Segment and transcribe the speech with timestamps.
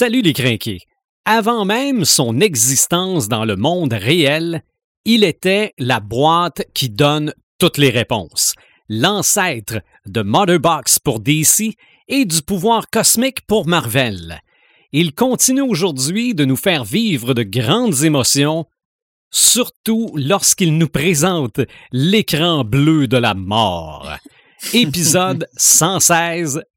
[0.00, 0.82] Salut les crinqués.
[1.24, 4.62] Avant même son existence dans le monde réel,
[5.04, 8.54] il était la boîte qui donne toutes les réponses,
[8.88, 11.74] l'ancêtre de Motherbox pour DC
[12.06, 14.40] et du pouvoir cosmique pour Marvel.
[14.92, 18.66] Il continue aujourd'hui de nous faire vivre de grandes émotions,
[19.32, 21.58] surtout lorsqu'il nous présente
[21.90, 24.08] l'écran bleu de la mort.
[24.72, 26.62] Épisode 116,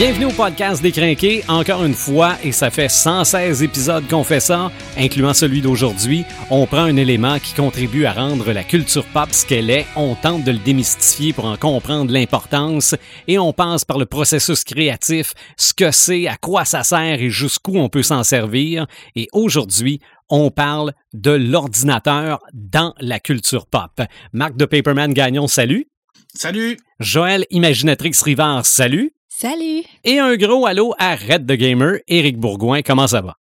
[0.00, 4.40] Bienvenue au podcast des Crinqués, encore une fois, et ça fait 116 épisodes qu'on fait
[4.40, 6.24] ça, incluant celui d'aujourd'hui.
[6.48, 10.14] On prend un élément qui contribue à rendre la culture pop ce qu'elle est, on
[10.14, 12.94] tente de le démystifier pour en comprendre l'importance,
[13.28, 17.28] et on passe par le processus créatif, ce que c'est, à quoi ça sert et
[17.28, 18.86] jusqu'où on peut s'en servir.
[19.16, 24.00] Et aujourd'hui, on parle de l'ordinateur dans la culture pop.
[24.32, 25.88] Marc de Paperman Gagnon, salut.
[26.32, 26.78] Salut!
[27.00, 29.12] Joël Imaginatrix Rivard, salut.
[29.44, 29.84] Salut!
[30.04, 33.38] Et un gros allô à Red the Gamer, Éric Bourgoin, comment ça va?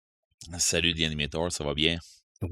[0.59, 1.97] Salut The Animator, ça va bien?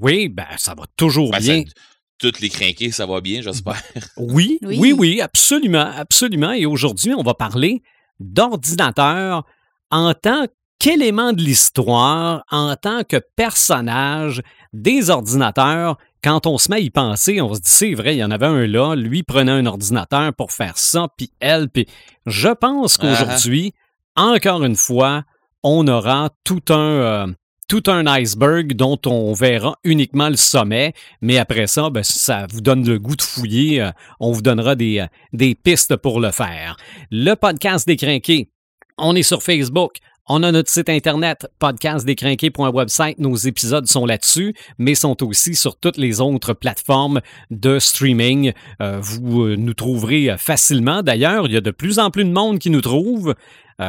[0.00, 1.62] Oui, ben ça va toujours Ben, bien.
[1.64, 1.72] ça-
[2.18, 3.80] toutes les crinqués, ça va bien, j'espère.
[4.16, 4.92] Oui, oui, Oui.
[4.92, 6.50] oui, absolument, absolument.
[6.54, 7.84] Et aujourd'hui, on va parler
[8.18, 9.44] d'ordinateur
[9.92, 10.48] en tant
[10.80, 15.98] qu'élément de l'histoire, en tant que personnage des ordinateurs.
[16.26, 18.32] Quand on se met à y penser, on se dit, c'est vrai, il y en
[18.32, 21.86] avait un là, lui prenait un ordinateur pour faire ça, puis elle, puis
[22.26, 23.74] je pense qu'aujourd'hui,
[24.16, 25.22] encore une fois,
[25.62, 26.74] on aura tout un...
[26.74, 27.26] euh,
[27.68, 32.60] tout un iceberg dont on verra uniquement le sommet, mais après ça, ben, ça vous
[32.60, 33.80] donne le goût de fouiller.
[33.82, 36.76] euh, on vous donnera des, euh, des pistes pour le faire.
[37.12, 38.50] Le podcast des crinqués,
[38.98, 39.98] on est sur Facebook.
[40.28, 43.20] On a notre site internet podcastdécrinqués.website.
[43.20, 47.20] Nos épisodes sont là-dessus, mais sont aussi sur toutes les autres plateformes
[47.52, 48.52] de streaming.
[48.82, 51.02] Euh, vous euh, nous trouverez euh, facilement.
[51.02, 53.36] D'ailleurs, il y a de plus en plus de monde qui nous trouve.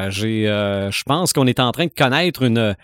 [0.09, 2.75] J'ai, euh, je pense qu'on est en train de connaître une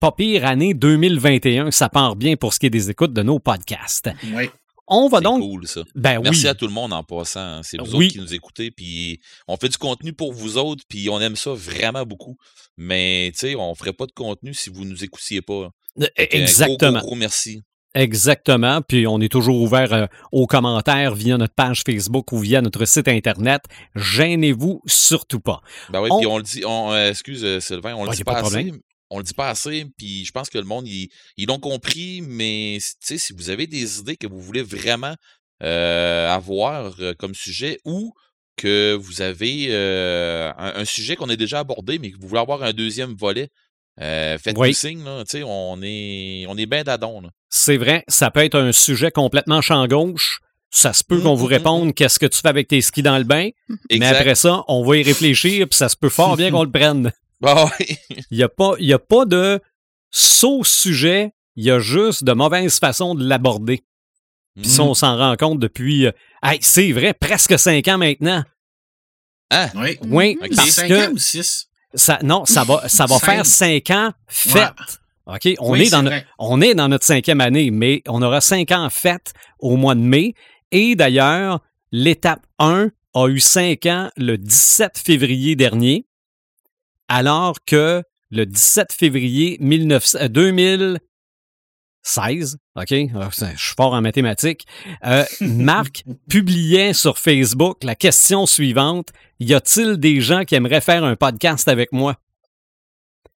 [0.00, 1.70] pas pire année 2021.
[1.70, 4.10] Ça part bien pour ce qui est des écoutes de nos podcasts.
[4.34, 4.50] Oui.
[4.88, 5.40] On va C'est donc.
[5.40, 5.82] cool, ça.
[5.94, 6.48] Ben Merci oui.
[6.48, 7.60] à tout le monde en passant.
[7.62, 8.06] C'est vous Oui.
[8.06, 11.36] autres qui nous écoutez, puis on fait du contenu pour vous autres, puis on aime
[11.36, 12.36] ça vraiment beaucoup.
[12.76, 15.70] Mais, tu sais, on ferait pas de contenu si vous nous écoutiez pas.
[16.16, 16.90] Fait que un Exactement.
[16.92, 17.62] Gros, gros, gros merci.
[17.94, 18.82] Exactement.
[18.82, 22.84] Puis on est toujours ouvert euh, aux commentaires via notre page Facebook ou via notre
[22.84, 23.62] site Internet.
[23.94, 25.62] Gênez-vous surtout pas.
[25.90, 28.14] Ben oui, On- puis on le dit, on, euh, excuse euh, Sylvain, on le Ah,
[28.14, 28.72] dit pas pas, assez.
[29.10, 31.08] On le dit pas assez, puis je pense que le monde, ils
[31.46, 35.14] l'ont compris, mais si vous avez des idées que vous voulez vraiment
[35.62, 38.12] euh, avoir euh, comme sujet ou
[38.56, 42.40] que vous avez euh, un, un sujet qu'on a déjà abordé, mais que vous voulez
[42.40, 43.48] avoir un deuxième volet,
[44.00, 44.74] euh, faites-nous Oui.
[44.74, 45.22] signe, là.
[45.44, 47.22] On est, on est bien d'adon.
[47.48, 50.40] C'est vrai, ça peut être un sujet complètement champ gauche.
[50.70, 52.80] Ça se peut Mm, qu'on vous mm, mm, réponde qu'est-ce que tu fais avec tes
[52.80, 53.50] skis dans le bain,
[53.90, 56.70] mais après ça, on va y réfléchir, puis ça se peut fort bien qu'on le
[56.70, 57.12] prenne.
[57.44, 57.96] Ah oui.
[58.30, 59.60] Il n'y a, pas- y a pas de
[60.10, 63.82] saut sujet, il y a juste de mauvaises façons de l'aborder.
[64.56, 64.88] Puis ça, Mhm.
[64.88, 68.42] on s'en rend compte depuis, euh, hey, c'est vrai, presque cinq ans maintenant.
[69.50, 70.38] Ah, Oui.
[70.56, 71.68] Parce 5 que ans ou 6?
[71.94, 73.26] ça, non, ça va, ça va Cinq.
[73.26, 74.68] faire cinq ans fait.
[75.26, 78.40] OK, on, Oui, est dans no- on est dans notre cinquième année, mais on aura
[78.40, 80.34] cinq ans fait au mois de mai.
[80.72, 81.60] Et d'ailleurs,
[81.92, 86.05] l'étape 1 a eu cinq ans le 17 février dernier,
[87.08, 94.66] alors que le 17 février 1900 euh, 2016, OK, euh, je suis fort en mathématiques,
[95.04, 99.08] euh, Marc publiait sur Facebook la question suivante,
[99.40, 102.16] y a-t-il des gens qui aimeraient faire un podcast avec moi?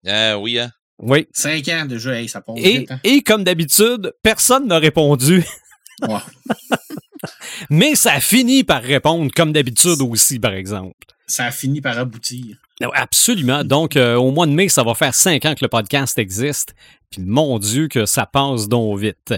[0.07, 0.71] ah oui, hein.
[1.01, 1.27] Oui.
[1.31, 2.99] 5 ans déjà, hey, ça passe Et, vite, hein?
[3.05, 5.45] et comme d'habitude, personne n'a répondu,
[7.69, 10.93] mais ça a fini par répondre comme d'habitude aussi, par exemple.
[11.27, 12.57] Ça a fini par aboutir.
[12.81, 13.63] Non, Absolument.
[13.63, 16.73] Donc, euh, au mois de mai, ça va faire cinq ans que le podcast existe.
[17.09, 19.33] Puis, mon Dieu, que ça passe donc vite.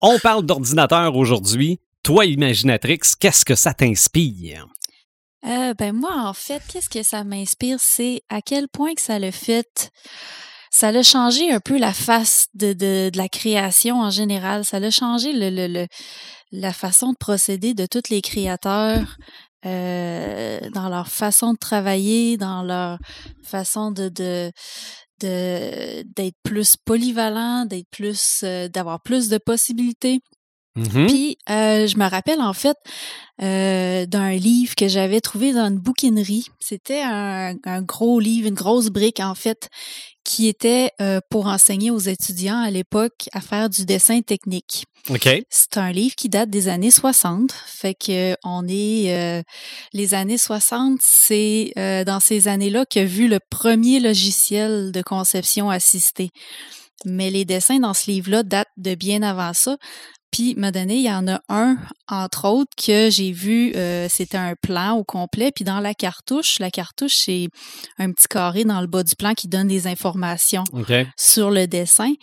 [0.00, 1.80] On parle d'ordinateur aujourd'hui.
[2.02, 4.66] Toi, Imaginatrix, qu'est-ce que ça t'inspire?
[5.46, 9.18] Euh, ben moi, en fait, qu'est-ce que ça m'inspire, c'est à quel point que ça
[9.18, 9.90] le fait.
[10.70, 14.64] Ça l'a changé un peu la face de, de, de la création en général.
[14.64, 15.86] Ça l'a changé le, le, le-
[16.52, 19.16] la façon de procéder de tous les créateurs
[19.64, 22.98] euh, dans leur façon de travailler, dans leur
[23.42, 24.52] façon de, de,
[25.20, 30.20] d'être plus polyvalent, d'être plus euh, d'avoir plus de possibilités.
[30.74, 31.06] Mhm.
[31.06, 32.78] Puis euh, je me rappelle en fait
[33.42, 36.46] euh, d'un livre que j'avais trouvé dans une bouquinerie.
[36.60, 39.68] C'était un, un gros livre, une grosse brique en fait,
[40.24, 44.84] qui était euh, pour enseigner aux étudiants à l'époque à faire du dessin technique.
[45.10, 45.28] OK.
[45.50, 47.52] C'est un livre qui date des années 60.
[47.52, 49.42] Fait que on est euh,
[49.92, 55.70] les années 60, c'est euh, dans ces années-là que vu le premier logiciel de conception
[55.70, 56.30] assistée.
[57.04, 59.76] Mais les dessins dans ce livre-là datent de bien avant ça.
[60.32, 61.76] Puis, m'a donné, il y en a un,
[62.08, 65.52] entre autres, que j'ai vu, euh, c'était un plan au complet.
[65.54, 67.48] Puis dans la cartouche, la cartouche, c'est
[67.98, 70.64] un petit carré dans le bas du plan qui donne des informations
[71.16, 72.14] sur le dessin.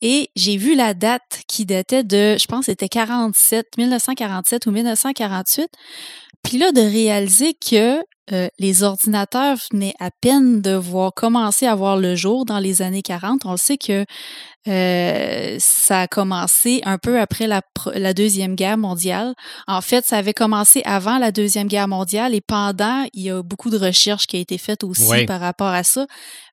[0.00, 5.68] Et j'ai vu la date qui datait de, je pense, c'était 47, 1947 ou 1948.
[6.42, 8.02] Puis là, de réaliser que
[8.32, 12.82] euh, les ordinateurs venaient à peine de voir commencer à voir le jour dans les
[12.82, 13.42] années 40.
[13.46, 14.04] On le sait que
[14.66, 17.62] euh, ça a commencé un peu après la,
[18.14, 19.34] Deuxième Guerre mondiale.
[19.66, 23.42] En fait, ça avait commencé avant la Deuxième Guerre mondiale et pendant, il y a
[23.42, 25.24] beaucoup de recherches qui a été faites aussi Ouais.
[25.26, 26.06] par rapport à ça.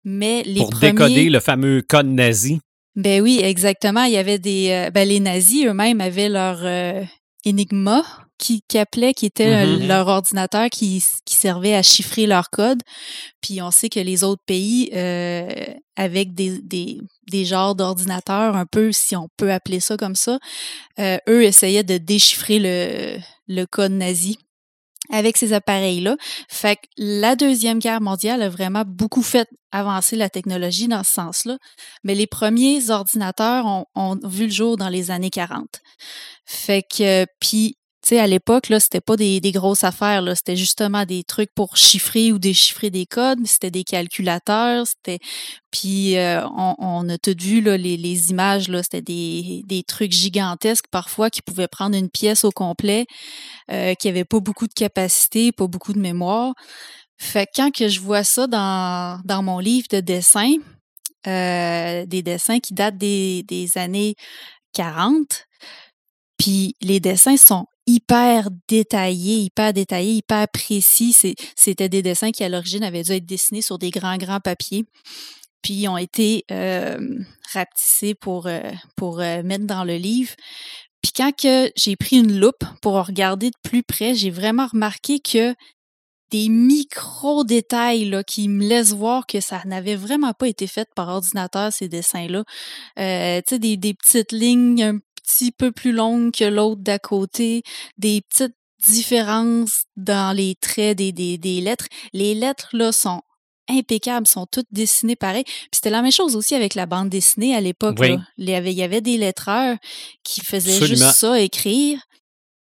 [0.03, 0.91] Mais les Pour premiers...
[0.93, 2.59] décoder le fameux code nazi.
[2.95, 4.03] Ben oui, exactement.
[4.05, 4.69] Il y avait des.
[4.69, 7.03] euh, ben les nazis eux-mêmes avaient leur euh,
[7.45, 8.03] Enigma
[8.37, 9.87] qui, qui appelait, qui était euh, Mhm.
[9.87, 12.81] leur ordinateur qui, qui servait à chiffrer leur code.
[13.41, 15.47] Puis on sait que les autres pays, euh,
[15.95, 16.99] avec des, des,
[17.31, 20.39] des genres d'ordinateurs, un peu, si on peut appeler ça comme ça,
[20.99, 23.17] euh, eux essayaient de déchiffrer le,
[23.47, 24.37] le code nazi
[25.11, 26.17] avec ces appareils-là.
[26.49, 31.13] Fait que la Deuxième Guerre mondiale a vraiment beaucoup fait avancer la technologie dans ce
[31.13, 31.57] sens-là.
[32.03, 35.81] Mais les premiers ordinateurs ont, vu le jour dans les années 40.
[36.45, 37.77] Fait que, puis,
[38.09, 40.35] sais, à l'époque, là, c'était pas des, des grosses affaires, là.
[40.35, 43.45] C'était justement des trucs pour chiffrer ou déchiffrer des codes.
[43.45, 44.85] C'était des calculateurs.
[44.87, 45.19] C'était,
[45.71, 48.83] puis, euh, on, on a tout vu, là, les, les images, là.
[48.83, 53.05] C'était des, des trucs gigantesques, parfois, qui pouvaient prendre une pièce au complet,
[53.71, 56.53] euh, qui avait pas beaucoup de capacité, pas beaucoup de mémoire.
[57.17, 60.55] Fait que quand que je vois ça dans, dans mon livre de dessin,
[61.27, 64.15] euh, des dessins qui datent des, des années
[64.73, 65.45] 40,
[66.37, 71.15] puis les dessins sont hyper détaillés, hyper détaillés, hyper précis.
[71.55, 74.85] C'était des dessins qui, à l'origine, avaient dû être dessinés sur des grands, grands papiers.
[75.61, 76.97] Puis ont été euh,
[77.53, 78.61] rapetissés pour, euh,
[78.95, 80.33] pour euh, mettre dans le livre.
[81.01, 85.19] Puis quand que j'ai pris une loupe pour regarder de plus près, j'ai vraiment remarqué
[85.19, 85.55] que
[86.31, 91.09] des micro-détails là, qui me laissent voir que ça n'avait vraiment pas été fait par
[91.09, 92.43] ordinateur, ces dessins-là.
[92.99, 97.63] Euh, tu sais, des, des petites lignes petit peu plus longues que l'autre d'à côté,
[97.97, 98.55] des petites
[98.87, 101.87] différences dans les traits des, des, des lettres.
[102.13, 103.21] Les lettres, là, sont
[103.67, 105.43] impeccables, sont toutes dessinées pareil.
[105.43, 107.97] Puis c'était la même chose aussi avec la bande dessinée à l'époque.
[107.99, 108.15] Oui.
[108.37, 109.77] Il y avait- il y avait des lettreurs
[110.23, 111.05] qui faisaient Absolument.
[111.07, 111.99] juste ça, écrire.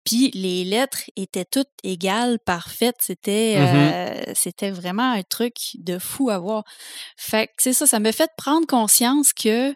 [0.03, 2.97] Puis les lettres étaient toutes égales, parfaites.
[2.99, 3.75] C'était Mhm.
[3.77, 6.63] euh, c'était vraiment un truc de fou à voir.
[7.17, 9.73] Fait que c'est ça, ça m'a fait prendre conscience que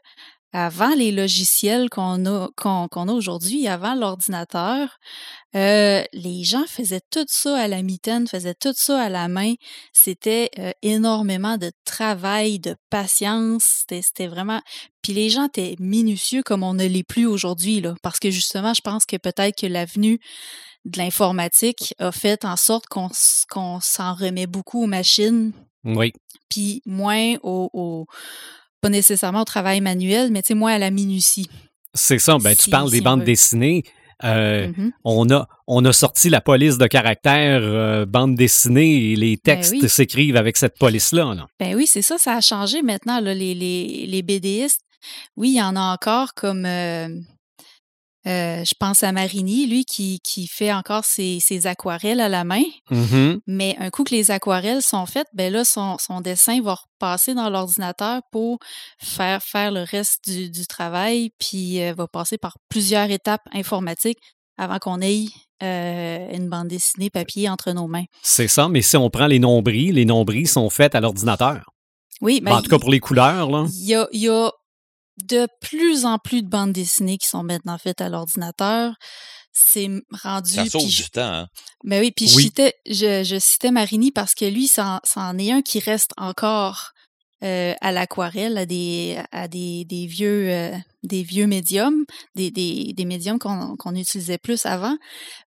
[0.55, 4.97] avant les logiciels qu'on a qu'on a aujourd'hui, avant l'ordinateur,
[5.55, 9.53] euh, les gens faisaient tout ça à la mitaine, faisaient tout ça à la main.
[9.93, 13.83] C'était euh, énormément de travail, de patience.
[13.89, 14.61] C'était vraiment.
[15.01, 17.95] Puis les gens étaient minutieux comme on ne l'est plus aujourd'hui, là.
[18.01, 20.19] Parce que justement, je pense que peut-être que l'avenue
[20.85, 23.09] de l'informatique a fait en sorte qu'on
[23.81, 25.51] s'en remet beaucoup aux machines,
[25.83, 26.13] Oui.
[26.49, 28.05] puis moins au, au-
[28.85, 31.49] pas nécessairement au travail manuel, mais tu sais, moins à la minutie.
[31.93, 32.37] C'est ça.
[32.39, 33.25] Ben, tu parles des si bandes veut.
[33.25, 33.83] dessinées.
[34.23, 34.91] Euh, Mhm.
[35.03, 39.73] on, a, on a sorti la police de caractère euh, bande dessinée et les textes
[39.73, 39.89] Ben oui.
[39.89, 41.33] s'écrivent avec cette police-là.
[41.35, 41.47] là.
[41.59, 44.79] Ben oui, c'est ça, ça a changé maintenant, là, les, les, les BDistes.
[45.35, 47.09] Oui, il y en a encore comme, euh,
[48.27, 52.43] euh, je pense à Marini, lui, qui, qui fait encore ses, ses aquarelles à la
[52.43, 52.63] main.
[52.89, 53.39] Mhm.
[53.45, 57.33] Mais un coup que les aquarelles sont faites, ben là, son, son dessin va repasser
[57.33, 58.57] dans l'ordinateur pour
[58.99, 64.19] faire, faire le reste du, du travail, puis euh, va passer par plusieurs étapes informatiques
[64.57, 65.25] avant qu'on ait
[65.63, 68.05] euh, une bande dessinée papier entre nos mains.
[68.23, 71.63] C'est ça, mais si on prend les nombris, les nombris sont faits à l'ordinateur.
[72.21, 73.65] Oui, Ben, en tout cas, pour les couleurs, là.
[73.73, 74.49] Il y a, il y a
[75.23, 78.95] de plus en plus de bandes dessinées qui sont maintenant faites à l'ordinateur.
[79.53, 79.89] C'est
[80.23, 80.51] rendu.
[80.51, 81.21] Ça sauve du temps.
[81.21, 81.47] Hein?
[81.85, 85.51] Ben oui, puis je citais, je, je citais Marini parce que lui, c'en c'en est
[85.51, 86.91] un qui reste encore
[87.43, 90.71] euh, à l'aquarelle, à des, à des, des vieux, euh,
[91.05, 94.95] des vieux médiums, des, des, des médiums qu'on utilisait plus avant,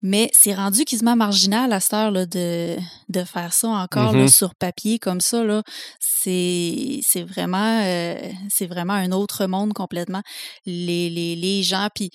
[0.01, 2.75] mais c'est rendu quasiment marginal à cette heure là, de,
[3.09, 4.27] de faire ça encore là, Mhm.
[4.29, 5.43] sur papier comme ça.
[5.43, 5.63] Là.
[5.99, 8.15] C'est, c'est, vraiment, euh,
[8.49, 10.21] c'est vraiment un autre monde complètement.
[10.65, 12.09] Les, les, les gens, puis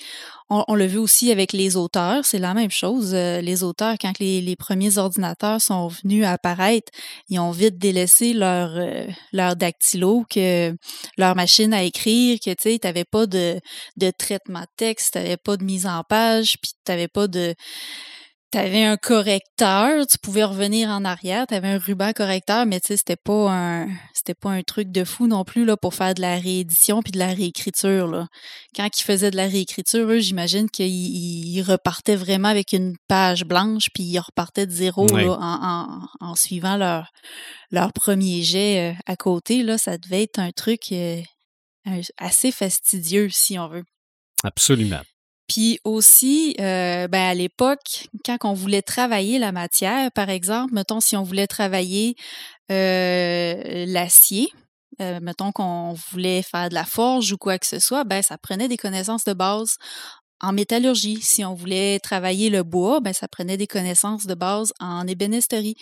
[0.51, 3.13] on, on l'a vu aussi avec les auteurs, c'est la même chose.
[3.15, 6.91] Euh, les auteurs, quand les, les premiers ordinateurs sont venus apparaître,
[7.29, 10.75] ils ont vite délaissé leur, euh, leur dactylo, que
[11.17, 15.37] leur machine à écrire, que tu sais, t'avais pas de, de traitement de texte, t'avais
[15.37, 17.55] pas de mise en page, puis t'avais pas de
[18.53, 22.97] T'avais un correcteur, tu pouvais revenir en arrière, t'avais un ruban correcteur, mais tu sais,
[22.99, 26.21] c'était pas un c'était pas un truc de fou non plus là pour faire de
[26.21, 28.27] la réédition puis de la réécriture là.
[28.77, 33.47] Quand ils faisaient de la réécriture, eux, j'imagine qu'ils ils repartaient vraiment avec une page
[33.47, 35.25] blanche puis ils repartaient de zéro Oui.
[35.25, 37.09] là, en, en, en suivant leur
[37.71, 41.23] leur premier jet euh, à côté là, ça devait être un truc euh,
[42.17, 43.85] assez fastidieux si on veut.
[44.45, 45.01] Absolument.
[45.49, 51.01] Puis aussi, euh, ben à l'époque, quand on voulait travailler la matière, par exemple, mettons
[51.01, 52.15] si on voulait travailler
[52.71, 54.49] euh, l'acier,
[55.01, 58.39] euh, mettons qu'on voulait faire de la forge ou quoi que ce soit, ben ça
[58.39, 59.77] prenait des connaissances de base
[60.41, 61.21] en métallurgie.
[61.21, 65.77] Si on voulait travailler le bois, ben ça prenait des connaissances de base en ébénisterie.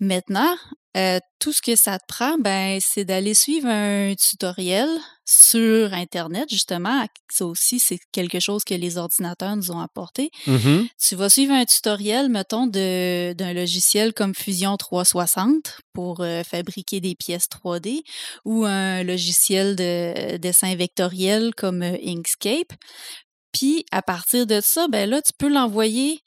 [0.00, 0.54] Maintenant,
[0.96, 4.88] euh, tout ce que ça te prend, ben, c'est d'aller suivre un tutoriel
[5.24, 7.04] sur Internet, justement.
[7.30, 10.30] Ça aussi, c'est quelque chose que les ordinateurs nous ont apporté.
[10.46, 10.88] Mhm.
[11.00, 17.00] Tu vas suivre un tutoriel, mettons, de- d'un logiciel comme Fusion 360 pour euh, fabriquer
[17.00, 18.02] des pièces 3D
[18.44, 22.72] ou un logiciel de dessin vectoriel comme euh, Inkscape.
[23.52, 26.20] Puis, à partir de ça, ben là, tu peux l'envoyer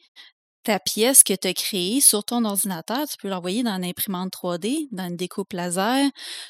[0.63, 4.31] ta pièce que tu as créée sur ton ordinateur, tu peux l'envoyer dans une imprimante
[4.31, 6.09] 3D, dans une découpe laser.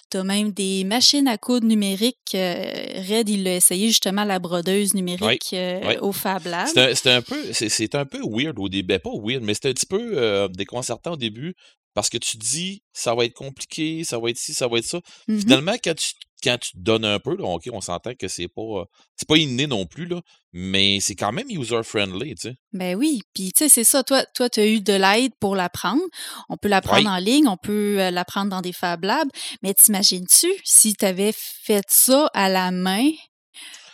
[0.09, 2.17] Tu as même des machines à coudre numériques.
[2.35, 2.63] euh,
[3.09, 5.95] Red, il l'a essayé justement la brodeuse numérique euh, oui.
[6.01, 6.67] au Fab Lab.
[6.67, 8.87] C'était un- peu, c'est- c'est un peu weird au début.
[8.87, 11.55] Ben, pas weird, mais c'était un petit peu euh, déconcertant au début
[11.93, 14.85] parce que tu dis ça va être compliqué, ça va être ci, ça va être
[14.85, 14.99] ça.
[15.27, 15.39] Mhm.
[15.41, 16.13] Finalement, quand tu,
[16.43, 19.27] quand tu te donnes un peu, là, ok, on s'entend que c'est pas, euh, c'est
[19.27, 20.21] pas inné non plus, là,
[20.53, 22.55] mais c'est quand même user-friendly, tu sais.
[22.73, 24.03] Ben oui, puis tu sais, c'est ça.
[24.03, 26.01] Toi, toi, tu as eu de l'aide pour l'apprendre.
[26.49, 27.07] On peut l'apprendre Oui.
[27.07, 29.29] en ligne, on peut euh, l'apprendre dans des Fab Labs.
[29.63, 33.09] Mais t'imagines-tu si tu avais fait ça à la main,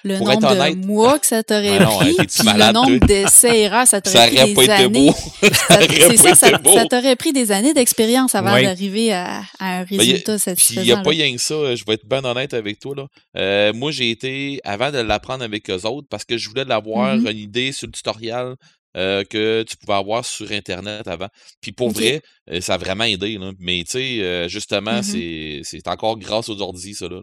[0.08, 3.60] le Pour être nombre de honnête- mois que ça t'aurait non, pris, le nombre d'essais
[3.62, 5.08] erreurs, ça t'aurait pris des pas été années.
[5.08, 5.14] beau.
[5.42, 9.80] Ça- Ça aurait C'est ça, ça, t'aurait pris des années d'expérience avant d'arriver à, à
[9.80, 10.82] un Ben, résultat Puis satisfaisant.
[10.82, 12.96] il n'y a pas rien que ça, je vais être bien honnête avec toi.
[12.96, 13.06] Là.
[13.38, 17.16] Euh, moi, j'ai été, avant de l'apprendre avec eux autres, parce que je voulais l'avoir
[17.18, 17.28] Mhm.
[17.28, 18.56] une idée sur le tutoriel
[18.96, 21.28] euh, que tu pouvais avoir sur Internet avant.
[21.62, 22.22] Puis pour vrai,
[22.52, 23.38] euh, ça a vraiment aidé.
[23.38, 23.52] Là.
[23.60, 25.04] Mais tu sais, euh, justement, Mhm.
[25.04, 27.08] c'est c'est encore grâce aux ordi, ça.
[27.08, 27.22] Là.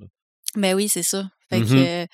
[0.56, 1.28] Ben oui, c'est ça.
[1.50, 1.66] Fait Mhm.
[1.68, 2.06] que,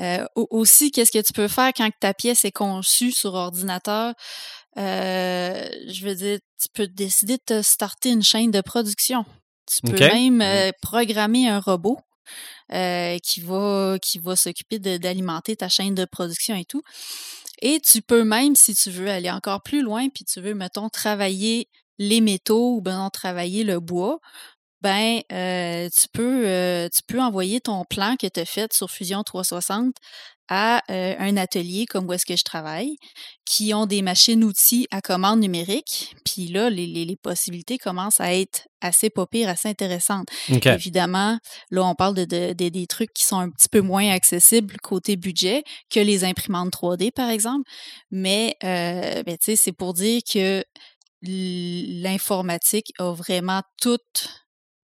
[0.00, 4.14] euh, au- aussi, qu'est-ce que tu peux faire quand ta pièce est conçue sur ordinateur?
[4.78, 9.24] Euh, je veux dire, tu peux décider de te starter une chaîne de production.
[9.66, 11.98] Tu peux même euh, programmer un robot
[12.72, 16.82] euh, qui va, qui va s'occuper d'alimenter ta chaîne de production et tout.
[17.60, 20.88] Et tu peux même, si tu veux aller encore plus loin, puis tu veux, mettons,
[20.88, 21.68] travailler
[21.98, 24.20] les métaux ou ben, travailler le bois,
[24.80, 28.90] ben euh, tu peux euh, tu peux envoyer ton plan que tu as fait sur
[28.90, 29.94] Fusion 360
[30.50, 32.96] à euh, un atelier comme où est-ce que je travaille
[33.44, 36.14] qui ont des machines outils à commande numérique.
[36.24, 40.28] Puis là les, les, les possibilités commencent à être assez pas pires, assez intéressantes.
[40.74, 41.38] Évidemment
[41.70, 44.76] là on parle de, de- de- des trucs qui sont un petit peu moins accessibles
[44.82, 47.68] côté budget que les imprimantes 3D par exemple.
[48.10, 50.62] Mais ben, tu sais c'est pour dire que
[51.22, 53.98] l'informatique a vraiment tout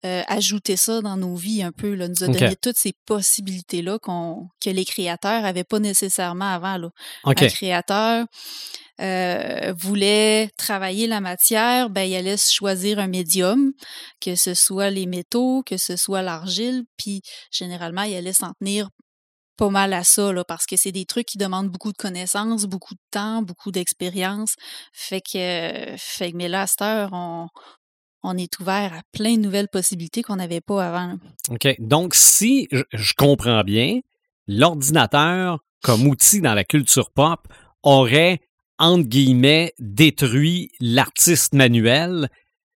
[0.05, 4.00] euh, ajouté ça dans nos vies un peu, là, nous a donné toutes ces possibilités-là
[4.00, 6.77] qu'on que les créateurs n'avaient pas nécessairement avant.
[6.77, 6.89] Là.
[7.24, 7.41] OK.
[7.41, 8.25] Un créateur
[9.01, 13.72] euh, voulait travailler la matière, ben, il allait choisir un médium,
[14.22, 18.89] que ce soit les métaux, que ce soit l'argile, puis généralement, il allait s'en tenir
[19.57, 22.65] pas mal à ça, là, parce que c'est des trucs qui demandent beaucoup de connaissances,
[22.65, 24.55] beaucoup de temps, beaucoup d'expérience.
[24.93, 27.48] Fait que, euh, fait que, mais là, à cette heure, on,
[28.23, 31.17] on est ouvert à plein de nouvelles possibilités qu'on n'avait pas avant.
[31.49, 31.75] OK.
[31.79, 33.99] Donc, si je, je comprends bien,
[34.47, 37.47] l'ordinateur, comme outil dans la culture pop,
[37.83, 38.39] aurait,
[38.79, 42.29] entre guillemets, détruit l'artiste manuel,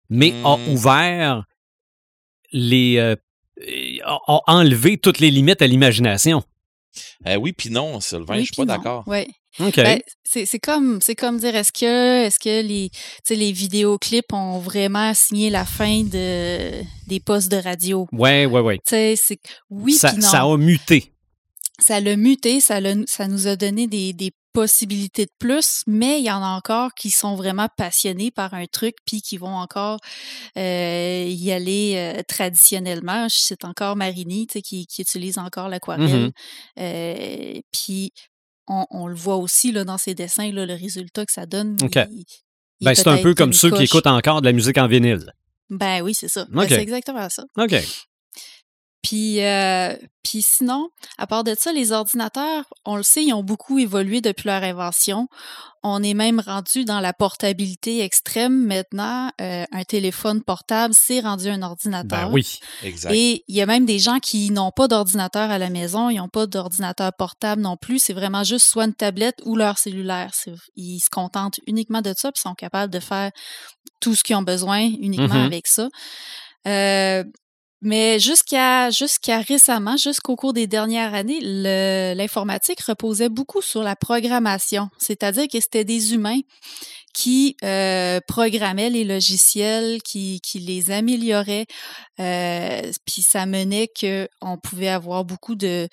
[0.09, 0.71] mais a Hmm.
[0.71, 1.43] ouvert
[2.51, 2.97] les.
[2.97, 3.15] euh,
[4.05, 6.43] a, a enlevé toutes les limites à l'imagination.
[7.25, 9.03] Euh, oui, puis non, Sylvain, Oui, je suis pas d'accord.
[9.83, 12.89] Ben, c'est c'est comme c'est comme dire est-ce que est-ce que les
[13.29, 18.07] les vidéoclips ont vraiment signé la fin de des postes de radio?
[18.11, 18.79] ouais, ouais, ouais.
[18.85, 19.15] C'est
[19.69, 20.27] oui ça, puis non.
[20.27, 21.13] ça a muté.
[21.79, 26.19] ça l'a muté, ça, l'a- ça nous a donné des, des possibilités de plus, mais
[26.19, 29.55] il y en a encore qui sont vraiment passionnés par un truc, puis qui vont
[29.55, 29.99] encore
[30.57, 33.27] euh, y aller euh, traditionnellement.
[33.29, 36.09] Cite encore Marini, qui, qui utilise encore l'aquarelle.
[36.09, 36.31] Mhm.
[36.79, 38.11] Euh, puis
[38.67, 41.77] on, on le voit aussi là, dans ses dessins, là, le résultat que ça donne.
[41.81, 41.95] OK.
[41.95, 42.23] il-
[42.79, 44.87] il Ben, est c'est un peu comme ceux qui écoutent encore de la musique en
[44.87, 45.31] vinyle.
[45.69, 46.45] Ben oui, c'est ça.
[46.49, 47.43] Ben, c'est exactement ça.
[47.57, 47.73] OK.
[49.07, 53.43] Puis, euh, puis sinon, à part de ça, les ordinateurs, on le sait, ils ont
[53.43, 55.29] beaucoup évolué depuis leur invention.
[55.83, 59.31] On est même rendu dans la portabilité extrême maintenant.
[59.39, 62.27] Euh, un téléphone portable, c'est rendu un ordinateur.
[62.27, 62.59] Ben oui.
[62.83, 63.13] Exact.
[63.13, 66.17] Et il y a même des gens qui n'ont pas d'ordinateur à la maison, ils
[66.17, 67.99] n'ont pas d'ordinateur portable non plus.
[67.99, 70.31] C'est vraiment juste soit une tablette ou leur cellulaire.
[70.75, 73.31] Ils se contentent uniquement de ça, puis sont capables de faire
[74.01, 75.45] tout ce qu'ils ont besoin uniquement Mhm.
[75.45, 75.87] avec ça.
[76.67, 77.23] Euh,
[77.81, 81.39] mais jusqu'à jusqu'à récemment, jusqu'au cours des dernières années,
[82.15, 86.39] l'informatique reposait beaucoup sur la programmation, c'est-à-dire que c'était des humains
[87.13, 91.65] qui euh, programmaient les logiciels, qui, qui les amélioraient,
[92.19, 95.87] euh, puis ça menait que on pouvait avoir beaucoup de,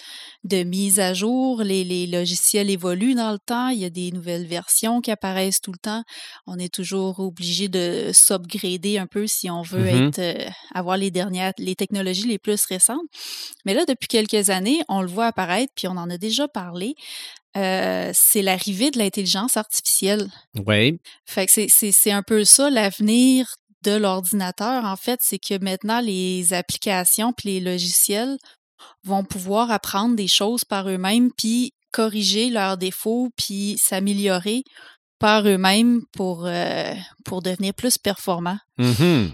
[0.44, 1.62] de mises à jour.
[1.62, 5.62] Les, les logiciels évoluent dans le temps, il y a des nouvelles versions qui apparaissent
[5.62, 6.02] tout le temps.
[6.46, 10.08] On est toujours obligé de s'upgrader un peu si on veut Mhm.
[10.08, 13.02] être euh, avoir les dernières, les technologies les plus récentes.
[13.64, 16.94] Mais là, depuis quelques années, on le voit apparaître, puis on en a déjà parlé.
[17.56, 20.28] euh, c'est l'arrivée de l'intelligence artificielle.
[20.66, 20.98] Oui.
[21.24, 23.46] Fait que c'est- c'est c'est un peu ça l'avenir
[23.84, 28.38] de l'ordinateur, en fait, c'est que maintenant les applications puis les logiciels
[29.04, 34.64] vont pouvoir apprendre des choses par eux-mêmes puis corriger leurs défauts puis s'améliorer
[35.20, 36.92] par eux-mêmes pour, euh,
[37.24, 38.58] pour devenir plus performants.
[38.78, 39.30] Mhm.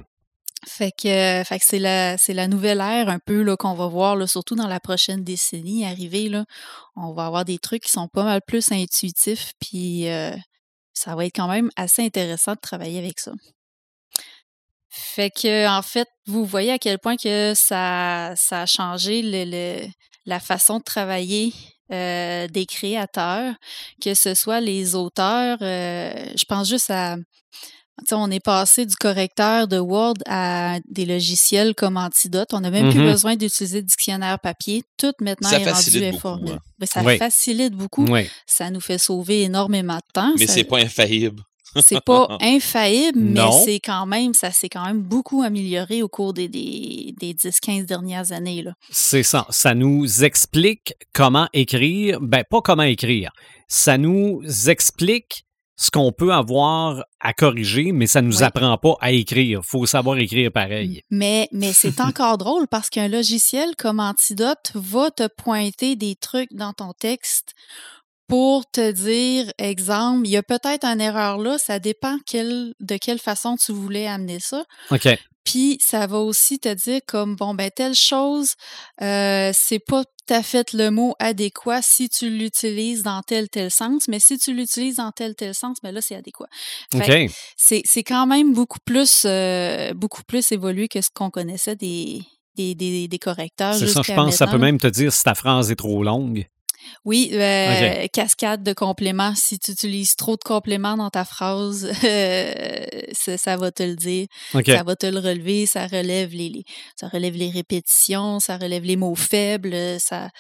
[0.67, 3.87] Fait que, euh, fait c'est la, c'est la nouvelle ère un peu là, qu'on va
[3.87, 6.29] voir, là, surtout dans la prochaine décennie arriver.
[6.29, 6.45] Là,
[6.97, 10.37] on va avoir des trucs qui sont pas mal plus intuitifs, puis euh,
[10.93, 13.33] ça va être quand même assez intéressant de travailler avec ça.
[14.91, 19.87] Fait que, en fait, vous voyez à quel point que ça, ça a changé le,
[20.27, 21.55] la façon de travailler
[21.91, 23.55] euh, des créateurs,
[24.03, 25.59] que ce soit les auteurs.
[25.61, 27.17] je pense juste à
[28.13, 32.49] on est passé du correcteur de Word à des logiciels comme Antidote.
[32.53, 33.11] On n'a même plus Mhm.
[33.13, 34.83] besoin d'utiliser de dictionnaire papier.
[34.97, 36.55] Tout maintenant Ça est rendu facilite beaucoup, informel.
[36.55, 36.59] hein.
[36.79, 37.19] Ben, ça Oui.
[37.19, 38.05] facilite beaucoup.
[38.07, 38.29] Oui.
[38.47, 40.33] Ça nous fait sauver énormément de temps.
[40.39, 41.43] Mais Ça- c'est pas infaillible.
[41.85, 46.33] c'est pas infaillible, mais c'est quand même, ça s'est quand même beaucoup amélioré au cours
[46.33, 48.63] des, des, des 10-15 dernières années.
[48.63, 48.73] Là.
[48.91, 49.47] C'est ça.
[49.51, 52.19] Ça nous explique comment écrire.
[52.21, 53.31] Ben, pas comment écrire.
[53.69, 55.45] Ça nous explique
[55.83, 58.43] ce qu'on peut avoir à corriger, mais ça nous Oui.
[58.43, 59.63] apprend pas à écrire.
[59.65, 61.03] faut savoir écrire pareil.
[61.11, 66.53] Mais, mais c'est encore drôle parce qu'un logiciel comme Antidote va te pointer des trucs
[66.53, 67.55] dans ton texte
[68.31, 72.97] pour te dire, exemple, il y a peut-être une erreur là, ça dépend quel, de
[72.97, 74.65] quelle façon tu voulais amener ça.
[74.91, 75.09] OK.
[75.45, 78.55] Puis ça va aussi te dire comme bon ben telle chose,
[79.03, 83.71] euh, c'est pas tout à fait le mot adéquat si tu l'utilises dans tel tel
[83.71, 86.47] sens, mais si tu l'utilises dans tel tel sens, ben là c'est adéquat.
[86.93, 87.07] Fait OK.
[87.29, 91.75] que c'est c'est quand même beaucoup plus euh, beaucoup plus évolué que ce qu'on connaissait
[91.75, 92.23] des
[92.57, 94.37] des, des, des correcteurs C'est ça, je pense.
[94.37, 94.67] Ça peut maintenant.
[94.67, 96.47] même te dire si ta phrase est trop longue.
[97.05, 99.35] Oui, euh, cascade de compléments.
[99.35, 103.97] Si tu utilises trop de compléments dans ta phrase, euh, ça, ça va te le
[103.97, 104.27] dire.
[104.77, 106.65] Ça va te le relever, ça relève les, les-
[106.99, 110.31] ça relève les répétitions, ça relève les mots faibles, ça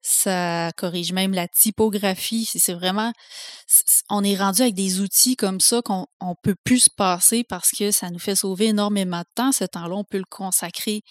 [0.00, 2.48] ça corrige même la typographie.
[2.52, 3.12] C'est vraiment
[4.10, 7.70] on est rendu avec des outils comme ça qu'on on peut plus se passer parce
[7.72, 9.52] que ça nous fait sauver énormément de temps.
[9.52, 11.02] Ce temps-là, on peut le consacrer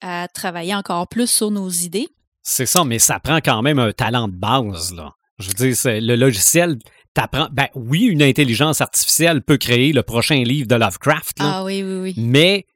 [0.00, 2.08] à travailler encore plus sur nos idées.
[2.46, 5.12] C'est ça, mais ça prend quand même un talent de base, là.
[5.38, 6.78] Je veux dire, le logiciel
[7.14, 7.48] t'apprend.
[7.50, 11.82] Ben oui, une intelligence artificielle peut créer le prochain livre de Lovecraft, là, Ah oui,
[11.82, 12.14] oui, oui.
[12.18, 12.66] mais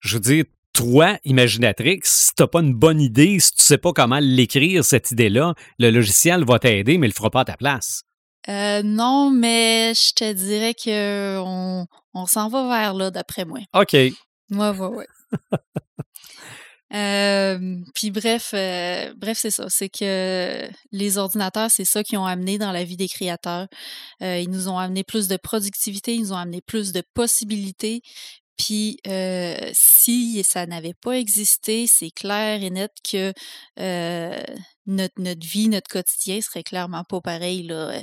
[0.00, 3.92] je veux dire, toi, Imaginatrix, si t'as pas une bonne idée, si tu sais pas
[3.92, 7.56] comment l'écrire, cette idée-là, le logiciel va t'aider, mais il le fera pas à ta
[7.56, 8.02] place.
[8.48, 13.58] Euh, non, mais je te dirais que on, on s'en va vers là, d'après moi.
[13.74, 13.92] OK.
[13.92, 14.14] Ouais,
[14.50, 15.06] ouais, ouais.
[16.90, 19.68] Puis bref, euh, bref, c'est ça.
[19.68, 23.68] C'est que les ordinateurs, c'est ça qui ont amené dans la vie des créateurs.
[24.22, 28.02] Euh, ils nous ont amené plus de productivité, ils nous ont amené plus de possibilités.
[28.58, 33.32] Puis euh, si ça n'avait pas existé, c'est clair et net que
[33.78, 34.42] euh,
[34.86, 38.00] notre, notre vie, notre quotidien serait clairement pas pareil là,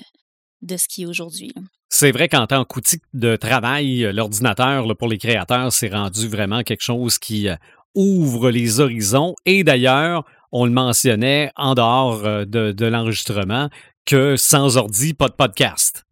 [0.63, 1.53] de ce qui est aujourd'hui.
[1.89, 6.63] C'est vrai qu'en tant qu'outil de travail, euh, l'ordinateur, pour les créateurs, c'est rendu vraiment
[6.63, 7.47] quelque chose qui
[7.95, 9.35] ouvre les horizons.
[9.45, 13.69] Et d'ailleurs, on le mentionnait en dehors euh, de, de l'enregistrement,
[14.05, 16.05] que sans ordi, pas de podcast.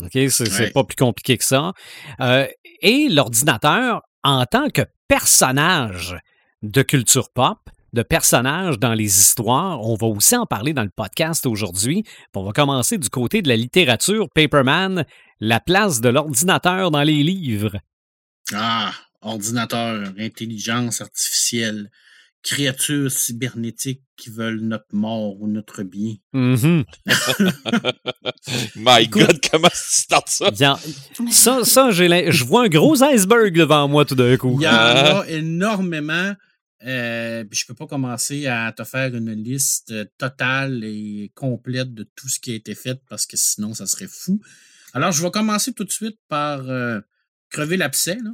[0.00, 0.18] OK?
[0.30, 0.70] C'est Ouais.
[0.70, 1.72] pas plus compliqué que ça.
[2.20, 2.46] Euh,
[2.80, 6.16] et l'ordinateur, en tant que personnage
[6.62, 7.58] de culture pop,
[7.92, 12.04] de personnage dans les histoires, on va aussi en parler dans le podcast aujourd'hui.
[12.34, 14.28] On va commencer du côté de la littérature.
[14.34, 15.04] Paperman,
[15.40, 17.76] la place de l'ordinateur dans les livres.
[18.54, 18.92] Ah,
[19.22, 21.90] ordinateur, intelligence artificielle,
[22.42, 26.14] créatures cybernétiques qui veulent notre mort ou notre bien.
[26.32, 26.84] Mhm.
[28.76, 29.22] My Écoute.
[29.26, 30.50] God, comment tu startes ça?
[30.50, 30.76] Bien,
[31.30, 34.56] ça, ça je vois un gros iceberg devant moi tout d'un coup.
[34.60, 35.20] Il y en Ah.
[35.20, 36.34] a énormément.
[36.84, 42.28] Euh, je peux pas commencer à te faire une liste totale et complète de tout
[42.28, 44.40] ce qui a été fait parce que sinon, ça serait fou.
[44.92, 47.00] Alors, je vais commencer tout de suite par euh,
[47.50, 48.30] crever l'abcès, là,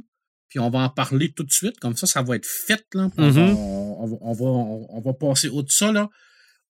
[0.49, 1.79] puis on va en parler tout de suite.
[1.79, 2.83] Comme ça, ça va être fait.
[2.93, 5.91] Là, puis on, va, on, va, on, va, on- on va passer au-dessus de ça.
[5.91, 6.09] Là.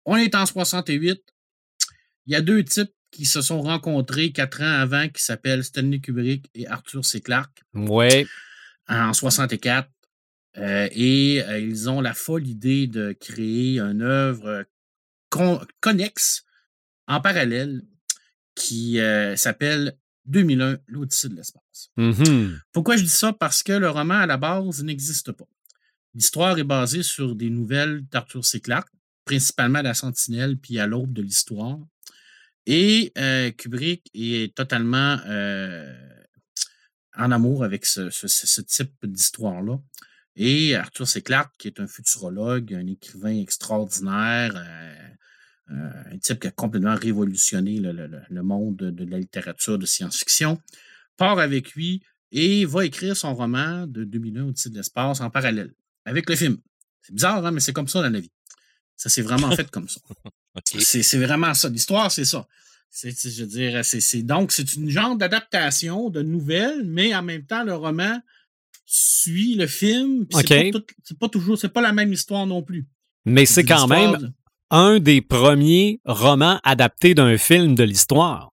[0.05, 1.21] On est en 68.
[2.25, 5.99] Il y a deux types qui se sont rencontrés quatre ans avant qui s'appellent Stanley
[5.99, 7.21] Kubrick et Arthur C.
[7.21, 8.27] Clarke Ouais.
[8.87, 9.89] en 64.
[10.57, 14.65] Euh, et euh, ils ont la folle idée de créer une œuvre
[15.29, 16.43] con- connexe
[17.07, 17.81] en parallèle
[18.55, 21.89] qui euh, s'appelle 2001, l'Odyssée de l'espace.
[21.97, 22.59] Mhm.
[22.71, 23.33] Pourquoi je dis ça?
[23.33, 25.47] Parce que le roman, à la base, n'existe pas.
[26.13, 28.59] L'histoire est basée sur des nouvelles d'Arthur C.
[28.59, 28.89] Clarke,
[29.25, 31.77] principalement à la Sentinelle, puis à l'aube de l'histoire.
[32.65, 35.93] Et euh, Kubrick est totalement euh,
[37.15, 39.79] en amour avec ce, ce- ce- ce type d'histoire-là.
[40.35, 41.21] Et Arthur C.
[41.21, 45.07] Clarke, qui est un futurologue, un écrivain extraordinaire, euh,
[45.69, 49.77] un type qui a complètement révolutionné le, le- le- le monde de, de la littérature
[49.77, 50.59] de science-fiction,
[51.17, 52.01] part avec lui
[52.31, 55.73] et va écrire son roman de 2001 au-dessus de l'espace en parallèle
[56.05, 56.57] avec le film.
[57.01, 58.31] C'est bizarre, hein, mais c'est comme ça dans la vie.
[58.95, 59.99] Ça s'est vraiment fait comme ça.
[60.65, 61.69] C'est c'est vraiment ça.
[61.69, 62.45] L'histoire, c'est ça.
[62.89, 67.15] C'est, c'est- je veux dire, c'est, c'est- donc, c'est une genre d'adaptation de nouvelles, mais
[67.15, 68.19] en même temps, le roman
[68.85, 70.25] suit le film.
[70.25, 70.45] puis OK.
[70.47, 72.87] C'est, pas tout- c'est pas toujours, c'est pas la même histoire non plus.
[73.25, 74.33] Mais c'est quand même
[74.71, 78.51] un des premiers romans adaptés d'un film de l'histoire.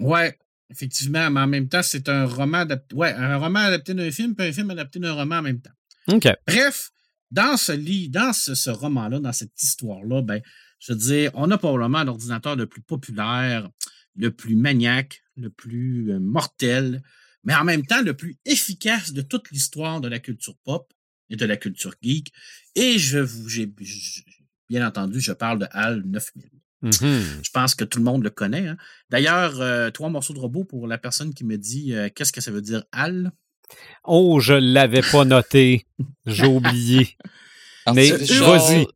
[0.00, 0.38] Ouais,
[0.70, 2.94] effectivement, mais en même temps, c'est un roman adapté.
[2.94, 5.72] Ouais, un roman adapté d'un film, puis un film adapté d'un roman en même temps.
[6.08, 6.28] OK.
[6.46, 6.90] Bref,
[7.30, 10.40] dans ce lit, dans ce, ce roman-là, dans cette histoire-là, ben,
[10.78, 13.68] je veux dire, on a probablement l'ordinateur le plus populaire,
[14.16, 17.02] le plus maniaque, le plus euh, mortel,
[17.44, 20.92] mais en même temps le plus efficace de toute l'histoire de la culture pop
[21.30, 22.32] et de la culture geek.
[22.74, 23.72] Et je vous, j'ai,
[24.68, 26.44] bien entendu, je parle de HAL 9000.
[26.82, 26.92] Mhm.
[27.42, 28.68] Je pense que tout le monde le connaît.
[28.68, 28.76] hein.
[29.10, 32.40] D'ailleurs, euh, trois morceaux de robot pour la personne qui me dit euh, qu'est-ce que
[32.40, 33.32] ça veut dire HAL.
[34.04, 35.86] Oh, je l'avais pas noté.
[36.26, 37.16] J'ai oublié.
[37.94, 38.86] Mais Artificial- vas-y.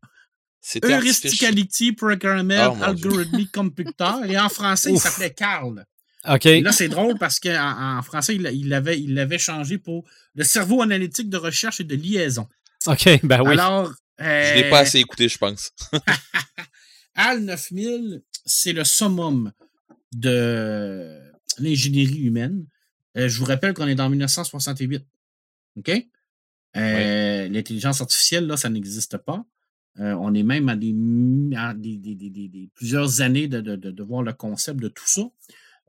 [0.84, 2.76] Heuristicality Programmed Oh.
[2.84, 4.12] Algorithmic Computer.
[4.28, 5.84] Et en français, il s'appelait Carl.
[6.28, 6.46] OK.
[6.46, 10.08] Et là, c'est drôle parce qu'en en français, il il l'avait il l'avait changé pour
[10.36, 12.46] le cerveau analytique de recherche et de liaison.
[12.86, 13.52] OK, ben oui.
[13.52, 15.70] Alors, Je l'ai euh, pas assez écouté, je pense.
[17.14, 19.52] HAL 9000, c'est le summum
[20.14, 21.18] de
[21.58, 22.66] l'ingénierie humaine.
[23.16, 25.04] Euh, je vous rappelle qu'on est dans 1968.
[25.76, 25.90] OK?
[26.76, 29.44] Euh, L'intelligence artificielle, là, ça n'existe pas.
[30.00, 33.46] Euh, on est même à des, mi- à des- des- des- des- des- plusieurs années
[33.48, 35.22] de, de- voir le concept de tout ça.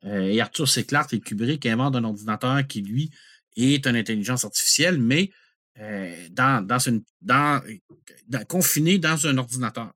[0.03, 0.83] Euh, et Arthur C.
[0.83, 3.11] Clarke et Kubrick inventent un ordinateur qui, lui,
[3.55, 5.31] est une intelligence artificielle, mais
[5.79, 7.61] euh, dans, dans une, dans,
[8.27, 9.91] dans- confiné dans un ordinateur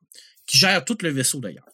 [0.46, 1.68] qui gère tout le vaisseau d'ailleurs.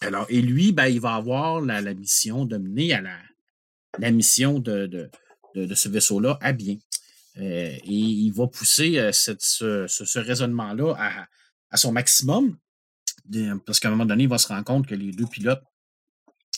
[0.00, 3.18] Alors, et lui, ben, il va avoir la, mission de mener à la,
[3.98, 5.10] la mission de, de,
[5.54, 6.76] de, ce vaisseau-là à bien.
[7.38, 11.26] Euh, et il va pousser euh, cette- ce, ce- raisonnement-là à,
[11.70, 12.58] à son maximum,
[13.64, 15.62] parce qu'à un moment donné, il va se rendre compte que les deux pilotes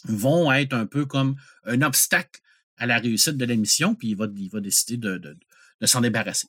[0.05, 2.41] vont être un peu comme un obstacle
[2.77, 5.37] à la réussite de la mission, puis il va, il va décider de, de-
[5.81, 6.49] de s'en débarrasser.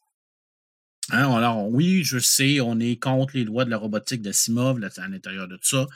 [1.12, 4.90] Hein, alors, oui, je sais, on est contre les lois de la robotique d'Asimov là,
[4.98, 5.88] à l'intérieur de tout ça.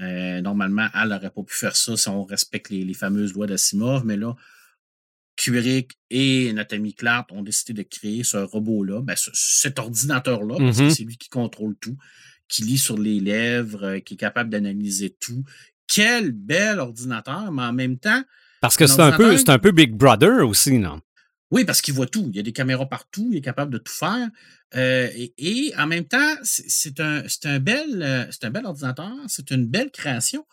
[0.00, 3.46] Euh, normalement, Al n'aurait pas pu faire ça si on respecte les, les fameuses lois
[3.46, 4.34] d'Asimov, mais là,
[5.36, 10.56] Kubrick et notre ami Clark ont décidé de créer ce robot-là, ben, ce- cet ordinateur-là,
[10.58, 10.90] parce que Mhm.
[10.90, 11.96] c'est lui qui contrôle tout,
[12.48, 15.44] qui lit sur les lèvres, euh, qui est capable d'analyser tout.
[15.88, 18.22] Quel bel ordinateur, mais en même temps,
[18.60, 21.00] Parce que c'est un, peu, ordinateur- c'est un peu Big Brother aussi, non?
[21.54, 22.26] Oui, parce qu'il voit tout.
[22.30, 24.28] Il y a des caméras partout, il est capable de tout faire.
[24.74, 30.44] Euh, et, en même temps, euh, c'est un bel ordinateur, c'est une belle création,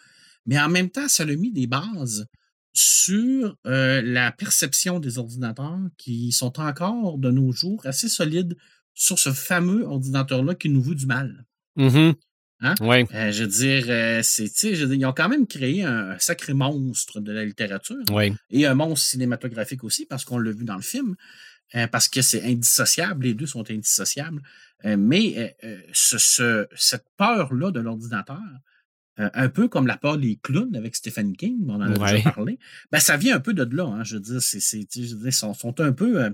[0.46, 2.28] mais en même temps, ça a mis des bases
[2.74, 8.56] sur euh, la perception des ordinateurs qui sont encore de nos jours assez solides
[8.94, 11.46] sur ce fameux ordinateur-là qui nous veut du mal.
[11.78, 12.14] Mhm.
[12.62, 12.76] Hein?
[12.82, 13.06] Oui.
[13.14, 15.48] Euh, je veux dire, euh, c'est, tu sais, je veux dire, ils ont quand même
[15.48, 18.34] créé un, sacré monstre de la littérature Oui.
[18.52, 21.16] et un monstre cinématographique aussi, parce qu'on l'a vu dans le film,
[21.76, 24.42] euh, parce que c'est indissociable, les deux sont indissociables.
[24.84, 25.56] Mais
[25.94, 28.40] ce, ce- cette peur-là de l'ordinateur,
[29.18, 32.58] un peu comme la peur des clowns avec Stephen King, on en a déjà parlé,
[32.92, 33.86] ben, ça vient un peu de là.
[33.86, 36.32] Hein, je veux dire, c'est, c'est, tu sais, je veux dire, sont, sont un peu.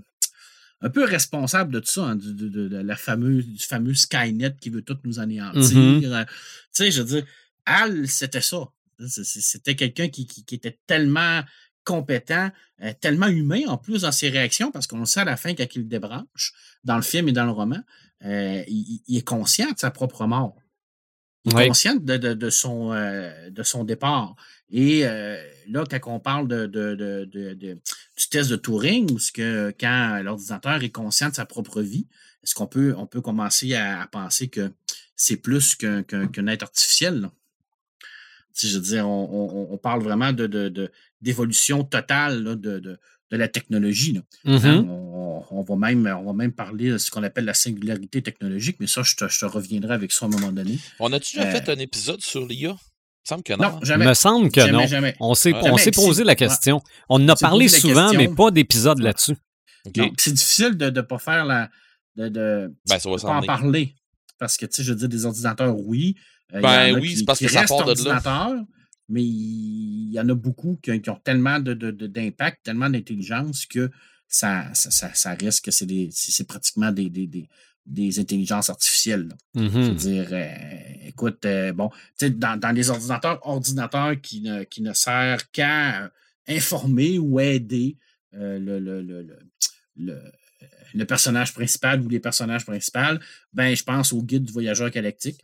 [0.82, 3.94] Un peu responsables de tout ça, hein, du- de, de- de la fameuse, du fameux
[3.96, 5.78] Skynet qui veut tout nous anéantir.
[5.78, 6.04] Mhm.
[6.06, 7.26] Euh, Tu sais, je veux dire,
[7.66, 8.70] Al, c'était ça.
[9.08, 11.42] C'était quelqu'un qui, qui- qui était tellement
[11.84, 15.38] compétent, euh, tellement humain en plus dans ses réactions, parce qu'on le sait à la
[15.38, 17.80] fin quand il débranche, dans le film et dans le roman,
[18.26, 20.56] euh, il, il est conscient de sa propre mort.
[21.46, 21.68] Il est Oui.
[21.68, 24.36] conscient de, de- de son, euh, de son départ.
[24.72, 25.38] Et euh,
[25.70, 27.24] là, quand on parle de, de- de-
[27.64, 32.08] du test de Turing, ce que quand l'ordinateur est conscient de sa propre vie,
[32.44, 34.72] est-ce qu'on peut, on peut commencer à, à penser que
[35.16, 36.04] c'est plus qu'un
[36.48, 37.22] être artificiel?
[37.22, 37.32] là?
[38.54, 42.56] Sais, je veux dire, on, on- on parle vraiment de, de- de- d'évolution totale là,
[42.56, 42.98] de, de-
[43.32, 44.14] de la technologie.
[44.14, 44.22] là.
[44.46, 44.66] Mhm.
[44.66, 48.22] Hein, on, on va même, on va même parler de ce qu'on appelle la singularité
[48.22, 50.80] technologique, mais ça, je te, je te reviendrai avec ça à un moment donné.
[51.00, 52.76] On a-tu déjà Euh, fait un épisode sur l'IA?
[53.30, 53.70] Il me semble que non.
[53.72, 53.80] Non, hein?
[53.84, 54.06] jamais.
[54.06, 54.88] me semble que jamais, non.
[54.88, 55.16] jamais.
[55.20, 55.62] On s'est, Ouais.
[55.64, 56.82] Jamais, posé la question.
[57.10, 59.36] On en a parlé souvent, mais pas d'épisode là-dessus.
[59.86, 59.94] OK.
[59.96, 61.70] Donc, c'est difficile de ne pas faire la.
[62.16, 63.96] de, de, Ben, ça va de pas en parler.
[64.40, 66.16] Parce que, tu sais, je veux dire, des ordinateurs, oui.
[66.54, 67.90] Euh, Ben oui, c'est parce qui que ça part de là.
[67.90, 68.54] ordinateurs,
[69.10, 72.90] mais il y en a beaucoup qui, qui ont tellement de, de- de- d'impact, tellement
[72.90, 73.90] d'intelligence que
[74.30, 77.50] ça, ça, ça, ça reste que c'est, des, c'est, c'est pratiquement des, des, des,
[77.88, 79.30] des intelligences artificielles.
[79.56, 79.96] veux Mhm.
[79.96, 81.90] dire, euh, écoute, euh, bon,
[82.22, 86.10] dans, dans les ordinateurs, ordinateurs qui ne, qui ne sert qu'à euh,
[86.48, 87.96] informer ou aider
[88.36, 89.02] euh, le, le,
[89.96, 90.22] le,
[90.94, 93.20] le, personnage principal ou les personnages principaux,
[93.54, 95.42] ben, je pense au guide du voyageur galactique.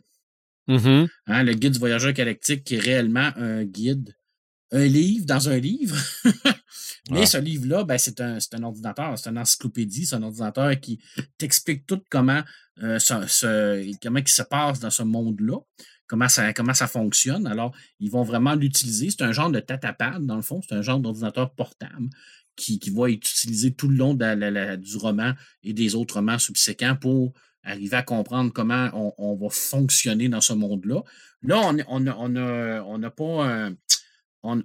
[0.68, 1.08] Mhm.
[1.26, 4.14] Hein, le guide du voyageur galactique qui est réellement un guide,
[4.74, 5.96] un livre dans un livre.
[7.10, 7.26] Mais Ah.
[7.26, 11.00] ce livre-là, ben, c'est un, un ordinateur, c'est une encyclopédie, c'est un ordinateur qui
[11.38, 12.42] t'explique tout comment,
[12.82, 15.58] euh, ce- ce- comment il se passe dans ce monde-là,
[16.06, 17.46] comment ça, comment ça fonctionne.
[17.46, 19.10] Alors, ils vont vraiment l'utiliser.
[19.10, 22.08] C'est un genre de tatapad, dans le fond, c'est un genre d'ordinateur portable
[22.56, 25.32] qui, qui va être utilisé tout le long de la- la- la- du roman
[25.62, 27.32] et des autres romans subséquents pour
[27.64, 31.02] arriver à comprendre comment on, on va fonctionner dans ce monde-là.
[31.42, 33.74] Là, on n'a on a, on a, on n'a pas, un-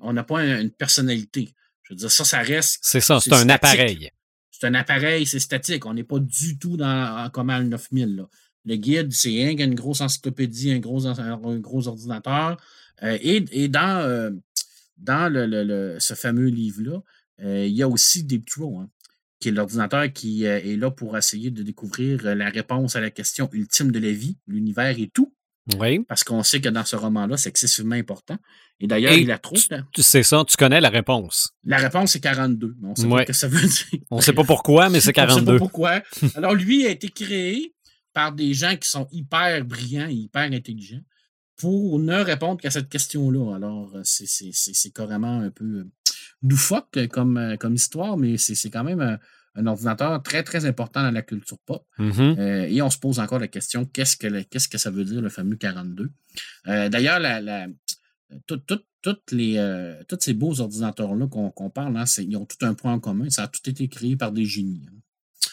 [0.01, 1.53] on, n'a pas un- une personnalité.
[1.83, 2.79] Je veux dire, ça, ça reste.
[2.81, 3.51] C'est ça, c'est un statique.
[3.51, 4.09] appareil.
[4.51, 5.85] C'est un appareil, c'est statique.
[5.85, 8.15] On n'est pas du tout dans comme Al 9000.
[8.17, 8.23] Là.
[8.65, 12.57] Le guide, c'est rien qu'une grosse encyclopédie, un gros, un ordinateur.
[13.03, 14.31] Euh, et, et dans, euh,
[14.97, 16.99] dans le, le- le- ce fameux livre-là,
[17.41, 18.89] euh, il y a aussi Deep Throw, hein,
[19.39, 23.49] qui est l'ordinateur qui est là pour essayer de découvrir la réponse à la question
[23.53, 25.33] ultime de la vie, l'univers et tout,
[25.77, 25.99] Oui.
[26.07, 28.37] parce qu'on sait que dans ce roman-là, c'est excessivement important.
[28.79, 29.55] Et d'ailleurs, il a trop.
[29.71, 29.83] hein.
[29.93, 31.49] Tu- C'est ça, tu connais la réponse.
[31.65, 32.75] La réponse, c'est 42.
[32.81, 33.17] mais On sait Ouais.
[33.17, 33.99] pas ce que ça veut dire.
[34.09, 35.53] On sait pas pourquoi, mais c'est On sait 42.
[35.53, 36.01] pas pourquoi.
[36.35, 37.73] Alors, lui a été créé
[38.13, 41.01] par des gens qui sont hyper brillants et hyper intelligents
[41.57, 43.55] pour ne répondre qu'à cette question-là.
[43.55, 45.91] Alors, euh, c'est- carrément un peu euh,
[46.41, 49.19] loufoque comme, euh, comme histoire, mais c'est c'est quand même
[49.59, 51.85] un, ordinateur très, très important dans la culture pop.
[51.97, 52.35] Mhm.
[52.39, 55.05] Euh, et on se pose encore la question qu'est-ce que, le- qu'est-ce que ça veut
[55.05, 56.09] dire le fameux 42
[56.67, 57.67] Euh, D'ailleurs, la, la-
[58.47, 58.61] tout-
[59.31, 62.93] les, euh, tous ces beaux ordinateurs-là qu'on qu'on parle, hein, ils ont tout un point
[62.93, 63.29] en commun.
[63.29, 64.87] Ça a tout été créé par des génies.
[64.89, 64.95] hein.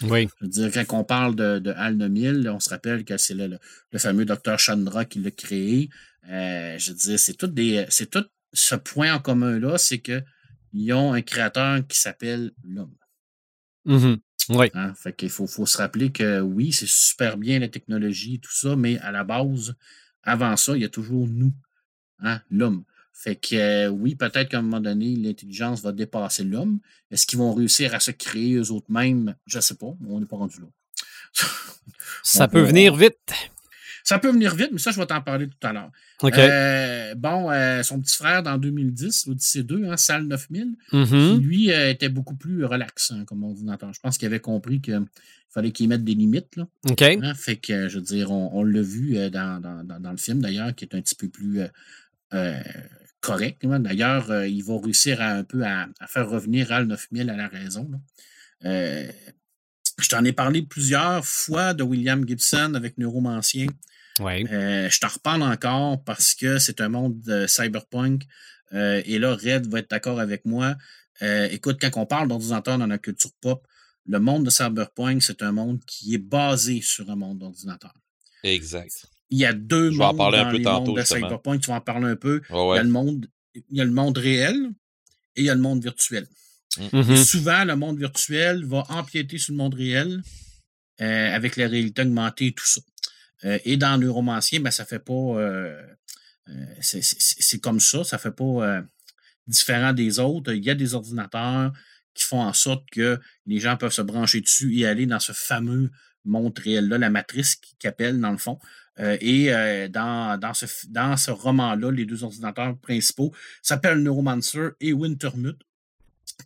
[0.03, 0.29] Oui.
[0.40, 3.35] Je veux dire, quand on parle de, de HAL 9000, on se rappelle que c'est
[3.35, 3.59] le, le-
[3.92, 5.88] le fameux docteur Chandra qui l'a créé.
[6.29, 10.92] Euh, je veux dire, c'est tout, des, c'est tout ce point en commun-là, c'est qu'ils
[10.92, 12.95] ont un créateur qui s'appelle l'homme.
[13.87, 14.18] Mhm.
[14.51, 14.70] Oui.
[14.75, 14.92] Hein?
[14.94, 18.53] Fait qu'il faut, faut se rappeler que oui, c'est super bien la technologie et tout
[18.53, 19.75] ça, mais à la base,
[20.22, 21.53] avant ça, il y a toujours nous,
[22.20, 22.85] hein, l'homme.
[23.12, 26.81] Fait que euh, oui, peut-être qu'à un moment donné, l'intelligence va dépasser l'homme.
[27.11, 29.35] Est-ce qu'ils vont réussir à se créer eux autres mêmes?
[29.46, 30.66] Je ne sais pas, on n'est pas rendu là.
[32.22, 33.33] Ça peut venir vite.
[34.09, 35.90] Ça peut venir vite, mais ça, je vais t'en parler tout à l'heure.
[36.49, 41.40] Euh, bon, euh, son petit frère dans 2010, l'Odyssée 2, hein, Salle 9000, qui, Mhm.
[41.40, 43.92] lui, euh, était beaucoup plus relax hein, comme ordinateur.
[43.92, 45.05] Je pense qu'il avait compris qu'il
[45.51, 46.55] fallait qu'il mette des limites.
[46.57, 46.69] Là.
[46.88, 47.03] OK.
[47.03, 50.16] Hein, fait que, je veux dire, on, on l'a vu dans, dans- dans- dans le
[50.19, 51.62] film, d'ailleurs, qui est un petit peu plus
[53.21, 53.66] correct.
[53.66, 57.37] D'ailleurs, euh, il va réussir à, un peu à, à faire revenir Al 9000 à
[57.37, 57.90] la raison.
[58.64, 59.09] Euh,
[59.99, 63.66] je t'en ai parlé plusieurs fois de William Gibson avec Neuromancien.
[64.20, 68.22] Euh, je t'en reparle encore parce que c'est un monde de cyberpunk.
[68.72, 70.74] Euh, et là, Red va être d'accord avec moi.
[71.22, 73.66] Euh, écoute, quand on parle d'ordinateur dans la culture pop,
[74.07, 77.92] le monde de cyberpunk, c'est un monde qui est basé sur un monde d'ordinateur.
[78.42, 79.07] Exact.
[79.31, 81.00] Il y a deux Je vais en mondes un dans peu les tantôt, mondes de
[81.00, 81.20] justement.
[81.29, 81.61] Cyberpunk.
[81.61, 82.40] Tu vas en parler un peu.
[82.50, 84.57] Ouais, Il, y a le monde, il y a le monde réel
[85.35, 86.26] et il y a le monde virtuel.
[86.92, 87.11] Mhm.
[87.11, 90.22] Et souvent, le monde virtuel va empiéter sur le monde réel
[91.00, 92.81] euh, avec la réalité augmentée et tout ça.
[93.44, 95.12] Euh, et dans Neuromancien, ben, ça fait pas.
[95.12, 95.83] euh,
[96.49, 98.83] euh, c'est- comme ça, ça fait pas
[99.46, 100.53] différent des autres.
[100.53, 101.72] Il y a des ordinateurs
[102.14, 105.33] qui font en sorte que les gens peuvent se brancher dessus et aller dans ce
[105.33, 105.90] fameux
[106.25, 108.59] monde réel-là, la matrice qui qu'appelle dans le fond.
[109.20, 109.51] Et
[109.90, 115.61] dans, dans ce, dans ce roman-là, les deux ordinateurs principaux s'appellent Neuromancer et Wintermute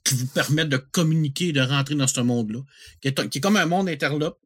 [0.04, 2.60] qui vous permettent de communiquer de rentrer dans ce monde-là,
[3.00, 4.38] qui qui est comme un monde interlope,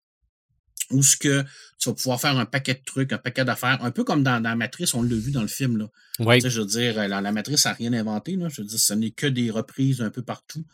[0.94, 1.42] où ce que
[1.78, 4.40] tu vas pouvoir faire un paquet de trucs, un paquet d'affaires, un peu comme dans,
[4.42, 5.76] dans Matrice, on l'a vu dans le film.
[5.76, 5.88] Là.
[6.20, 6.36] Oui.
[6.36, 8.36] Tu sais, je veux dire, la, la Matrice n'a rien inventé.
[8.36, 8.48] Là.
[8.48, 10.64] Je veux dire, ce n'est que des reprises un peu partout.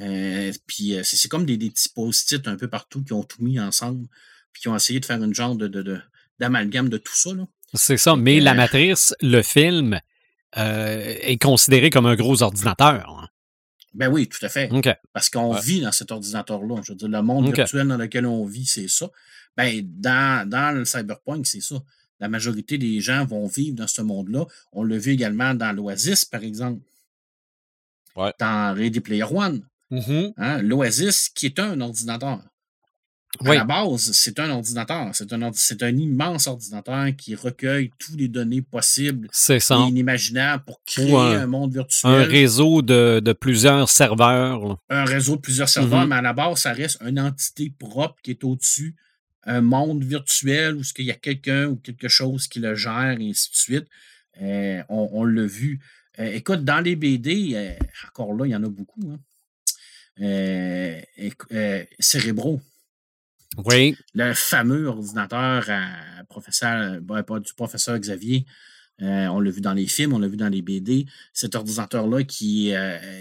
[0.00, 3.42] Euh, puis euh, c'est comme des, des petits post-it un peu partout qui ont tout
[3.42, 4.06] mis ensemble,
[4.52, 6.00] puis qui ont essayé de faire une genre de, de, de-
[6.38, 7.32] d'amalgame de tout ça.
[7.34, 7.46] Là.
[7.74, 8.16] C'est ça.
[8.16, 9.98] Mais la Euh, matrice, le film,
[10.58, 13.08] euh, est considéré comme un gros ordinateur.
[13.22, 13.28] hein.
[13.94, 14.70] Ben oui, tout à fait.
[15.14, 15.60] Parce qu'on Ouais.
[15.62, 16.82] vit dans cet ordinateur-là.
[16.84, 17.56] Je veux dire, le monde Ok.
[17.56, 19.08] virtuel dans lequel on vit, c'est ça.
[19.56, 21.76] Ben, dans, dans le cyberpunk, c'est ça.
[22.20, 24.44] La majorité des gens vont vivre dans ce monde-là.
[24.72, 26.80] On l'a vu également dans l'Oasis, par exemple.
[28.16, 28.32] Ouais.
[28.38, 29.62] Dans Ready Player One.
[29.90, 30.32] Mhm.
[30.36, 30.62] Hein?
[30.62, 32.40] L'Oasis, qui est un ordinateur.
[33.40, 33.56] À Oui.
[33.56, 35.10] la base, c'est un ordinateur.
[35.12, 40.80] C'est un, ordi- un immense ordinateur qui recueille toutes les données possibles et inimaginables pour
[40.86, 42.10] créer un- un, monde virtuel.
[42.12, 44.78] Un réseau de, de plusieurs serveurs.
[44.88, 46.08] un réseau de plusieurs serveurs, Mhm.
[46.08, 48.96] mais à la base, ça reste une entité propre qui est au-dessus,
[49.46, 53.28] un monde virtuel où il y a quelqu'un ou quelque chose qui le gère, et
[53.30, 53.86] ainsi de suite.
[54.42, 55.80] Euh, on on l'a vu.
[56.18, 57.72] Euh, écoute, dans les BD, euh,
[58.08, 59.00] encore là, il y en a beaucoup.
[59.10, 59.18] Hein.
[62.00, 62.60] Cérébro,
[63.64, 63.96] Oui.
[64.14, 68.46] le fameux ordinateur à professeur, ben, pas du professeur Xavier.
[69.00, 71.06] On l'a vu dans les films, on l'a vu dans les BD.
[71.32, 72.72] Cet ordinateur-là qui,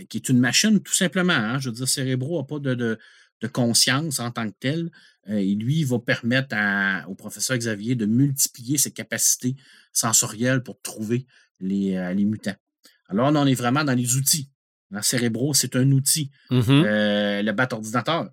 [0.09, 1.33] qui est une machine, tout simplement.
[1.33, 1.59] hein.
[1.59, 2.99] Je veux dire, Cérébro n'a pas de, de-
[3.41, 4.91] de conscience en tant que tel.
[5.29, 9.55] Euh, et lui, il va permettre à- au professeur Xavier de multiplier ses capacités
[9.91, 11.25] sensorielles pour trouver
[11.59, 12.55] les, euh, les mutants.
[13.09, 14.49] Alors là, on est vraiment dans les outils.
[14.91, 16.31] Le Cérébro, c'est un outil.
[16.51, 16.63] Mhm.
[16.85, 18.29] Euh, le bat ordinateur.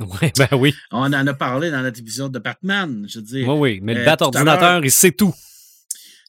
[0.00, 0.06] Oui,
[0.38, 0.74] ben oui.
[0.92, 3.06] On en a parlé dans notre épisode de Batman.
[3.08, 3.80] Je veux dire, Oui, oui.
[3.82, 5.34] Mais le bat ordinateur, il sait tout.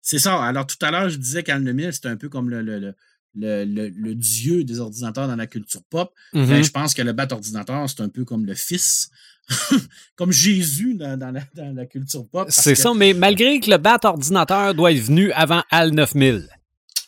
[0.02, 0.42] c'est ça.
[0.44, 2.96] Alors, tout à l'heure, je disais qu'Al Nemil, c'est un peu comme le, le, le,
[3.36, 6.14] le, le- le dieu des ordinateurs dans la culture pop.
[6.34, 6.48] Mhm.
[6.48, 9.10] Ben, je pense que le bat ordinateur, c'est un peu comme le fils,
[10.16, 12.48] comme Jésus dans, dans la, dans la culture pop.
[12.52, 16.48] C'est que- ça, mais malgré que le bat ordinateur doit être venu avant HAL 9000.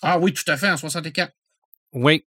[0.01, 1.31] Ah oui, tout à fait, en 64.
[1.93, 2.23] Oui.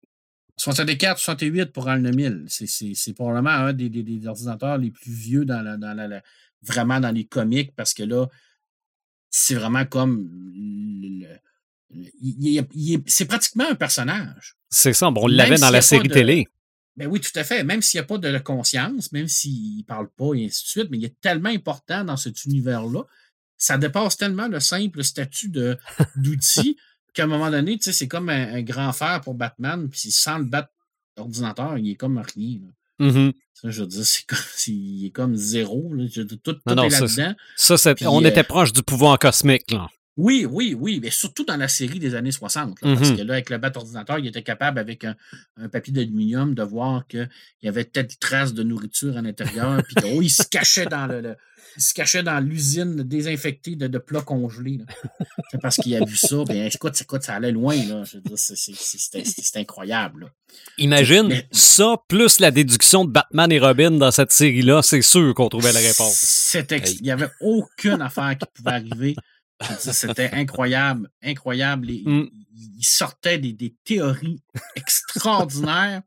[0.56, 2.44] 64, 68 pour Al Nemil.
[2.48, 5.94] C'est- C'est c'est probablement un des, des- des ordinateurs les plus vieux dans la, dans
[5.94, 6.22] la- la-
[6.62, 8.26] vraiment dans les comics parce que là,
[9.30, 10.28] c'est vraiment comme.
[10.54, 11.26] le-
[13.06, 14.56] c'est pratiquement un personnage.
[14.70, 15.10] C'est ça.
[15.10, 16.48] Bon, on l'avait dans la série de- télé.
[16.96, 17.64] Ben oui, tout à fait.
[17.64, 20.68] Même s'il n'y a pas de conscience, même s'il ne parle pas et ainsi de
[20.68, 23.02] suite, mais il est tellement important dans cet univers-là,
[23.58, 25.48] ça dépasse tellement le simple statut
[26.16, 26.76] d'outil
[27.12, 30.10] qu'à un moment donné, tu sais, c'est comme un, un grand fer pour Batman, puis
[30.12, 30.70] sans le bat
[31.16, 32.60] ordinateur, il est comme rien.
[32.98, 33.32] Mhm.
[33.54, 35.92] Ça, je veux dire, c'est comme, il est comme zéro.
[35.94, 36.04] là.
[36.12, 37.34] Tout tout Non, non, est là-dedans.
[37.56, 37.74] Ça,
[38.06, 39.88] on euh, était proche du pouvoir cosmique, là.
[40.16, 42.80] Oui, oui, oui, mais surtout dans la série des années 60.
[42.82, 43.16] là, Parce Mhm.
[43.16, 45.16] que là, avec le bat ordinateur, il était capable, avec un,
[45.56, 47.28] un papier d'aluminium, de voir qu'il
[47.62, 51.06] y avait peut-être des traces de nourriture à l'intérieur, puis oh, il se cachait dans
[51.06, 51.36] le, le-
[51.76, 54.78] il se cachait dans l'usine désinfectée de, de plats congelés.
[55.50, 56.44] C'est parce qu'il a vu ça.
[56.46, 57.74] Ben, écoute, écoute, ça allait loin.
[57.74, 58.04] Là.
[58.36, 60.20] C'est- incroyable.
[60.20, 60.26] là.
[60.78, 65.34] Imagine Mais- ça, plus la déduction de Batman et Robin dans cette série-là, c'est sûr
[65.34, 66.54] qu'on trouvait la réponse.
[66.54, 69.16] Il n'y avait aucune affaire qui pouvait arriver.
[69.78, 71.86] C'était incroyable, incroyable.
[71.86, 72.28] Les- Mm.
[72.56, 74.40] Il il sortait des, des théories
[74.76, 76.02] extraordinaires.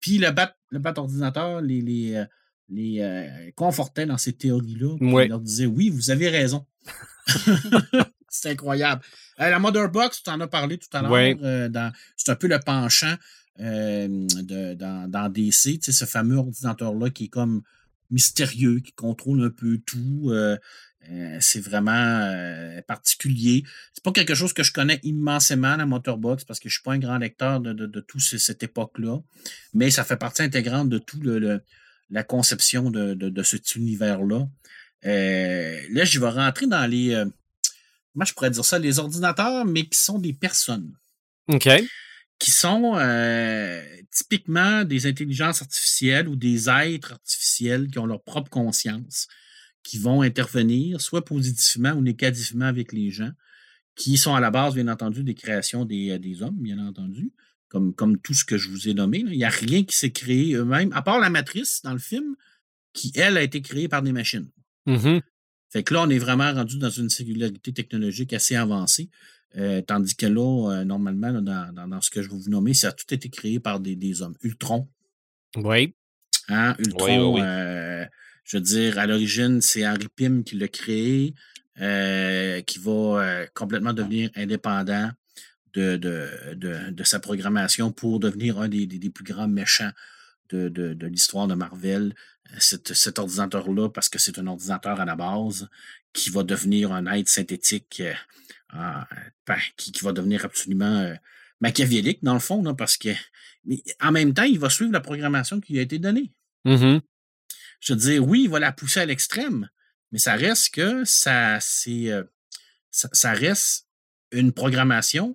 [0.00, 2.24] Puis le bat, le bat ordinateur les, les, euh,
[2.68, 4.96] les euh, confortait dans ces théories-là.
[5.00, 5.26] Ouais.
[5.26, 6.66] Il leur disait oui, vous avez raison.
[8.28, 9.02] C'est incroyable.
[9.40, 11.10] Euh, la Mother Box, tu en as parlé tout à l'heure.
[11.10, 11.36] Ouais.
[11.42, 11.68] euh,
[12.16, 13.14] c'est un peu le penchant
[13.58, 17.62] de, dans, dans DC, ce fameux ordinateur-là qui est comme
[18.10, 20.30] mystérieux, qui contrôle un peu tout.
[20.30, 20.56] euh,
[21.10, 23.62] euh, c'est vraiment euh, particulier.
[23.92, 26.92] C'est pas quelque chose que je connais immensément, la Motorbox, parce que je suis pas
[26.92, 29.18] un grand lecteur de, toute cette époque-là.
[29.72, 31.20] Mais ça fait partie intégrante de tout
[32.10, 34.48] la conception de, cet univers-là.
[35.04, 37.10] Euh, là, je vais rentrer dans les.
[38.12, 38.78] comment je pourrais dire ça?
[38.78, 40.92] Les ordinateurs, mais qui sont des personnes
[41.48, 41.68] OK.
[42.38, 48.50] Qui sont euh, typiquement des intelligences artificielles ou des êtres artificiels qui ont leur propre
[48.50, 49.26] conscience,
[49.82, 53.30] qui vont intervenir, soit positivement ou négativement avec les gens,
[53.94, 57.32] qui sont à la base, bien entendu, des créations des, euh, des hommes, bien entendu,
[57.68, 59.22] comme, comme tout ce que je vous ai nommé.
[59.22, 59.30] là.
[59.32, 62.36] Il n'y a rien qui s'est créé eux-mêmes, à part la matrice dans le film,
[62.92, 64.48] qui, elle, a été créée par des machines.
[64.86, 65.20] Mhm.
[65.70, 69.10] Fait que là, on est vraiment rendu dans une singularité technologique assez avancée.
[69.56, 72.50] Euh, tandis que là, euh, normalement, là, dans, dans- dans ce que je vais vous
[72.50, 74.36] nommer, ça a tout été créé par des, des hommes.
[74.42, 74.88] Ultron,
[75.56, 75.94] Oui.
[76.48, 76.74] hein?
[76.78, 77.46] Ultron, oui, oui.
[77.46, 78.04] euh,
[78.44, 81.34] je veux dire, à l'origine, c'est Henry Pym qui l'a créé,
[82.66, 85.10] qui va complètement devenir indépendant
[85.74, 89.90] de, de, de, de sa programmation pour devenir un des, des- des plus grands méchants
[90.50, 92.14] de l'histoire de Marvel.
[92.58, 95.68] Cet, ordinateur-là, parce que c'est un ordinateur à la base,
[96.12, 99.02] qui va devenir un être synthétique, euh,
[99.46, 101.14] ben, qui, qui va devenir absolument euh,
[101.60, 103.10] machiavélique, dans le fond, là, parce que
[103.66, 106.32] mais en même temps, il va suivre la programmation qui lui a été donnée.
[106.64, 107.00] Mhm.
[107.80, 109.68] Je veux dire, oui, il va la pousser à l'extrême,
[110.12, 112.24] mais ça reste que ça, c'est, euh,
[112.90, 113.88] ça, ça reste
[114.32, 115.34] une programmation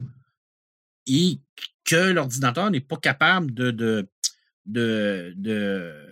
[1.07, 1.39] et
[1.84, 4.07] que l'ordinateur n'est pas capable de, de,
[4.66, 6.11] de, de, sub-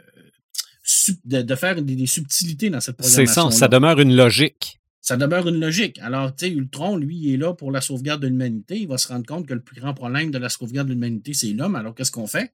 [1.25, 3.51] de- de faire des, des subtilités dans cette C'est programmation.
[3.51, 4.79] ça, ça demeure une logique.
[5.01, 5.97] Ça demeure une logique.
[5.99, 8.77] Alors, tu sais, Ultron, lui, il est là pour la sauvegarde de l'humanité.
[8.79, 11.33] Il va se rendre compte que le plus grand problème de la sauvegarde de l'humanité,
[11.33, 11.75] c'est l'homme.
[11.75, 12.53] Alors, qu'est-ce qu'on fait?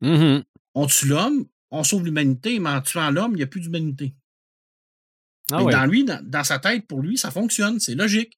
[0.00, 0.42] Mhm.
[0.74, 4.12] On tue l'homme, on sauve l'humanité, mais en tuant l'homme, il n'y a plus d'humanité.
[5.52, 5.72] Ah ouais.
[5.72, 8.36] dans lui, dans, dans sa tête, pour lui, ça fonctionne, c'est logique.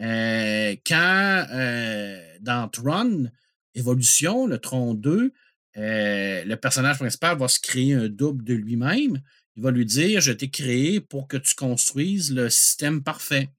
[0.00, 3.30] Euh, quand euh, dans Tron,
[3.74, 5.32] Évolution, le Tron 2,
[5.76, 9.20] euh, le personnage principal va se créer un double de lui-même.
[9.56, 13.50] Il va lui dire Je t'ai créé pour que tu construises le système parfait.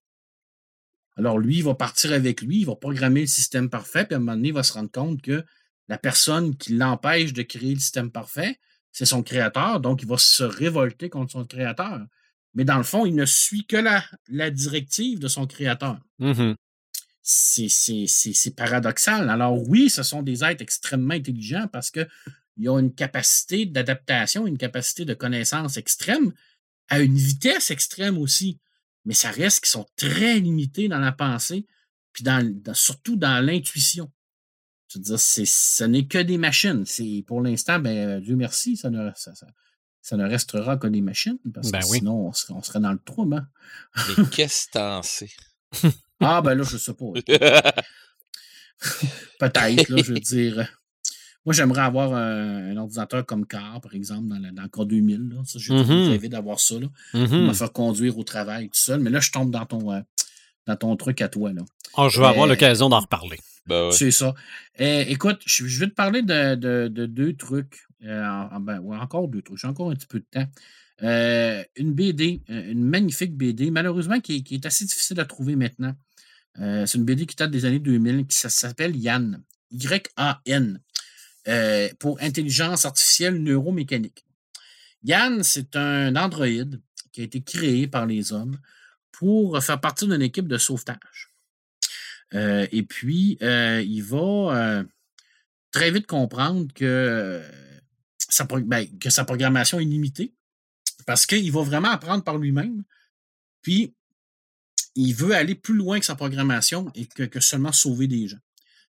[1.17, 4.17] Alors lui, il va partir avec lui, il va programmer le système parfait, puis à
[4.17, 5.43] un moment donné, il va se rendre compte que
[5.87, 8.57] la personne qui l'empêche de créer le système parfait,
[8.91, 11.99] c'est son créateur, donc il va se révolter contre son créateur.
[12.53, 15.99] Mais dans le fond, il ne suit que la, directive de son créateur.
[16.19, 16.55] Mhm.
[16.55, 16.70] C'est
[17.69, 19.29] c'est- c'est- c'est paradoxal.
[19.29, 24.57] Alors oui, ce sont des êtres extrêmement intelligents parce qu'ils ont une capacité d'adaptation, une
[24.57, 26.33] capacité de connaissance extrême,
[26.89, 28.59] à une vitesse extrême aussi.
[29.05, 31.65] Mais ça reste qu'ils sont très limités dans la pensée,
[32.13, 34.11] puis dans, dans- surtout dans l'intuition.
[34.89, 36.85] Je veux dire, c'est- ce n'est que des machines.
[36.85, 39.47] C'est Pour l'instant, ben, Dieu merci, ça ne, ça, ça-
[40.01, 41.99] ça ne restera que des machines, parce Ben que oui.
[41.99, 43.35] sinon, on serait, on serait dans le trouble.
[43.35, 43.47] hein.
[44.17, 45.29] Mais qu'est-ce que t'en sais?
[46.21, 47.05] Ah, ben là, je sais pas.
[49.39, 50.59] Peut-être, là, je veux dire.
[50.59, 50.63] euh,
[51.45, 54.85] Moi, j'aimerais avoir un, un ordinateur comme Car, par exemple, dans, le- dans le Car
[54.85, 55.29] 2000.
[55.29, 55.41] Là.
[55.45, 55.81] Ça, j'ai Mhm.
[55.83, 58.99] toujours rêvé d'avoir ça, là, pour me faire conduire au travail tout seul.
[58.99, 60.01] Mais là, je tombe dans ton, euh,
[60.67, 61.51] dans ton truc à toi.
[61.53, 61.61] Là.
[61.97, 63.37] Ah, je vais avoir Euh, l'occasion d'en reparler.
[63.65, 63.91] ben ouais.
[63.91, 64.33] C'est ça.
[64.77, 67.85] Écoute, je, je vais te parler de, de- de deux trucs.
[68.03, 69.59] euh, en- en- ben, ouais, encore deux trucs.
[69.59, 70.47] J'ai encore un petit peu de temps.
[71.03, 75.55] Euh, une BD, une magnifique BD, malheureusement, qui, est- qui est assez difficile à trouver
[75.55, 75.93] maintenant.
[76.59, 79.41] Euh, c'est une BD qui date des années 2000, qui s'appelle Yann.
[79.71, 80.81] Y-A-N.
[81.47, 84.25] euh, pour intelligence artificielle neuromécanique.
[85.03, 86.79] Yann, c'est un androïde
[87.11, 88.59] qui a été créé par les hommes
[89.11, 91.33] pour faire partie d'une équipe de sauvetage.
[92.35, 94.83] Euh, et puis, il va
[95.71, 97.41] très vite comprendre que,
[98.17, 100.35] sa, ben, que sa programmation est limitée
[101.07, 102.83] parce qu'il va vraiment apprendre par lui-même.
[103.61, 103.95] Puis,
[104.95, 108.39] il veut aller plus loin que sa programmation et que, seulement sauver des gens.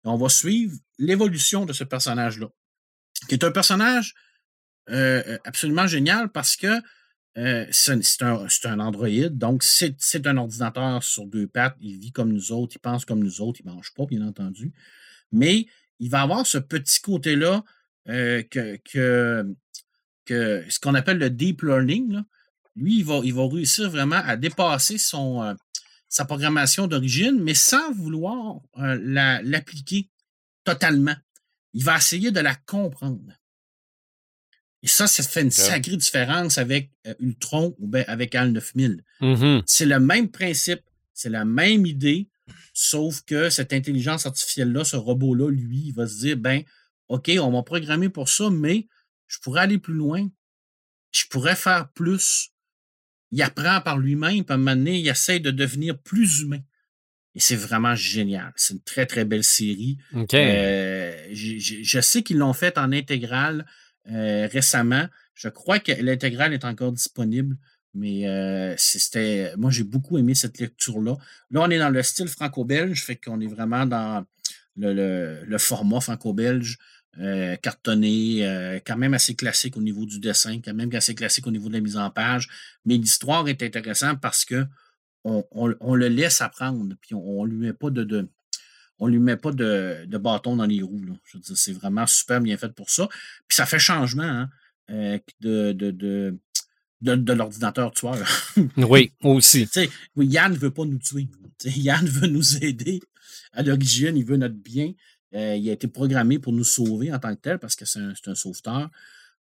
[0.04, 2.48] On va suivre l'évolution de ce personnage-là,
[3.28, 4.14] qui est un personnage
[4.90, 6.80] euh, euh, absolument génial parce que
[7.38, 11.76] euh, c'est un, un androïde, donc c'est un ordinateur sur deux pattes.
[11.82, 14.22] Il vit comme nous autres, il pense comme nous autres, il ne mange pas, bien
[14.26, 14.74] entendu.
[15.32, 15.66] Mais
[16.00, 17.64] il va avoir ce petit côté-là
[18.06, 18.80] que,
[20.28, 22.22] ce qu'on appelle le deep learning.
[22.76, 25.56] Lui, il va, il va réussir vraiment à dépasser son,
[26.10, 30.10] sa programmation d'origine, mais sans vouloir euh, la- l'appliquer
[30.64, 31.16] totalement.
[31.74, 33.34] Il va essayer de la comprendre.
[34.82, 39.04] Et ça, ça fait une sacrée différence avec euh, Ultron ou bien avec HAL 9000.
[39.22, 39.64] Mhm.
[39.66, 40.82] C'est le même principe,
[41.14, 42.30] c'est la même idée,
[42.74, 46.64] sauf que cette intelligence artificielle-là, ce robot-là, lui, il va se dire, ben,
[47.08, 48.88] OK, on m'a programmé pour ça, mais
[49.28, 50.28] je pourrais aller plus loin.
[51.12, 52.52] Je pourrais faire plus.
[53.32, 56.60] Il apprend par lui-même, puis à un moment donné, il essaie de devenir plus humain.
[57.34, 58.54] Et c'est vraiment génial.
[58.56, 59.98] C'est une très, très belle série.
[60.38, 63.66] Euh, je sais qu'ils l'ont fait en intégrale
[64.10, 65.08] euh, récemment.
[65.34, 67.58] Je crois que l'intégrale est encore disponible,
[67.94, 69.52] mais euh, c'était.
[69.58, 71.16] Moi, j'ai beaucoup aimé cette lecture-là.
[71.52, 74.24] Là, on est dans le style franco-belge, fait qu'on est vraiment dans
[74.78, 76.78] le, le- le format franco-belge
[77.20, 81.48] euh, cartonné, euh, quand même assez classique au niveau du dessin, quand même assez classique
[81.48, 82.50] au niveau de la mise en page.
[82.86, 84.66] Mais l'histoire est intéressante parce que
[85.24, 88.30] on, le laisse apprendre, puis on, ne lui met pas de,
[89.00, 91.02] on lui met pas de, bâton dans les roues.
[91.26, 93.08] Je veux dire, c'est vraiment super bien fait pour ça.
[93.48, 94.50] Puis ça fait changement hein,
[94.92, 96.38] euh, de, de,
[97.02, 98.18] de, l'ordinateur tueur.
[98.78, 99.68] oui, aussi.
[100.16, 101.28] Yann ne veut pas nous tuer.
[101.66, 103.02] Yann veut nous aider.
[103.54, 104.94] À l'origine, il veut notre bien.
[105.36, 108.00] Euh, il a été programmé pour nous sauver en tant que tel parce que c'est
[108.00, 108.90] un, sauveteur.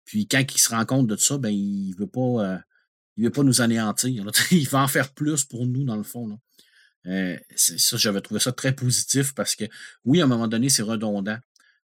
[0.06, 2.20] Puis quand il se rend compte de ça, ben, il ne veut pas.
[2.20, 2.58] Euh,
[3.16, 4.26] il veut pas nous anéantir.
[4.52, 6.40] Il va en faire plus pour nous, dans le fond.
[7.06, 9.66] Euh, ça, j'avais trouvé ça très positif parce que,
[10.04, 11.38] oui, à un moment donné, c'est redondant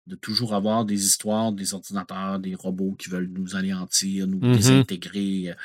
[0.06, 4.56] de toujours avoir des histoires des ordinateurs, des robots qui veulent nous anéantir, nous mm-hmm.
[4.56, 5.56] désintégrer.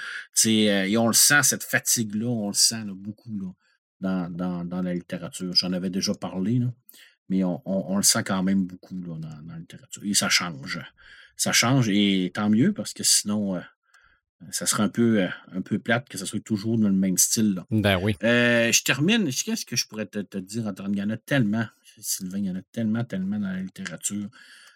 [0.47, 3.55] et on le sent, cette fatigue-là, on le sent beaucoup
[4.01, 5.53] dans, dans, la littérature.
[5.53, 6.59] J'en avais déjà parlé.
[6.59, 6.73] Là
[7.31, 10.03] mais on, le sent quand même beaucoup dans, la littérature.
[10.05, 10.81] Et ça change.
[11.37, 13.61] Ça change, et tant mieux, parce que sinon, euh,
[14.51, 17.17] ça serait un peu, euh, un peu plate que ça soit toujours dans le même
[17.17, 17.63] style.
[17.71, 18.17] Ben oui.
[18.25, 19.31] Euh, je termine.
[19.31, 21.65] Qu'est-ce que je pourrais te, dire, Il y en a tellement,
[21.99, 24.27] Sylvain, il y en a tellement, tellement dans la littérature.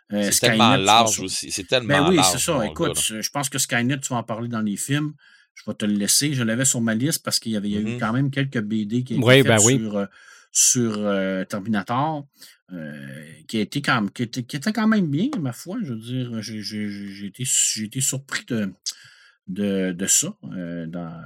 [0.09, 1.50] c'est tellement large aussi.
[1.50, 2.64] C'est tellement ben oui, c'est ça.
[2.64, 5.12] Écoute, je pense que Skynet, tu vas en parler dans les films.
[5.55, 6.34] Je vais te le laisser.
[6.34, 7.98] Je l'avais sur ma liste parce qu'il y avait eu mm-hmm.
[7.98, 10.09] quand même quelques BD qui étaient ben sur
[10.55, 12.26] sur euh, Terminator,
[12.72, 15.76] euh, qui, a été quand, qui, était, qui, était, quand même bien, ma foi.
[15.82, 17.44] Je veux dire, j'ai été,
[17.82, 18.72] été, surpris de,
[19.48, 21.20] de, de ça, euh, dans,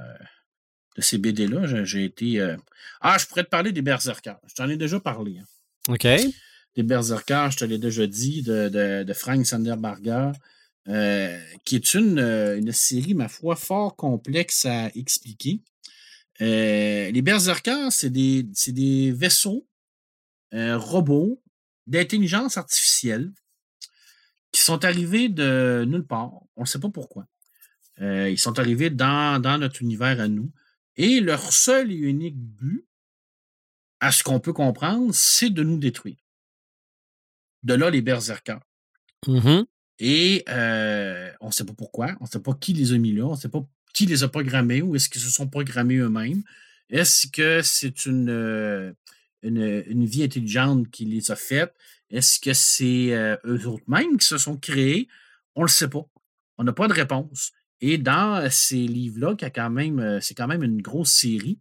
[0.97, 1.85] de ces BD-là.
[1.85, 2.55] J'ai été.
[3.01, 4.39] Ah, je pourrais te parler des Berserkers.
[4.47, 5.37] Je t'en ai déjà parlé.
[5.39, 5.93] Hein.
[5.93, 6.07] OK.
[6.75, 10.31] Des Berserkers, je te l'ai déjà dit, de, de, de Frank Sanderberger.
[11.65, 15.61] qui est une, une, série, ma foi, fort complexe à expliquer.
[16.41, 19.67] Euh, les Berserkers, c'est des, des, vaisseaux
[20.53, 21.41] euh, robots
[21.87, 23.31] d'intelligence artificielle
[24.51, 26.31] qui sont arrivés de nulle part.
[26.55, 27.27] On ne sait pas pourquoi.
[27.99, 30.51] Euh, ils sont arrivés dans, dans, notre univers à nous.
[30.95, 32.85] Et leur seul et unique but,
[33.99, 36.17] à ce qu'on peut comprendre, c'est de nous détruire.
[37.63, 38.61] De là, les berserkers.
[39.27, 39.65] Mm-hmm.
[39.99, 40.45] Et
[41.41, 43.31] on ne sait pas pourquoi, on ne sait pas qui les a mis là, on
[43.31, 46.43] ne sait pas qui les a programmés ou est-ce qu'ils se sont programmés eux-mêmes?
[46.89, 48.91] Est-ce que c'est une, euh,
[49.43, 51.73] une, vie intelligente qui les a faites?
[52.09, 55.07] Est-ce que c'est euh, eux mêmes qui se sont créés?
[55.55, 56.05] On ne le sait pas.
[56.57, 57.51] On n'a pas de réponse.
[57.81, 61.59] Et dans ces livres-là, qui a quand même, euh, c'est quand même une grosse série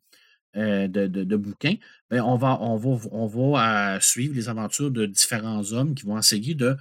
[0.55, 1.77] de, bouquins,
[2.11, 6.19] ben, on va, on va, on va suivre les aventures de différents hommes qui vont
[6.19, 6.77] essayer de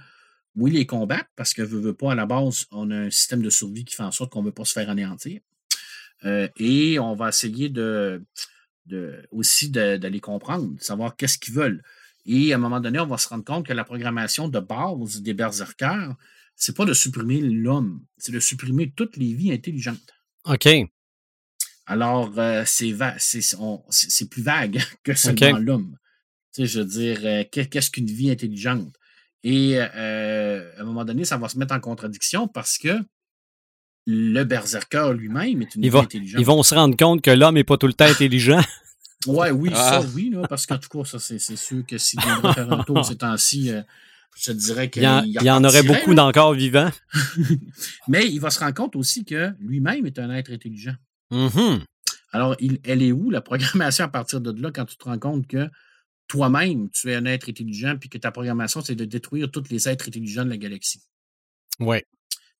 [0.56, 3.42] oui, les combattre, parce que veut, veut pas, à la base, on a un système
[3.42, 5.40] de survie qui fait en sorte qu'on ne veut pas se faire anéantir.
[6.24, 8.24] Euh, et on va essayer de,
[8.86, 11.82] de aussi d'aller comprendre, de savoir qu'est-ce qu'ils veulent.
[12.26, 15.22] Et à un moment donné, on va se rendre compte que la programmation de base
[15.22, 16.14] des berserkers,
[16.56, 20.14] c'est pas de supprimer l'homme, c'est de supprimer toutes les vies intelligentes.
[20.44, 20.68] OK.
[21.86, 25.96] Alors, euh, c'est plus vague que seulement l'homme.
[26.52, 28.94] Tu sais, je veux dire, euh, qu'est-ce qu'une vie intelligente?
[29.44, 32.98] Et euh, à un moment donné, ça va se mettre en contradiction parce que
[34.06, 36.40] le berserker lui-même est une ils intelligente.
[36.40, 38.60] Ils vont se rendre compte que l'homme n'est pas tout le temps intelligent.
[39.26, 40.06] ouais, oui, ça, ah.
[40.14, 43.16] oui, parce qu'en tout cas, ça, c'est, sûr que s'il viendrait faire un tour ces
[43.16, 43.82] temps-ci, euh,
[44.36, 46.90] je te dirais qu'il y, y, en aurait beaucoup d'encore vivants.
[48.08, 50.94] Mais il va se rendre compte aussi que lui-même est un être intelligent.
[51.30, 51.80] Mm-hmm.
[52.32, 55.18] Alors, il, elle est où la programmation à partir de là quand tu te rends
[55.18, 55.68] compte que
[56.28, 59.88] toi-même, tu es un être intelligent, puis que ta programmation, c'est de détruire tous les
[59.88, 61.02] êtres intelligents de la galaxie?
[61.80, 61.98] Oui.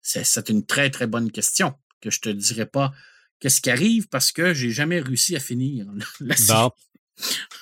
[0.01, 2.93] C'est une très, très bonne question que je ne te dirai pas
[3.41, 5.87] qu'est-ce qui arrive parce que j'ai jamais réussi à finir
[6.21, 6.71] la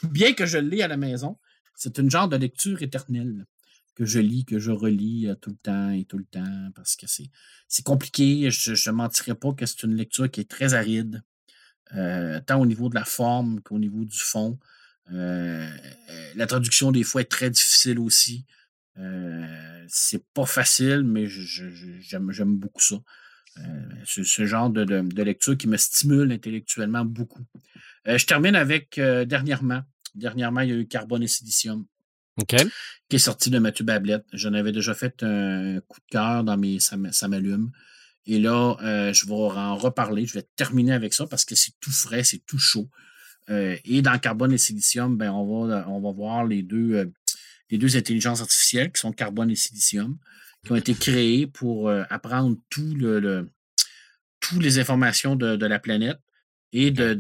[0.03, 1.39] Bien que je l'ai à la maison,
[1.75, 3.47] c'est une genre de lecture éternelle
[3.95, 6.97] que je lis, que je relis euh, tout le temps et tout le temps parce
[6.97, 8.51] que c'est compliqué.
[8.51, 11.23] Je ne mentirais pas que c'est une lecture qui est très aride,
[11.95, 14.59] euh, tant au niveau de la forme qu'au niveau du fond.
[15.13, 15.69] Euh,
[16.11, 18.45] euh, la traduction, des fois, est très difficile aussi.
[18.99, 22.97] Euh, c'est pas facile, mais j'aime beaucoup ça.
[24.05, 27.45] c'est ce genre de, lecture qui me stimule intellectuellement beaucoup.
[28.07, 29.83] je termine avec dernièrement.
[30.15, 31.87] Dernièrement, il y a eu Carbone et Silicium.
[33.09, 34.27] Qui est sorti de Mathieu Bablette.
[34.33, 36.81] J'en avais déjà fait un coup de cœur dans mes.
[36.81, 37.71] Ça, m'allume.
[38.25, 38.77] Et là,
[39.13, 40.27] je vais en reparler.
[40.27, 42.91] Je vais terminer avec ça parce que c'est tout frais, c'est tout chaud.
[43.51, 47.07] Euh, et dans carbone et silicium, ben, on, va, on va voir les deux, euh,
[47.71, 50.19] les deux intelligences artificielles qui sont carbone et silicium,
[50.65, 53.49] qui ont été créées pour euh, apprendre tout le,
[54.41, 56.21] toutes les informations de, la planète
[56.73, 57.19] et d'aider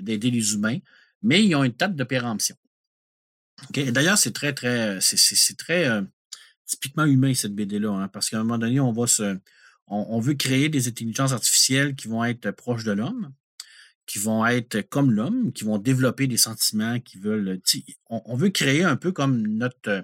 [0.00, 0.78] de, les humains,
[1.22, 2.56] mais ils ont une table de péremption.
[3.72, 5.88] D'ailleurs, c'est très, très, c'est très,
[6.66, 9.38] typiquement humain, cette BD-là, hein, parce qu'à un moment donné, on va se.
[9.90, 13.32] On, veut créer des intelligences artificielles qui vont être proches de l'homme,
[14.08, 17.60] qui vont être comme l'homme, qui vont développer des sentiments, qui veulent.
[18.08, 20.02] On, veut créer un peu comme notre,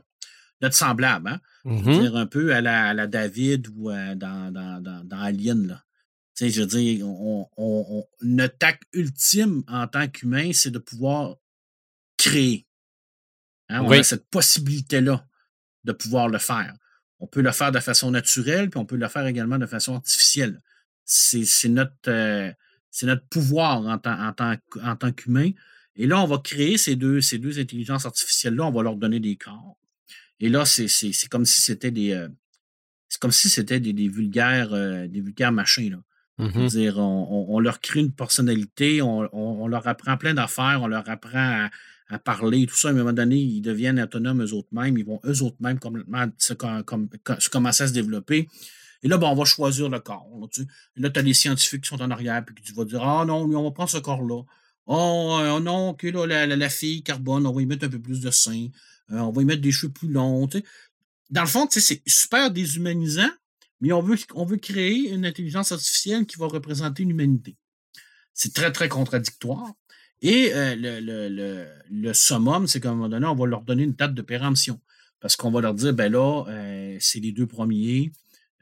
[0.61, 1.41] notre semblable, hein?
[1.65, 2.01] Mm-hmm.
[2.01, 5.67] dire un peu à la, David ou dans, dans, dans, Alien.
[5.67, 5.83] Là.
[6.39, 11.37] je veux dire, on, notre acte ultime en tant qu'humain, c'est de pouvoir
[12.19, 12.67] créer.
[13.71, 13.81] Hein?
[13.85, 15.27] On a cette possibilité-là
[15.85, 16.75] de pouvoir le faire.
[17.21, 19.95] On peut le faire de façon naturelle, puis on peut le faire également de façon
[19.95, 20.61] artificielle.
[21.07, 22.53] C'est notre, euh,
[23.03, 25.51] notre pouvoir en, en, tant, en tant qu'humain.
[25.97, 29.21] Et là, on va créer ces deux, ces deux intelligences artificielles-là, on va leur donner
[29.21, 29.77] des corps.
[30.41, 32.13] Et là, c'est comme si c'était des.
[32.13, 32.29] Euh,
[33.09, 35.91] c'est comme si c'était des, des, vulgaires, euh, des vulgaires machins.
[35.91, 36.47] Là.
[36.47, 36.69] Mm-hmm.
[36.71, 41.09] dire on, on, leur crée une personnalité, on, on leur apprend plein d'affaires, on leur
[41.09, 41.71] apprend à,
[42.09, 45.05] à parler, tout ça, à un moment donné, ils deviennent autonomes eux autres mêmes, ils
[45.05, 48.49] vont eux autres mêmes complètement se, commencer à se développer.
[49.05, 50.27] Et là, bon, on va choisir le corps.
[50.97, 53.45] Là, tu as les scientifiques qui sont en arrière, puis tu vas dire Ah non,
[53.45, 54.43] on va prendre ce corps-là.
[54.87, 58.21] Oh, euh, non, ok, là, la, fille carbone, on va y mettre un peu plus
[58.21, 58.69] de seins,
[59.13, 60.49] euh, on va y mettre des cheveux plus longs.
[61.31, 63.31] Dans le fond, c'est super déshumanisant,
[63.81, 67.57] mais on veut, on veut créer une intelligence artificielle qui va représenter l'humanité.
[68.33, 69.73] C'est très, très contradictoire.
[70.23, 73.83] Et euh, le, le, le, summum, c'est qu'à un moment donné, on va leur donner
[73.83, 74.81] une date de péremption.
[75.21, 78.11] Parce qu'on va leur dire, ben là, euh, c'est les deux premiers.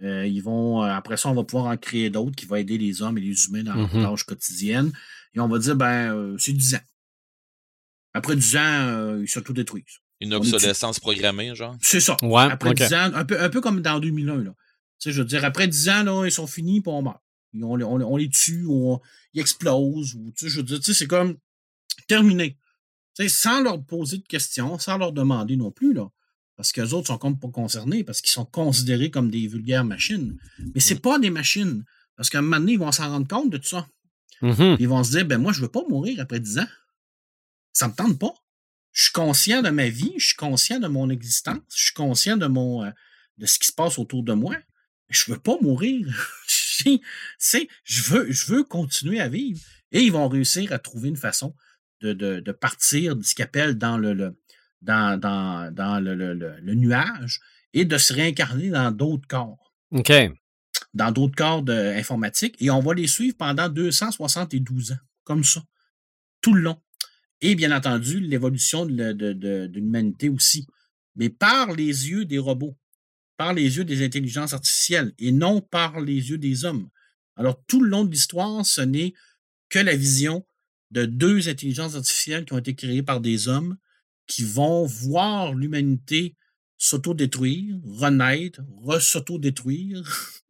[0.02, 3.02] Euh, ils vont, après ça, on va pouvoir en créer d'autres qui vont aider les
[3.02, 4.92] hommes et les humains dans leur mmh tâche quotidienne.
[5.34, 6.80] Et on va dire, ben, c'est 10 ans.
[8.14, 9.84] Après 10 ans, ils sont tout détruits.
[10.22, 11.76] Une obsolescence programmée, genre?
[11.80, 12.16] C'est ça.
[12.20, 14.54] après 10 ans, un peu, un peu comme dans 2001, là.
[15.02, 17.20] Tu sais, je veux dire, après 10 ans, là, ils sont finis, puis on meurt.
[17.60, 19.00] On, on, les tue, on,
[19.34, 20.14] ils explosent.
[20.14, 21.36] Ou, tu sais, je veux dire, tu sais, c'est comme
[22.06, 22.56] terminé.
[23.26, 26.08] sans leur poser de questions, sans leur demander non plus, là.
[26.56, 30.38] Parce qu'eux autres sont comme pas concernés, parce qu'ils sont considérés comme des vulgaires machines.
[30.74, 31.84] Mais c'est pas des machines.
[32.16, 33.88] Parce qu'à un moment donné, ils vont s'en rendre compte de tout ça.
[34.42, 34.76] Mm-hmm.
[34.78, 36.68] Ils vont se dire, ben moi, je veux pas mourir après 10 ans.
[37.72, 38.34] Ça me tente pas.
[38.92, 42.36] Je suis conscient de ma vie, je suis conscient de mon existence, je suis conscient
[42.36, 42.90] de mon euh,
[43.38, 44.54] de ce qui se passe autour de moi.
[45.08, 46.06] Je veux pas mourir.
[46.84, 49.60] je veux, je veux continuer à vivre.
[49.92, 51.54] Et ils vont réussir à trouver une façon
[52.00, 54.36] de, partir de ce qu'ils appellent dans le,
[54.82, 57.40] dans, dans, le, nuage
[57.72, 59.72] et de se réincarner dans d'autres corps.
[59.92, 60.12] OK.
[60.94, 62.56] Dans d'autres corps informatiques.
[62.60, 65.62] Et on va les suivre pendant 272 ans, comme ça,
[66.40, 66.80] tout le long.
[67.40, 70.66] Et bien entendu, l'évolution de, l'humanité aussi.
[71.16, 72.76] Mais par les yeux des robots,
[73.36, 76.88] par les yeux des intelligences artificielles et non par les yeux des hommes.
[77.36, 79.14] Alors, tout le long de l'histoire, ce n'est
[79.68, 80.46] que la vision
[80.90, 83.76] de deux intelligences artificielles qui ont été créées par des hommes
[84.26, 86.36] qui vont voir l'humanité
[86.78, 90.02] s'auto-détruire, renaître, re-s'auto-détruire,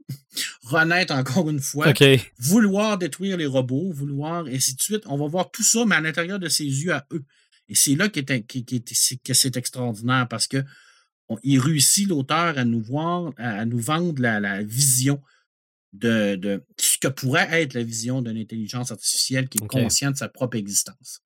[0.62, 1.92] renaître encore une fois,
[2.38, 5.02] vouloir détruire les robots, vouloir, et ainsi de suite.
[5.06, 7.24] On va voir tout ça, mais à l'intérieur de ses yeux à eux.
[7.68, 8.20] Et c'est là que
[9.34, 10.64] c'est extraordinaire parce que
[11.42, 15.22] il réussit, l'auteur, à nous voir, à, nous vendre la vision
[15.92, 20.28] de, ce que pourrait être la vision d'une intelligence artificielle qui est consciente de sa
[20.28, 21.20] propre existence.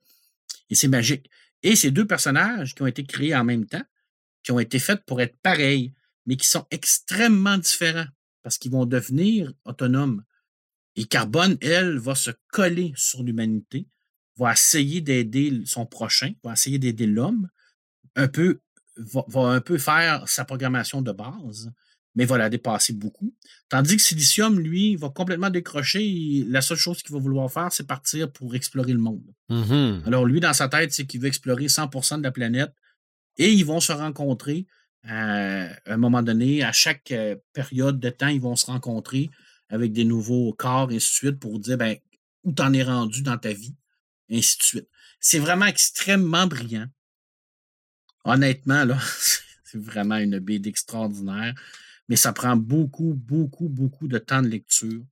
[0.70, 1.30] Et c'est magique.
[1.66, 3.82] Et ces deux personnages qui ont été créés en même temps,
[4.44, 5.92] qui ont été faits pour être pareils,
[6.24, 8.06] mais qui sont extrêmement différents
[8.44, 10.22] parce qu'ils vont devenir autonomes.
[10.94, 13.88] Et Carbone, elle, va se coller sur l'humanité,
[14.36, 17.48] va essayer d'aider son prochain, va essayer d'aider l'homme,
[18.14, 18.60] un peu,
[18.96, 21.72] va, un peu faire sa programmation de base,
[22.16, 23.32] mais va la dépasser beaucoup.
[23.68, 26.44] Tandis que Silicium, lui, va complètement décrocher.
[26.48, 29.22] la seule chose qu'il va vouloir faire, c'est partir pour explorer le monde.
[29.50, 30.06] Mm-hmm.
[30.06, 32.72] Alors, lui, dans sa tête, c'est qu'il veut explorer 100% de la planète
[33.36, 34.66] et ils vont se rencontrer
[35.04, 36.64] à un moment donné.
[36.64, 39.30] À chaque euh, période de temps, ils vont se rencontrer
[39.68, 41.96] avec des nouveaux corps, et ainsi de suite, pour dire ben,
[42.44, 43.76] où t'en es rendu dans ta vie,
[44.28, 44.88] et ainsi de suite.
[45.20, 46.86] C'est vraiment extrêmement brillant.
[48.24, 48.98] Honnêtement, là,
[49.64, 51.54] c'est vraiment une BD extraordinaire
[52.09, 55.02] mais ça prend beaucoup, beaucoup, beaucoup de temps de lecture,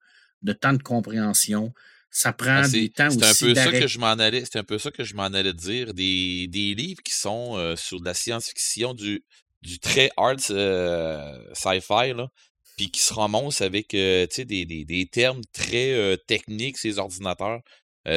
[0.42, 1.72] de temps de compréhension.
[2.10, 3.18] Ça prend ah, des temps aussi.
[3.18, 4.44] C'est un peu ça que je m'en allais.
[4.44, 5.94] C'est un peu ça que je m'en allais dire.
[5.94, 9.24] Des, des livres qui sont euh, sur de la science-fiction, du,
[9.62, 12.28] du très hard euh, sci-fi, là,
[12.76, 17.62] puis qui se ramassent avec euh, des, des, des, termes très techniques, ces ordinateurs.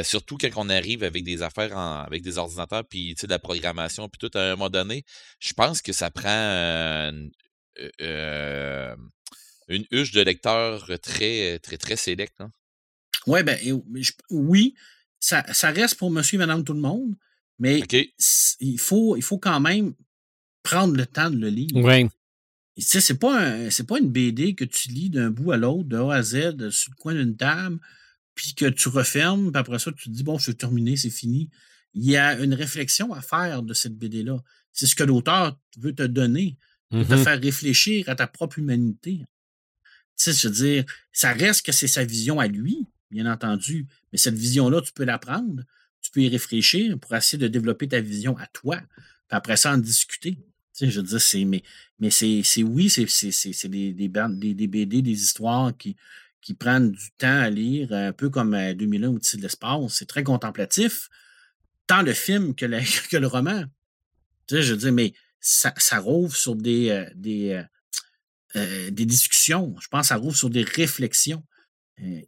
[0.04, 4.20] surtout quand on arrive avec des affaires avec des ordinateurs, puis de la programmation, puis
[4.20, 5.06] tout à un moment donné,
[5.40, 7.12] je pense que ça prend
[8.00, 12.40] une huche de lecteurs très, très, très sélect.
[12.40, 12.52] Hein?
[13.26, 13.58] Ouais, ben,
[14.30, 14.76] oui,
[15.20, 17.16] ça, ça, reste pour monsieur et madame tout le monde,
[17.60, 17.82] mais
[18.60, 19.94] il, faut, il faut quand même
[20.64, 21.70] prendre le temps de le lire.
[21.74, 22.08] Oui.
[22.78, 25.58] Tu sais, c'est pas, un- c'est pas une BD que tu lis d'un bout à
[25.58, 27.80] l'autre, de A à Z, sur le coin d'une table,
[28.36, 31.50] puis que tu refermes, puis après ça, tu te dis, bon, suis terminé, c'est fini.
[31.94, 34.38] Il y a une réflexion à faire de cette BD-là.
[34.72, 36.58] C'est ce que l'auteur veut te donner,
[36.92, 37.24] de te Mhm.
[37.24, 39.20] faire réfléchir à ta propre humanité.
[39.20, 39.26] Tu
[40.16, 44.18] sais, je veux dire, ça reste que c'est sa vision à lui, bien entendu, mais
[44.18, 45.64] cette vision-là, tu peux la prendre,
[46.02, 49.74] tu peux y réfléchir pour essayer de développer ta vision à toi, puis après ça,
[49.74, 50.32] en discuter.
[50.36, 51.64] Tu sais, je veux dire, c'est, mais,
[52.00, 55.76] mais c'est, oui, c'est, c'est, c'est, c'est des, des, bandes- des, des BD, des histoires
[55.76, 55.96] qui,
[56.42, 59.94] qui prennent du temps à lire, un peu comme euh, 2001 au-dessus de l'espace.
[59.94, 61.10] C'est très contemplatif,
[61.88, 62.82] tant le film que, la-
[63.12, 63.64] que le roman.
[64.48, 67.64] Tu sais, je veux dire, mais ça, rouvre sur des, euh, des, euh,
[68.56, 69.76] euh, des discussions.
[69.80, 71.44] Je pense que ça rouvre sur des réflexions.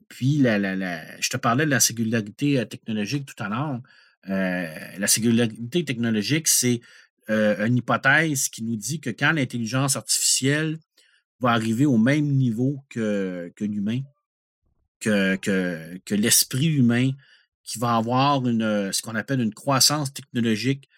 [0.08, 3.80] Puis, je te parlais de la singularité technologique tout à l'heure.
[4.26, 6.82] La singularité technologique, c'est
[7.28, 10.80] une hypothèse qui nous dit que quand l'intelligence artificielle
[11.40, 14.02] va arriver au même niveau que, l'humain,
[15.00, 17.12] que, que, l'esprit humain,
[17.64, 20.89] qui va avoir une, ce qu'on appelle une croissance technologique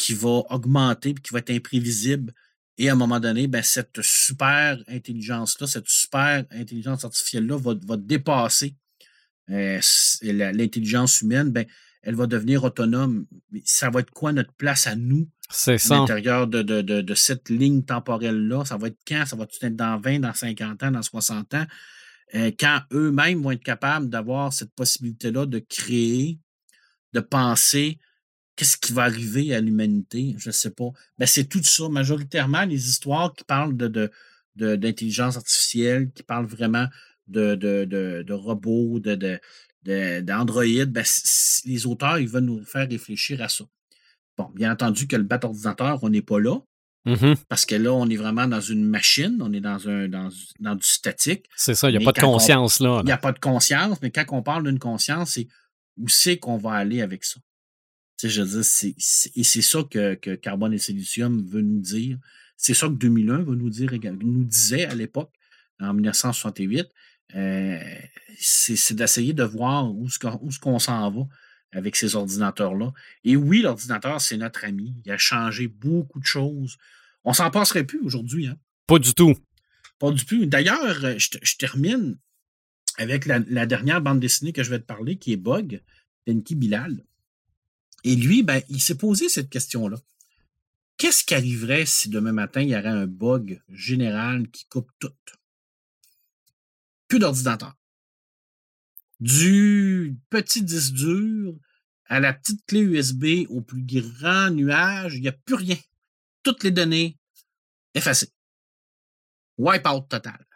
[0.00, 2.32] qui va augmenter puis qui va être imprévisible.
[2.78, 7.96] Et à un moment donné, ben, cette super intelligence-là, cette super intelligence artificielle-là va, va
[7.98, 8.74] dépasser
[9.50, 9.78] euh,
[10.22, 11.50] l'intelligence humaine.
[11.50, 11.66] Ben,
[12.02, 13.26] elle va devenir autonome.
[13.64, 17.14] Ça va être quoi notre place à nous C'est à l'intérieur de, de, de, de
[17.14, 18.64] cette ligne temporelle-là?
[18.64, 19.26] Ça va être quand?
[19.26, 21.66] Ça va être dans 20, dans 50 ans, dans 60 ans?
[22.34, 26.38] Euh, quand eux-mêmes vont être capables d'avoir cette possibilité-là de créer,
[27.12, 27.98] de penser,
[28.60, 30.34] qu'est-ce qui va arriver à l'humanité?
[30.36, 30.90] Je ne sais pas.
[31.18, 31.88] Ben, c'est tout ça.
[31.88, 34.10] Majoritairement, les histoires qui parlent de,
[34.54, 36.86] d'intelligence artificielle, qui parlent vraiment
[37.26, 39.40] de, de, de, de robots, de, de,
[39.84, 41.04] de- d'androïdes, ben,
[41.64, 43.64] les auteurs, ils veulent nous faire réfléchir à ça.
[44.36, 46.56] Bon, bien entendu que le bat ordinateur, on n'est pas là,
[47.06, 47.36] Mhm.
[47.48, 50.74] parce que là, on est vraiment dans une machine, on est dans, un, dans, dans
[50.74, 51.46] du statique.
[51.56, 53.00] C'est ça, il n'y a pas de on- conscience là.
[53.02, 55.48] Il n'y a pas de conscience, mais quand on parle d'une conscience, c'est
[55.96, 57.40] où c'est qu'on va aller avec ça?
[58.20, 61.42] Tu sais, je veux dire, c'est, c'est- et c'est ça que, que Carbone et Silicium
[61.46, 62.18] veut nous dire.
[62.56, 65.32] C'est ça que 2001 veut nous dire également, nous disait à l'époque,
[65.80, 66.86] en 1968.
[67.36, 67.78] Euh,
[68.38, 70.04] c'est, c'est d'essayer de voir où,
[70.42, 71.22] où ce qu'on s'en va
[71.72, 72.92] avec ces ordinateurs-là.
[73.24, 74.94] Et oui, l'ordinateur, c'est notre ami.
[75.06, 76.76] Il a changé beaucoup de choses.
[77.24, 78.48] On s'en passerait plus aujourd'hui.
[78.48, 78.56] Hein?
[78.86, 79.34] Pas du tout.
[79.98, 80.44] Pas du tout.
[80.44, 82.18] D'ailleurs, euh, je, te- je termine
[82.98, 85.80] avec la, la dernière bande dessinée que je vais te parler, qui est Bug,
[86.26, 87.02] d'Enki Bilal.
[88.04, 89.98] Et lui, ben, il s'est posé cette question-là.
[90.96, 95.12] Qu'est-ce qui arriverait si demain matin, il y aurait un bug général qui coupe tout?
[97.08, 97.74] Plus d'ordinateur.
[99.18, 101.58] Du petit disque dur
[102.06, 105.78] à la petite clé USB au plus grand nuage, il n'y a plus rien.
[106.42, 107.18] Toutes les données
[107.94, 108.32] effacées.
[109.58, 110.46] Wipeout total.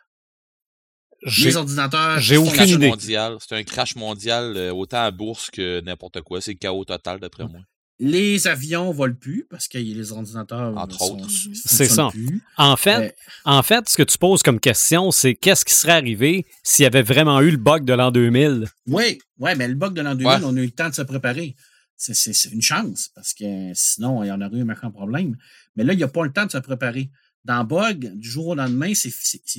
[1.45, 2.19] Les ordinateurs.
[2.21, 2.89] j'ai aucune idée.
[2.89, 3.37] mondial.
[3.47, 6.41] C'est un crash mondial, euh, autant à bourse que n'importe quoi.
[6.41, 7.61] C'est le chaos total, d'après moi.
[8.01, 11.29] Les avions volent plus parce que les ordinateurs Entre sont- autres.
[11.65, 12.09] C'est ça.
[12.11, 12.43] plus.
[12.59, 13.15] En fait,
[13.47, 16.83] Euh, en fait, ce que tu poses comme question, c'est qu'est-ce qui serait arrivé s'il
[16.83, 18.67] y avait vraiment eu le bug de l'an 2000?
[18.89, 20.45] Oui, ouais, mais le bug de l'an 2000, Ouais.
[20.45, 21.55] on a eu le temps de se préparer.
[21.97, 23.45] C'est- une chance parce que
[23.75, 25.37] sinon, il y en aurait eu un méchant problème.
[25.77, 27.11] Mais là, il n'y a pas le temps de se préparer.
[27.45, 29.13] Dans Bug, du jour au lendemain, c'est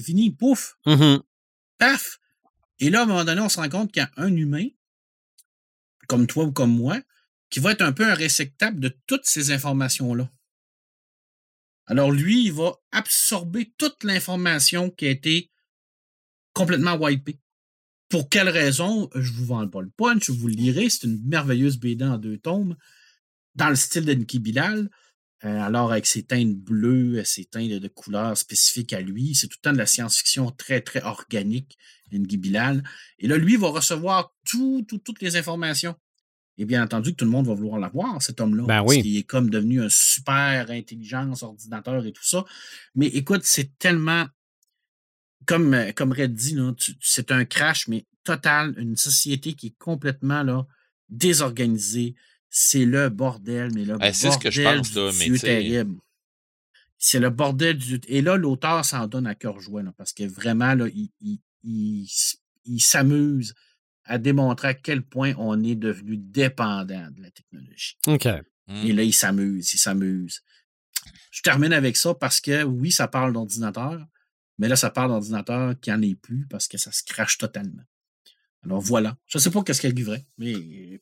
[0.03, 0.32] fini.
[0.32, 1.22] Pouf, Mhm.
[1.78, 2.19] Paf.
[2.80, 4.67] Et là, à un moment donné, on se rend compte qu'il y a un humain,
[6.07, 6.99] comme toi ou comme moi,
[7.49, 10.30] qui va être un peu un réceptacle de toutes ces informations-là.
[11.88, 15.51] Alors, lui, il va absorber toute l'information qui a été
[16.53, 17.39] complètement wipée.
[18.09, 19.09] Pour quelle raison?
[19.13, 20.89] Je vous vends pas le punch, vous le lirez.
[20.89, 22.76] C'est une merveilleuse BD en deux tomes,
[23.55, 24.89] dans le style de Nicky Bilal.
[25.43, 29.47] Euh, alors, avec ses teintes bleues, ses teintes de, de couleurs spécifiques à lui, c'est
[29.47, 31.77] tout le temps de la science-fiction très, très organique,
[32.11, 32.83] Nicky Bilal.
[33.19, 35.95] Et là, lui va recevoir tout, tout- toutes les informations.
[36.57, 38.63] Et bien entendu que tout le monde va vouloir l'avoir, cet homme-là.
[38.63, 39.01] Ben parce oui.
[39.01, 42.45] qu'il est comme devenu un super intelligence, ordinateur et tout ça.
[42.95, 44.25] Mais écoute, c'est tellement
[45.45, 46.55] comme, euh, comme Red dit,
[47.01, 50.65] c'est un crash, mais total, une société qui est complètement là,
[51.09, 52.15] désorganisée.
[52.57, 55.37] C'est le bordel, mais le Ben, c'est ce que je bordel pense, du là, mais
[55.39, 55.95] terrible.
[56.97, 57.99] C'est le bordel du.
[58.07, 61.41] Et là, l'auteur s'en donne à cœur joie, là, parce que vraiment, là, il, il-
[61.63, 63.53] il s- il s'amuse
[64.05, 67.97] à démontrer à quel point on est devenu dépendant de la technologie.
[68.07, 68.25] OK.
[68.67, 68.85] Hmm.
[68.85, 70.41] Et là, il s'amuse, il s'amuse.
[71.31, 74.01] Je termine avec ça parce que oui, ça parle d'ordinateur,
[74.59, 77.83] mais là, ça parle d'ordinateur qui n'en est plus parce que ça se crache totalement.
[78.66, 79.16] Alors voilà.
[79.28, 80.55] Je ne sais pas qu'est-ce qui arriverait, mais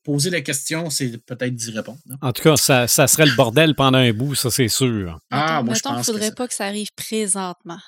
[0.04, 1.98] poser la question, c'est peut-être d'y répondre.
[2.12, 2.16] hein.
[2.22, 5.20] En tout cas, ça, ça serait le bordel pendant un bout, ça c'est sûr.
[5.32, 7.80] Ah, Mettons- moi, je mettons qu'il pense faudrait que ça- pas que ça arrive présentement.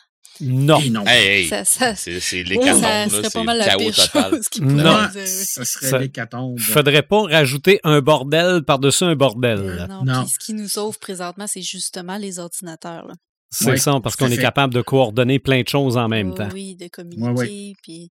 [0.41, 0.81] Non.
[0.91, 1.03] Non.
[1.07, 4.67] Hey, hey, Ça, ça, c'est l'hécatombe, ça serait pas mal la pire chose qui Non.
[4.83, 5.25] pourrait arriver.
[5.27, 6.59] ça serait l'hécatombe.
[6.59, 9.59] Faudrait pas rajouter un bordel par-dessus un bordel.
[9.59, 10.23] Euh, Non, Non.
[10.23, 13.07] puis ce qui nous sauve présentement, c'est justement les ordinateurs.
[13.07, 13.13] Là.
[13.49, 16.49] C'est ça, parce qu'on est capable de coordonner plein de choses en même Oh, temps.
[16.53, 17.73] Oui, de communiquer.
[17.81, 18.11] Puis...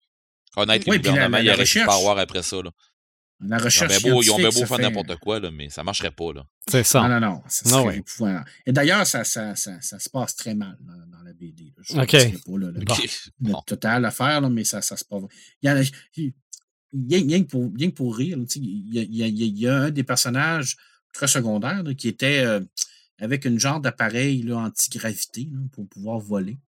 [0.56, 2.56] Honnête, Oui, le puis la- gouvernement, la- il la aurait pas avoir après ça.
[2.62, 2.70] Là.
[3.42, 5.40] La Ils ont bien beau, ils ont bien scientifique, beau ça faire fait- n'importe quoi,
[5.40, 6.32] là, mais ça marcherait pas.
[6.34, 6.44] Là.
[6.68, 7.00] C'est ça.
[7.00, 7.42] Non, non, non.
[7.48, 8.50] Ça épouvantable.
[8.66, 11.72] Et d'ailleurs, ça, ça, ça, ça se passe très mal dans, dans la BD.
[11.76, 11.82] là.
[11.82, 12.10] Je ne OK.
[12.10, 12.84] pas là, le,
[13.40, 13.62] Bon.
[13.62, 15.22] total à faire, là, mais ça, ça se passe.
[15.62, 15.82] Il y a.
[16.92, 19.68] Rien, que pour, rien que pour rire, il y, a, il y a- il y
[19.68, 20.76] a un des personnages
[21.12, 22.60] très secondaires là, qui était euh,
[23.20, 26.58] avec une genre d'appareil antigravité pour pouvoir voler.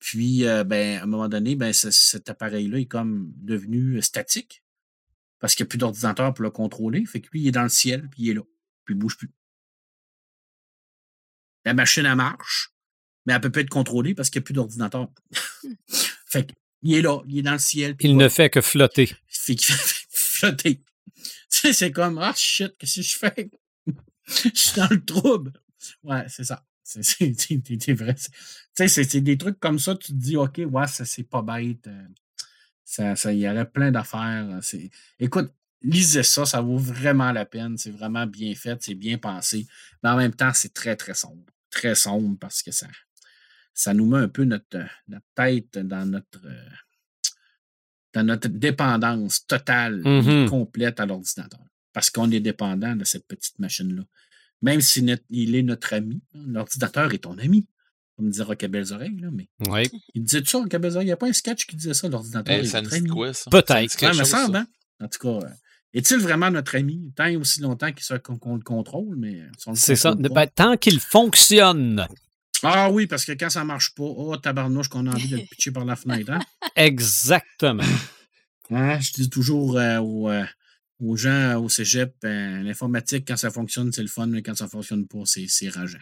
[0.00, 4.00] Puis, euh, ben, à un moment donné, ben, ce- cet appareil-là est comme devenu euh,
[4.00, 4.62] statique
[5.38, 7.04] parce qu'il n'y a plus d'ordinateur pour le contrôler.
[7.06, 8.42] Fait que lui, il est dans le ciel, puis il est là,
[8.84, 9.30] puis il ne bouge plus.
[11.64, 12.70] La machine, elle marche,
[13.26, 15.08] mais elle peut pas être contrôlée parce qu'il n'y a plus d'ordinateur.
[16.26, 16.46] fait
[16.82, 17.96] qu'il est là, il est dans le ciel.
[17.96, 18.24] puis Il voilà.
[18.24, 19.10] ne fait que flotter.
[19.28, 20.82] fait qu'il fait flotter.
[21.16, 23.50] Tu sais, c'est comme, ah shit, qu'est-ce que je fais?
[24.26, 25.52] je suis dans le trouble.
[26.04, 26.64] Ouais, c'est ça.
[27.80, 28.14] C'est vrai.
[28.14, 31.42] Tu sais, c'est des trucs comme ça, tu te dis, OK, ouais, ça, c'est pas
[31.42, 31.86] bête.
[31.86, 32.04] euh,
[32.84, 34.48] Ça, ça, il y aurait plein d'affaires.
[34.74, 34.78] euh,
[35.18, 37.76] Écoute, lisez ça, ça vaut vraiment la peine.
[37.78, 39.66] C'est vraiment bien fait, c'est bien pensé.
[40.02, 41.44] Mais en même temps, c'est très, très sombre.
[41.70, 42.88] Très sombre parce que ça,
[43.74, 46.40] ça nous met un peu notre, euh, notre tête dans notre.
[48.12, 50.48] dans notre dépendance totale et Mhm.
[50.48, 51.60] complète à l'ordinateur.
[51.92, 54.02] Parce qu'on est dépendant de cette petite machine-là.
[54.62, 57.66] Même s'il il est notre ami, hein, l'ordinateur est ton ami.
[58.16, 59.88] Comme disait Rock à Belles Oreilles, là, mais Oui.
[60.14, 61.04] il disait ça, Rock à Belles Oreilles.
[61.04, 62.96] Il n'y a pas un sketch qui disait ça, l'ordinateur Eh, est ça me notre
[62.96, 63.08] dit ami.
[63.10, 63.50] quoi, ça?
[63.50, 63.90] Peut-être.
[63.98, 64.66] Ça me me semble, hein?
[65.02, 65.50] En tout cas, euh,
[65.94, 67.10] est-il vraiment notre ami?
[67.16, 70.14] Tant et aussi longtemps qu'il soit- qu'on le contrôle, mais on le C'est ça.
[70.14, 72.06] Ben, tant qu'il fonctionne.
[72.62, 75.42] Ah oui, parce que quand ça marche pas, oh tabarnouche qu'on a envie de le
[75.50, 76.30] pitcher par la fenêtre.
[76.32, 76.40] Hein?
[76.76, 77.82] Exactement.
[78.70, 80.44] Hein, Je dis toujours euh, aux, euh,
[81.00, 84.68] aux gens au cégep, euh, l'informatique, quand ça fonctionne, c'est le fun, mais quand ça
[84.68, 85.98] fonctionne pas, c'est c'est rageant.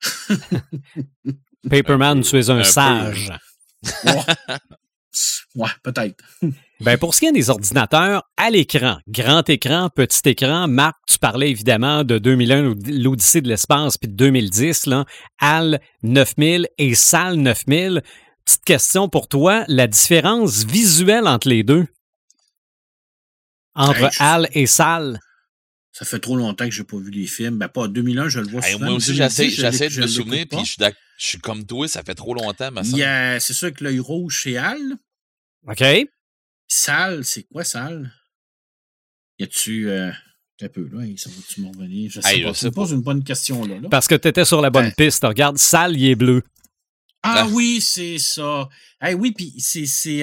[1.70, 3.32] Paperman, tu es un, sage.
[4.04, 4.12] Ouais,
[5.54, 6.24] Ouais, peut-être.
[6.80, 11.18] Ben pour ce qui est des ordinateurs, à l'écran, grand écran, petit écran, Marc, tu
[11.18, 15.04] parlais évidemment de 2001, l'Odyssée de l'espace, puis de 2010, là,
[15.38, 18.02] HAL 9000 et SAL 9000.
[18.44, 21.86] Petite question pour toi, la différence visuelle entre les deux?
[23.74, 25.20] Entre Hey, je- HAL et SAL?
[25.92, 27.58] Ça fait trop longtemps que j'ai pas vu les films.
[27.58, 28.86] Ben, pas 2001, je le vois Hey, souvent.
[28.86, 31.64] moi aussi, 2010, j'essaie de je me souvenir, puis je suis d'ac- je suis comme
[31.64, 32.90] toi, ça fait trop longtemps, mais ça.
[32.92, 34.80] Il y a- C'est sûr que l'œil rouge chez Al.
[35.68, 35.84] OK?
[36.66, 38.12] Sale, c'est quoi sale?
[39.38, 39.88] Y a-tu.
[39.90, 40.10] Euh,
[40.62, 42.10] un peu, là, ça va-tu m'en revenir?
[42.10, 42.52] Je sais Hey, pas.
[42.52, 43.78] je Tu me poses une bonne question, là.
[43.80, 43.88] là.
[43.88, 44.94] Parce que tu étais sur la bonne Ben.
[45.06, 45.24] piste.
[45.24, 46.42] Regarde, SAL, il est bleu.
[47.22, 47.48] Ah Ah.
[47.50, 48.68] oui, c'est ça.
[49.00, 49.86] Hey, oui, puis c'est.
[49.86, 50.22] c'est,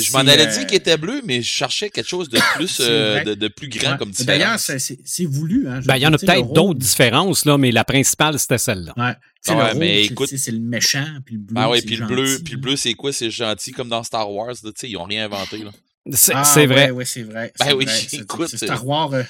[0.00, 2.78] Je m'en allais euh, dire qu'il était bleu, mais je cherchais quelque chose de plus,
[2.80, 3.98] euh, de, de plus grand ouais.
[3.98, 4.62] comme D'ailleurs, différence.
[4.62, 5.68] c'est- c'est c'est voulu.
[5.68, 8.92] Hein, Ben, il y en a peut-être d'autres différences, là, mais la principale, c'était celle-là.
[8.96, 9.54] Ouais.
[9.54, 11.54] Ouais, le mais écoute- c'est c'est le méchant, puis le bleu.
[11.58, 13.12] Ah oui, c'est puis le bleu, gentil, puis le bleu, c'est quoi?
[13.12, 15.70] C'est gentil, comme dans Star Wars, là, tu sais, ils ont rien inventé, là.
[16.12, 16.90] C'est Ah, c'est vrai.
[16.90, 17.52] Oui, c'est vrai.
[17.58, 18.00] Ben c'est oui, vrai.
[18.12, 19.12] Écoute, C'est c'est- Star Wars.
[19.14, 19.22] euh,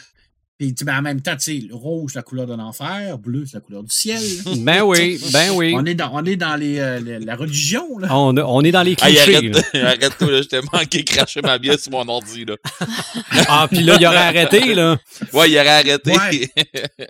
[0.59, 2.55] puis, tu sais, ben, en même temps, tu sais, le rouge, c'est la couleur de
[2.55, 4.21] l'enfer, bleu, c'est la couleur du ciel.
[4.59, 5.75] Ben oui, ben oui.
[5.77, 8.09] On est dans, on est dans les, euh, les- la religion, là.
[8.17, 9.37] On, on est dans les Hey, clichés.
[9.37, 9.89] arrête, là.
[9.89, 12.57] arrête-toi, là, je t'ai manqué cracher ma bière sur mon ordi, là.
[13.49, 14.97] Ah, puis là, il aurait arrêté, là.
[15.33, 16.13] Ouais, il aurait arrêté.
[16.13, 16.51] Ouais.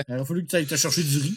[0.08, 1.34] Il aurait fallu que tu ailles te chercher du riz.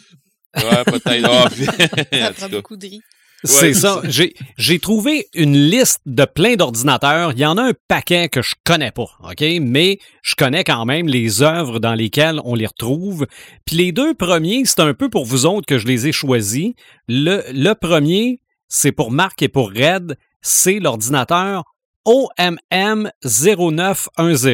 [0.56, 1.28] Ouais, peut-être.
[1.30, 3.00] Ah, puis- Ça prend beaucoup de riz.
[3.44, 4.00] C'est ça.
[4.04, 7.32] J'ai, j'ai trouvé une liste de plein d'ordinateurs.
[7.32, 9.44] Il y en a un paquet que je connais pas, OK?
[9.60, 13.26] Mais je connais quand même les œuvres dans lesquelles on les retrouve.
[13.64, 16.72] Puis les deux premiers, c'est un peu pour vous autres que je les ai choisis.
[17.06, 20.16] Le, le premier, c'est pour Marc et pour Red.
[20.42, 21.62] C'est l'ordinateur
[22.04, 24.46] OMM 0910.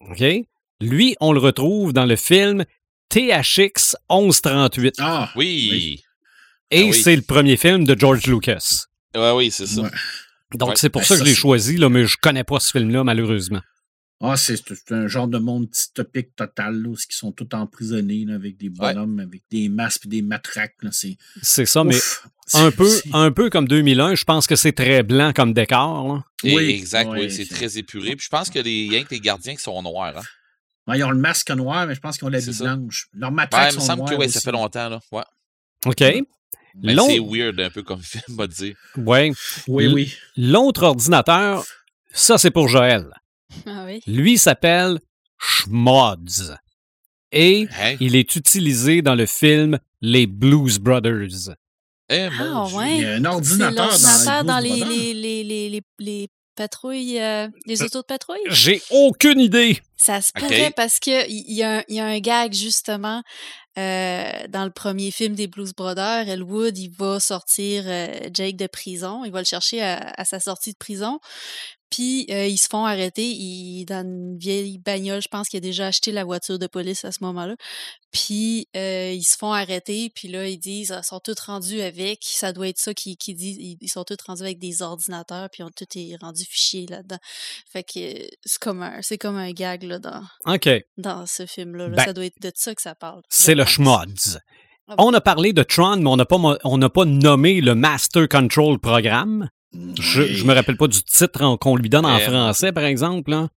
[0.00, 0.24] OK?
[0.80, 2.64] Lui, on le retrouve dans le film
[3.10, 4.94] THX 1138.
[4.98, 6.02] Ah, Oui.
[6.74, 6.94] Et Ah oui.
[7.02, 8.84] c'est le premier film de George Lucas.
[9.14, 9.82] Ouais, oui, c'est ça.
[9.82, 9.90] Ouais.
[10.54, 10.74] Donc, Ouais.
[10.76, 12.70] c'est pour Ben, ça que ça, je l'ai choisi, là, mais je connais pas ce
[12.72, 13.60] film-là, malheureusement.
[14.20, 14.58] Ah, c'est
[14.90, 18.70] un genre de monde dystopique total, là, où ils sont tous emprisonnés, là, avec des
[18.70, 20.74] bonhommes, avec des masques et des matraques.
[20.92, 21.16] C'est.
[21.42, 21.98] C'est ça, mais
[22.54, 26.14] un peu, un peu comme 2001, je pense que c'est très blanc comme décor.
[26.14, 26.24] là.
[26.44, 28.16] Et- Oui, exact, oui, oui, c'est très épuré.
[28.16, 30.16] Puis je pense que les, rien que les gardiens qui sont noirs.
[30.18, 30.22] Hein.
[30.86, 33.08] Ouais, ils ont le masque noir, mais je pense qu'ils ont la vie blanche.
[33.14, 34.88] Leurs Ouais, matraques il me sont semble noires que ouais, ça fait longtemps.
[34.90, 35.00] Là.
[35.12, 35.22] Ouais.
[35.86, 36.04] OK?
[36.74, 38.74] Ben, L'autre- c'est weird un peu comme film, on va dire.
[38.96, 39.32] ouais.
[39.68, 40.14] Oui, oui.
[40.36, 41.64] L'autre ordinateur,
[42.12, 43.06] Ça, c'est pour Joël.
[43.66, 44.00] Ah oui.
[44.06, 44.98] Lui s'appelle
[45.38, 46.56] Schmods.
[47.32, 47.96] Et Hein?
[48.00, 51.54] il est utilisé dans le film Les Blues Brothers.
[52.08, 52.76] Eh, mon Ah Dieu.
[52.78, 52.96] ouais.
[52.96, 54.88] Il y a un ordinateur dans, dans les, Brothers.
[54.88, 58.38] les, les, les, les, les patrouilles, euh, les autos de patrouille?
[58.50, 59.80] J'ai aucune idée.
[59.96, 60.42] Ça se Ok.
[60.42, 63.22] pourrait parce que il y, a un- il y a un gag justement
[63.78, 66.28] euh, dans le premier film des Blues Brothers.
[66.28, 69.24] Elwood, il va sortir euh, Jake de prison.
[69.24, 71.18] Il va le chercher à, à sa sortie de prison.
[71.94, 73.24] Puis euh, ils se font arrêter.
[73.24, 77.04] Il, dans une vieille bagnole, je pense qu'il a déjà acheté la voiture de police
[77.04, 77.54] à ce moment-là.
[78.10, 80.10] Puis euh, ils se font arrêter.
[80.12, 82.18] Puis là, ils disent, ah, ils sont tous rendus avec.
[82.22, 83.58] Ça doit être ça qu'ils qui disent.
[83.60, 85.48] Ils, ils sont tous rendus avec des ordinateurs.
[85.50, 87.18] Puis on tout est rendu fichier là-dedans.
[87.70, 90.68] Fait que c'est comme un, c'est comme un gag là dans OK.
[90.96, 91.88] dans ce film-là.
[91.88, 91.96] là.
[91.96, 93.22] Ben, ça doit être de ça que ça parle.
[93.28, 94.32] C'est je le pense.
[94.34, 94.38] Schmods.
[94.88, 97.60] Ah On a parlé de Tron, mais on n'a pas, mo- on n'a pas nommé
[97.60, 99.48] le Master Control Programme.
[99.98, 103.30] Je, je me rappelle pas du titre qu'on lui donne en français, par exemple.
[103.30, 103.48] là.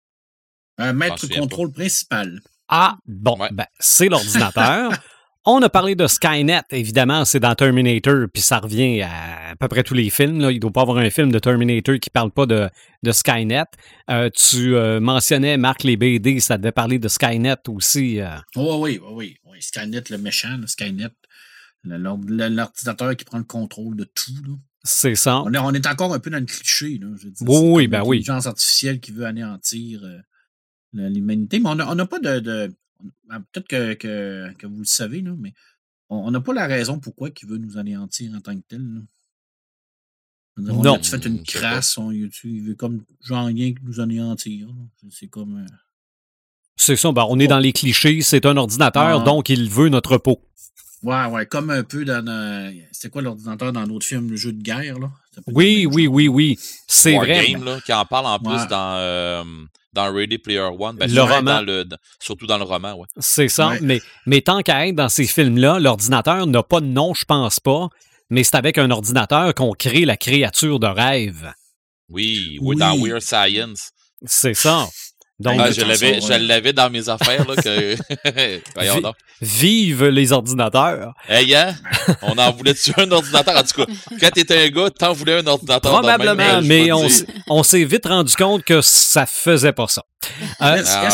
[0.80, 2.40] Un maître contrôle principal.
[2.70, 3.50] Ah, bon, Ouais.
[3.52, 4.92] ben, c'est l'ordinateur.
[5.50, 9.10] On a parlé de Skynet, évidemment, c'est dans Terminator, puis ça revient à
[9.52, 10.42] à peu près tous les films.
[10.42, 10.52] Là.
[10.52, 12.70] Il ne doit pas avoir un film de Terminator qui parle pas de,
[13.02, 13.64] de Skynet.
[14.10, 18.20] Euh, tu euh, mentionnais, Marc, les BD, ça devait parler de Skynet aussi.
[18.20, 18.28] euh.
[18.58, 19.62] Oh, oui, oui, oui, oui.
[19.64, 21.10] Skynet, le méchant, le Skynet.
[21.84, 24.34] L'ordinateur qui prend le contrôle de tout.
[24.46, 24.56] Là.
[24.84, 25.42] c'est ça.
[25.44, 26.98] On, est, on est encore un peu dans le cliché.
[26.98, 27.28] Là, je.
[27.42, 28.18] Oui, ben oui.
[28.18, 30.20] L'intelligence artificielle qui veut anéantir euh,
[30.94, 31.60] l'humanité.
[31.60, 32.40] Mais on n'a on pas de.
[32.40, 32.76] de-
[33.30, 35.54] ah, Peut-être que, que, que vous le savez, là, mais
[36.10, 38.82] on on n'a pas la raison pourquoi il veut nous anéantir en tant que tel.
[38.82, 39.02] là.
[40.58, 40.94] Dire, Non.
[40.94, 44.68] On a fait une crasse, on, il il veut comme genre rien que nous anéantir.
[44.68, 45.10] là.
[45.12, 45.58] C'est comme.
[45.64, 45.68] euh,
[46.78, 49.24] C'est ça, ben, on est dans les clichés, c'est un ordinateur, Ah.
[49.24, 50.40] donc il veut notre peau.
[51.04, 52.26] Ouais, ouais, comme un peu dans.
[52.28, 55.10] euh, C'était quoi l'ordinateur dans l'autre film, le jeu de guerre, là?
[55.48, 56.14] Oui, oui, genre.
[56.14, 56.60] oui, oui.
[56.88, 57.38] C'est vrai.
[57.52, 58.68] Wargame, là, qui en parle en plus Ouais.
[58.68, 59.44] dans, euh,
[59.94, 60.96] dans Ready Player One.
[60.98, 61.56] Ben, Le surtout roman.
[61.58, 63.08] Dans le, dans- surtout dans le roman, ouais.
[63.20, 63.70] C'est ça.
[63.70, 63.80] Ouais.
[63.82, 67.60] Mais, mais tant qu'à être dans ces films-là, l'ordinateur n'a pas de nom, je pense
[67.60, 67.90] pas.
[68.32, 71.54] Mais c'est avec un ordinateur qu'on crée la créature de rêve.
[72.10, 73.10] Oui, ou dans Oui.
[73.12, 73.92] Weird Science.
[74.26, 74.88] C'est ça.
[75.40, 77.96] Donc, Ah, je l'avais, je dans mes affaires, là, que...
[78.76, 79.16] Voyons Vi- donc.
[79.40, 81.14] vive les ordinateurs.
[81.30, 81.76] Hey, hein?
[82.24, 83.56] On en voulait tuer un ordinateur?
[83.56, 85.92] En tout cas, quand t'étais un gars, t'en voulais un ordinateur.
[85.92, 90.04] Probablement, peux mais on, s'est vite rendu compte que ça faisait pas ça.
[90.62, 91.08] Euh, Est-ce Ah,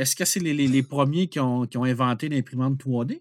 [0.00, 3.20] est-ce que c'est les, les- les premiers qui ont, qui ont inventé l'imprimante 3D?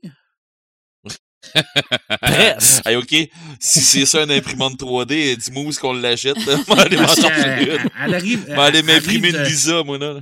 [2.22, 2.86] Presque.
[2.88, 3.16] Hey, OK,
[3.60, 6.38] si c'est ça une imprimante 3D, dis-moi où est-ce qu'on l'achète.
[6.68, 7.90] On va aller m'en Parce chercher qu'elle- une.
[8.04, 10.20] elle, arrive, On va aller elle m'imprimer une de- visa, moi, là.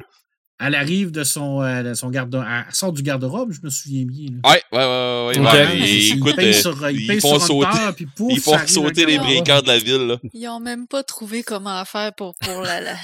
[0.61, 4.03] Elle arrive de son, euh, de son garde Elle sort du garde-robe, je me souviens
[4.03, 4.25] bien.
[4.43, 4.49] là.
[4.51, 5.39] Ouais, ouais, ouais, ouais.
[5.39, 5.53] ouais, Ok.
[5.53, 8.33] ouais, Ouais, mais il écoute, paye sur, il ils font sur sauter- moteur, puis pouf,
[8.33, 10.17] ils font sauter les breakers de la ville, là.
[10.33, 12.97] Ils ont même pas trouvé comment faire pour, pour la, la-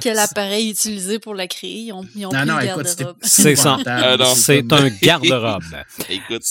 [0.00, 1.78] quel appareil utiliser pour la créer.
[1.86, 3.16] Ils ont, ils ont Non, pris non, le garde-robe.
[3.22, 3.76] C'est ça.
[3.86, 4.16] Ah.
[4.36, 5.64] C'est un garde-robe.
[6.08, 6.44] Écoute.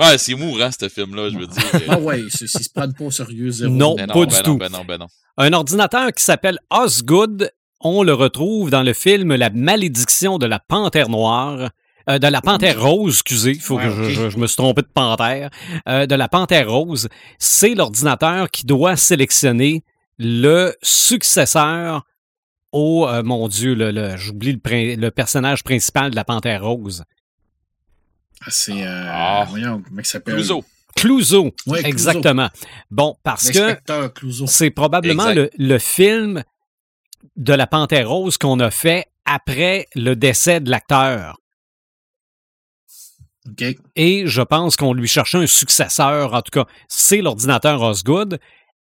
[0.00, 1.62] Ouais, c'est mourant, ce film-là, je veux dire.
[1.88, 3.70] Ah ouais, c'est- ils se prennent pas au sérieux, zéro.
[3.72, 3.94] Non.
[3.96, 4.50] Ben pas non, du ben tout.
[4.52, 5.06] non, ben non, ben non.
[5.38, 10.58] Un ordinateur qui s'appelle Osgood, on le retrouve dans le film La malédiction de la
[10.58, 11.70] panthère noire.
[12.10, 14.08] euh, de la panthère rose, excusez, faut Ouais, que je, ok.
[14.08, 15.50] je- je me suis trompé de panthère.
[15.88, 19.84] Euh, de la panthère rose, c'est l'ordinateur qui doit sélectionner
[20.18, 22.04] le successeur
[22.72, 26.64] au, euh, mon Dieu, le, le- j'oublie le, prin- le personnage principal de la panthère
[26.64, 27.04] rose.
[28.44, 28.84] Ah, C'est.
[28.86, 29.46] Euh, Ah.
[29.48, 30.34] Voyons, comment il s'appelle?
[30.34, 30.64] Clouseau.
[30.96, 31.86] Clouseau, Ouais, Clouseau.
[31.86, 32.50] exactement.
[32.90, 33.76] Bon, parce que
[34.46, 36.42] c'est probablement le, film
[37.36, 41.38] de la Panthère Rose qu'on a fait après le décès de l'acteur.
[43.48, 43.64] OK.
[43.96, 46.34] Et je pense qu'on lui cherchait un successeur.
[46.34, 48.38] En tout cas, c'est l'ordinateur Osgood.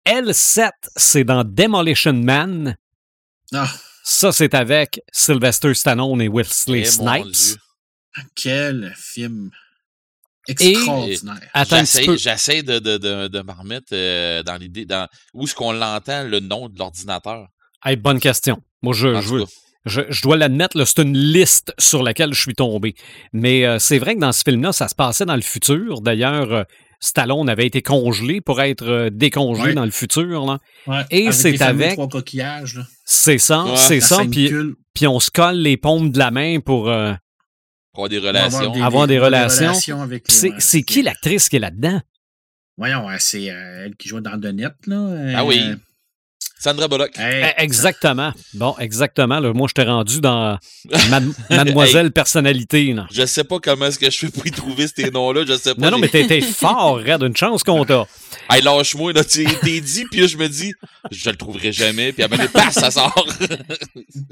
[0.07, 2.77] L7, c'est dans Demolition Man.
[3.53, 3.69] Ah,
[4.05, 7.59] Ça, c'est avec Sylvester Stallone et Wesley Eh, mon Snipes.
[8.35, 9.51] Quel film
[10.49, 11.41] extraordinaire.
[12.17, 16.25] J'essaie, de, de, de, de me remettre euh, dans l'idée, dans où est-ce qu'on l'entend,
[16.25, 17.49] le nom de l'ordinateur?
[17.85, 18.61] Hey, bonne question.
[18.83, 19.45] Moi, je, je.
[19.89, 22.97] Je, je dois l'admettre, là, c'est une liste sur laquelle je suis tombé.
[23.33, 26.01] Mais euh, c'est vrai que dans ce film-là, ça se passait dans le futur.
[26.01, 26.63] D'ailleurs, euh,
[26.99, 29.75] Stallone avait été congelé pour être euh, décongelé Ouais.
[29.75, 30.45] dans le futur.
[30.45, 30.59] là.
[30.89, 32.75] Ouais, Et c'est avec- trois coquillages.
[32.75, 32.83] Là.
[33.05, 33.77] C'est ça, Ouais.
[33.77, 34.23] c'est La ça.
[34.29, 34.51] Puis,
[34.93, 36.89] puis on se colle les paumes de la main pour...
[36.89, 37.21] euh, Pour
[37.97, 38.85] avoir des relations.
[38.85, 40.03] Avoir des relations.
[40.03, 42.01] avec puis les- c'est ouais, c'est qui l'actrice qui est là-dedans?
[42.79, 44.73] Voyons, ouais, c'est euh, elle qui jouait dans The Net.
[44.87, 45.61] Là, Ah oui.
[46.59, 47.11] Sandra Bullock.
[47.19, 48.33] Hey, Eh, Exactement.
[48.55, 49.41] Bon, exactement.
[49.41, 49.53] là.
[49.53, 50.59] moi, je t'ai rendu dans
[51.11, 52.93] Mad- Mademoiselle Personnalité.
[52.95, 53.07] là.
[53.13, 55.45] Je sais pas comment est-ce que je fais pour y trouver ces noms-là.
[55.47, 55.83] Je sais pas.
[55.83, 57.23] Non, non, mais t'es fort, Red.
[57.23, 58.05] Une chance qu'on t'a.
[58.49, 60.73] Hey, lâche-moi, là, tu t'es dit, puis là, je me dis,
[61.11, 63.27] je le trouverai jamais, puis donné, paf, ça sort.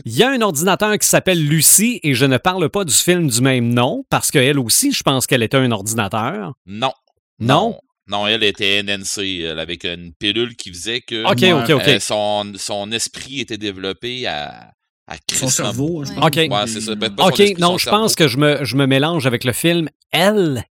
[0.05, 3.29] Il y a un ordinateur qui s'appelle Lucie et je ne parle pas du film
[3.29, 6.53] du même nom parce qu'elle aussi, je pense qu'elle était un ordinateur.
[6.65, 6.93] non?
[7.41, 7.77] Non?
[8.07, 11.95] Non, elle était NNC, elle, avec une pilule qui faisait que Ouais.
[11.97, 14.73] Euh, son, son esprit était développé à,
[15.07, 16.05] à son cerveau.
[16.05, 16.25] je pense.
[16.27, 16.37] OK.
[16.37, 16.95] Ouais, c'est ça.
[16.95, 19.27] Ben, pas son OK, esprit, non, son je pense que je me, je me mélange
[19.27, 20.65] avec le film Elle.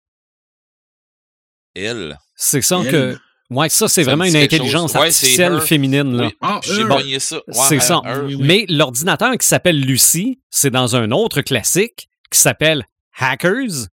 [1.74, 2.18] Elle.
[2.36, 2.90] C'est ça Elle.
[2.90, 3.18] que.
[3.50, 4.94] Ouais, ça, c'est vraiment me une intelligence.
[4.94, 5.62] Ouais, artificielle Her.
[5.62, 6.16] féminine.
[6.16, 6.26] Là.
[6.26, 6.88] Oui, Ah, j'ai eux.
[6.88, 7.36] pogné ça.
[7.36, 8.00] Ouais, C'est ça.
[8.24, 8.42] Oui, oui.
[8.42, 12.86] Mais l'ordinateur qui s'appelle Lucie, c'est dans un autre classique qui s'appelle
[13.18, 13.88] Hackers.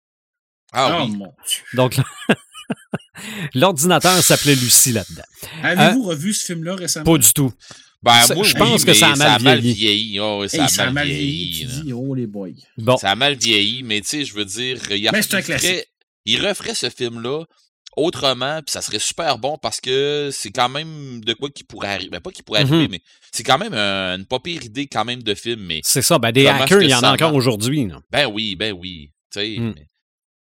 [0.73, 1.15] Ah Oh, oui.
[1.17, 1.61] mon Dieu.
[1.73, 1.97] Donc,
[3.53, 5.23] l'ordinateur s'appelait Lucie là-dedans.
[5.63, 7.11] Avez-vous revu ce film-là récemment?
[7.11, 7.51] Pas du tout.
[8.03, 9.73] Ben, Ça- moi, je oui, pense que mais ça a mal vieilli.
[9.73, 10.19] vieilli.
[10.19, 11.65] Oh, ça, Hey, a ça a mal vieilli.
[11.65, 12.49] dis, oh les boys.
[12.77, 15.43] Bon, Ça a mal vieilli, mais tu sais, je veux dire, il, c'est un il
[15.45, 15.67] classique.
[15.69, 15.87] ferait-
[16.25, 17.43] il referait ce film-là
[17.95, 21.87] autrement, puis ça serait super bon parce que c'est quand même de quoi qui pourrait
[21.89, 22.09] arriver.
[22.11, 23.01] Ben, pas qui pourrait arriver, mais
[23.31, 25.61] c'est quand même un- une pas pire idée quand même de film.
[25.61, 26.19] Mais c'est ça.
[26.19, 27.89] Ben, des hackers, il y en ça a encore aujourd'hui.
[28.11, 29.11] ben oui, ben oui.
[29.33, 29.73] Tu sais, Mm.
[29.75, 29.87] mais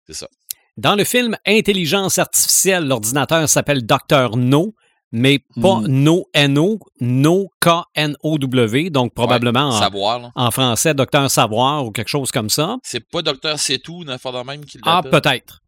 [0.07, 0.29] c'est ça.
[0.77, 4.37] Dans le film Intelligence artificielle, l'ordinateur s'appelle Dr.
[4.37, 4.75] No,
[5.13, 5.87] mais pas Hmm.
[5.87, 10.33] No N-O, No K-N-O-W, donc probablement en, Savoir, là.
[10.35, 12.77] en français Docteur Savoir ou quelque chose comme ça.
[12.83, 15.63] C'est pas Docteur C'est tout, une affaire de même qui Ah, peut-être.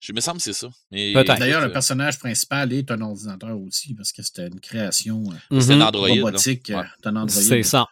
[0.00, 0.68] Je me semble que c'est ça.
[0.90, 5.22] D'ailleurs, le personnage principal est un ordinateur aussi, parce que c'était une création
[5.58, 5.82] C'est Mhm.
[5.82, 6.08] un Android.
[6.08, 6.86] robotique euh, Ouais.
[7.06, 7.28] Android.
[7.28, 7.86] C'est ça.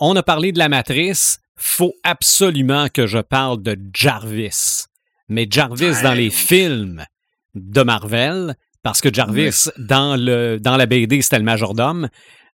[0.00, 1.38] On a parlé de la matrice.
[1.56, 4.84] Faut absolument que je parle de Jarvis.
[5.32, 7.04] Mais Jarvis dans les films
[7.54, 12.08] de Marvel, parce que Jarvis dans, le, dans la BD, c'était le majordome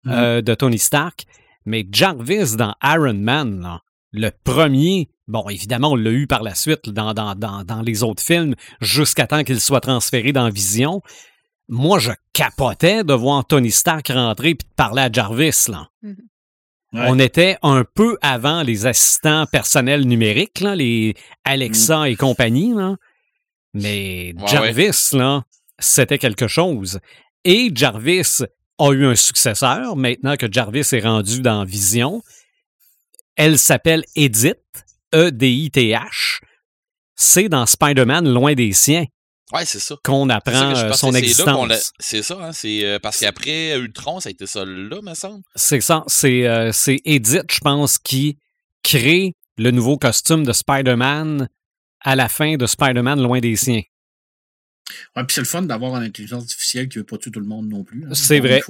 [0.06, 1.24] euh, de Tony Stark.
[1.66, 3.80] Mais Jarvis dans Iron Man, là,
[4.12, 8.02] le premier, bon, évidemment, on l'a eu par la suite dans, dans, dans, dans les
[8.02, 11.02] autres films, jusqu'à temps qu'il soit transféré dans Vision.
[11.68, 15.66] Moi, je capotais de voir Tony Stark rentrer et de parler à Jarvis.
[15.68, 15.88] Là.
[16.94, 17.06] Ouais.
[17.08, 21.14] On était un peu avant les assistants personnels numériques, là, les
[21.44, 22.72] Alexa et compagnie.
[22.72, 22.96] Là.
[23.74, 25.42] Mais Ouais, Jarvis, là,
[25.78, 27.00] c'était quelque chose.
[27.44, 28.44] Et Jarvis
[28.78, 32.22] a eu un successeur, maintenant que Jarvis est rendu dans Vision.
[33.34, 34.60] Elle s'appelle Edith,
[35.12, 36.40] E-D-I-T-H.
[37.16, 39.04] C'est dans Spider-Man Loin des siens
[39.52, 39.96] Ouais, c'est ça.
[40.02, 41.92] qu'on ça apprend euh, son que c'est là qu'on l'a- existence.
[42.00, 45.42] C'est ça, hein, c'est euh, parce qu'après Ultron, ça a été ça là, me semble.
[45.54, 46.02] C'est ça.
[46.06, 48.38] C'est euh, c'est Edith, je pense, qui
[48.82, 51.48] crée le nouveau costume de Spider-Man
[52.00, 53.82] à la fin de Spider-Man Loin des siens.
[55.16, 57.46] Ouais, puis c'est le fun d'avoir une intelligence artificielle qui veut pas tuer tout le
[57.46, 58.04] monde non plus.
[58.04, 58.14] hein.
[58.14, 58.62] C'est vrai.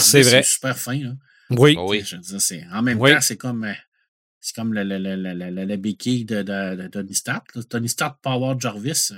[0.00, 0.42] C'est vrai.
[0.42, 0.98] super fin.
[0.98, 1.12] Là.
[1.50, 1.74] Oui.
[1.78, 2.02] Ah oui.
[2.04, 3.12] Je veux dire, c'est- en même Oui.
[3.12, 3.72] temps, c'est comme, euh,
[4.40, 7.46] c'est comme la, la, la, la, la, la- la béquille de, de, de Tony Stark.
[7.68, 9.12] Tony Stark Power Jarvis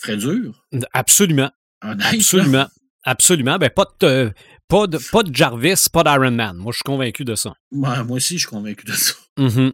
[0.00, 0.64] ferait dur.
[0.92, 1.50] Absolument.
[1.82, 2.66] Absolument.
[3.04, 3.56] Absolument.
[3.56, 4.30] Ben, pas de, euh,
[4.68, 6.56] pas de, pas de Jarvis, pas d'Iron Man.
[6.58, 7.54] Moi, je suis convaincu de ça.
[7.72, 9.14] Ouais, moi aussi, je suis convaincu de ça.
[9.38, 9.72] Mhm.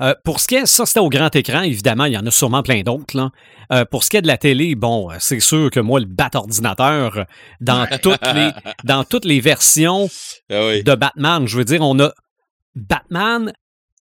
[0.00, 2.30] Euh, pour ce qui est, ça c'était au grand écran, évidemment, il y en a
[2.32, 3.30] sûrement plein d'autres.
[3.72, 6.06] Euh, pour ce qui est de la télé, bon, euh, c'est sûr que moi, le
[6.06, 7.24] bat ordinateur,
[7.60, 7.98] dans, Ouais.
[8.00, 8.50] toutes les,
[8.82, 10.08] dans toutes les versions
[10.50, 10.82] Ah oui.
[10.82, 12.10] de Batman, je veux dire, on a
[12.74, 13.52] Batman,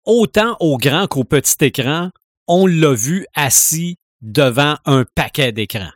[0.07, 2.11] autant au grand qu'au petit écran,
[2.47, 5.93] on l'a vu assis devant un paquet d'écrans.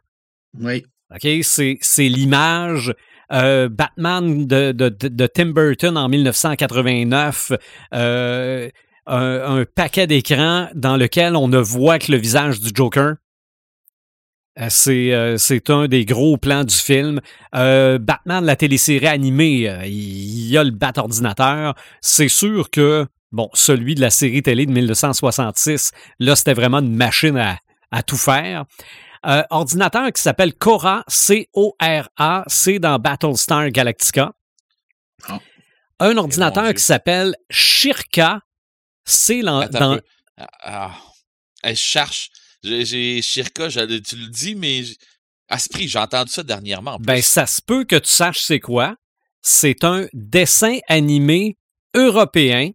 [0.60, 0.84] Oui.
[1.14, 1.26] OK?
[1.42, 2.94] C'est, l'image.
[3.32, 7.52] euh, Batman de, de, de- de Tim Burton en 1989,
[7.94, 8.70] euh,
[9.06, 13.14] un, un paquet d'écrans dans lequel on ne voit que le visage du Joker.
[14.60, 15.36] Euh, C'est, euh,
[15.68, 17.20] un des gros plans du film.
[17.54, 21.74] Euh, Batman, la télésérie animée, euh, il y a le bat ordinateur.
[22.02, 26.94] C'est sûr que, bon, celui de la série télé de 1966, là, c'était vraiment une
[26.94, 27.58] machine à,
[27.90, 28.64] à tout faire.
[29.26, 34.32] Euh, ordinateur qui s'appelle Cora, C-O-R-A, c'est dans Battlestar Galactica.
[35.26, 35.40] Ah.
[36.00, 36.72] Un ordinateur Dieu.
[36.74, 38.40] qui s'appelle Shirka,
[39.04, 39.68] c'est dans.
[40.36, 40.90] Ah, ah.
[41.64, 42.30] Je cherche.
[42.62, 44.82] J'ai- Shirka, tu le dis, mais
[45.48, 46.92] à ce prix, j'ai entendu ça dernièrement.
[46.94, 48.94] en Ben, ça se peut que tu saches c'est quoi.
[49.42, 51.56] C'est un dessin animé
[51.94, 52.70] européen.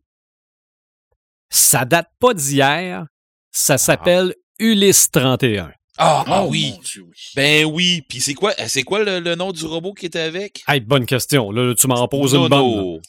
[1.49, 3.06] Ça date pas d'hier.
[3.52, 4.34] Ça s'appelle
[4.64, 5.72] Ulysse 31.
[5.98, 6.72] Ah, ah Oh, oui.
[6.76, 7.18] mon Dieu, oui.
[7.35, 8.02] Ben oui.
[8.07, 10.64] Puis c'est quoi, c'est quoi le, le nom du robot qui était avec?
[10.68, 11.52] Hey, bonne question.
[11.52, 12.99] Là, tu m'en poses une bonne.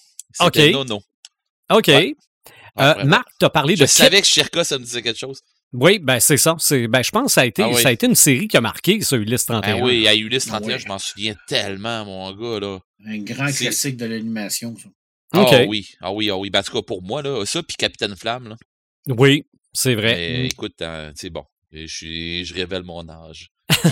[0.40, 0.56] OK.
[0.72, 1.00] Nono.
[1.72, 1.86] OK.
[1.88, 2.14] Ouais.
[2.80, 3.08] Euh, vraiment.
[3.10, 5.40] Marc, t'as parlé Je de savais que Shirka, ça me disait quelque chose.
[5.72, 6.56] Oui, ben c'est ça.
[6.58, 7.80] C'est, ben, je pense que ça a, été, Ah oui.
[7.80, 9.76] ça a été une série qui a marqué, ça, Ulysse 31.
[9.78, 10.78] Ah oui, à Ulysse 31, Ah ouais.
[10.80, 12.78] je m'en souviens tellement, mon gars, là.
[13.06, 14.88] Un grand C'est- classique de l'animation, ça.
[15.40, 15.48] OK.
[15.52, 16.50] Ah oui, ah oui, ah oui.
[16.50, 18.56] Ben, en tout cas, pour moi, là, ça, puis Capitaine Flamme, là.
[19.08, 19.44] Oui,
[19.74, 20.14] c'est vrai.
[20.14, 21.44] Mais écoute, hein, c'est bon.
[21.72, 23.50] Je, suis, je révèle mon âge.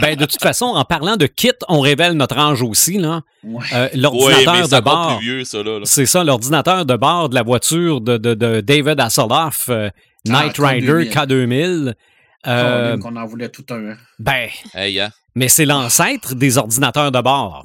[0.00, 2.98] Ben, de toute façon, en parlant de kit, on révèle notre âge aussi.
[2.98, 3.22] Là.
[3.42, 3.64] Ouais.
[3.72, 5.20] Euh, l'ordinateur de bord.
[5.84, 9.88] C'est ça, l'ordinateur de bord de la voiture de, de, de David Hasselhoff, euh,
[10.28, 11.10] Ah, Knight Rider K2000.
[11.12, 11.94] K2000.
[12.46, 13.90] Euh, qu'on en voulait tout un.
[13.90, 13.96] hein.
[14.18, 15.10] ben, Hey, hein?
[15.34, 17.64] mais c'est l'ancêtre des ordinateurs de bord.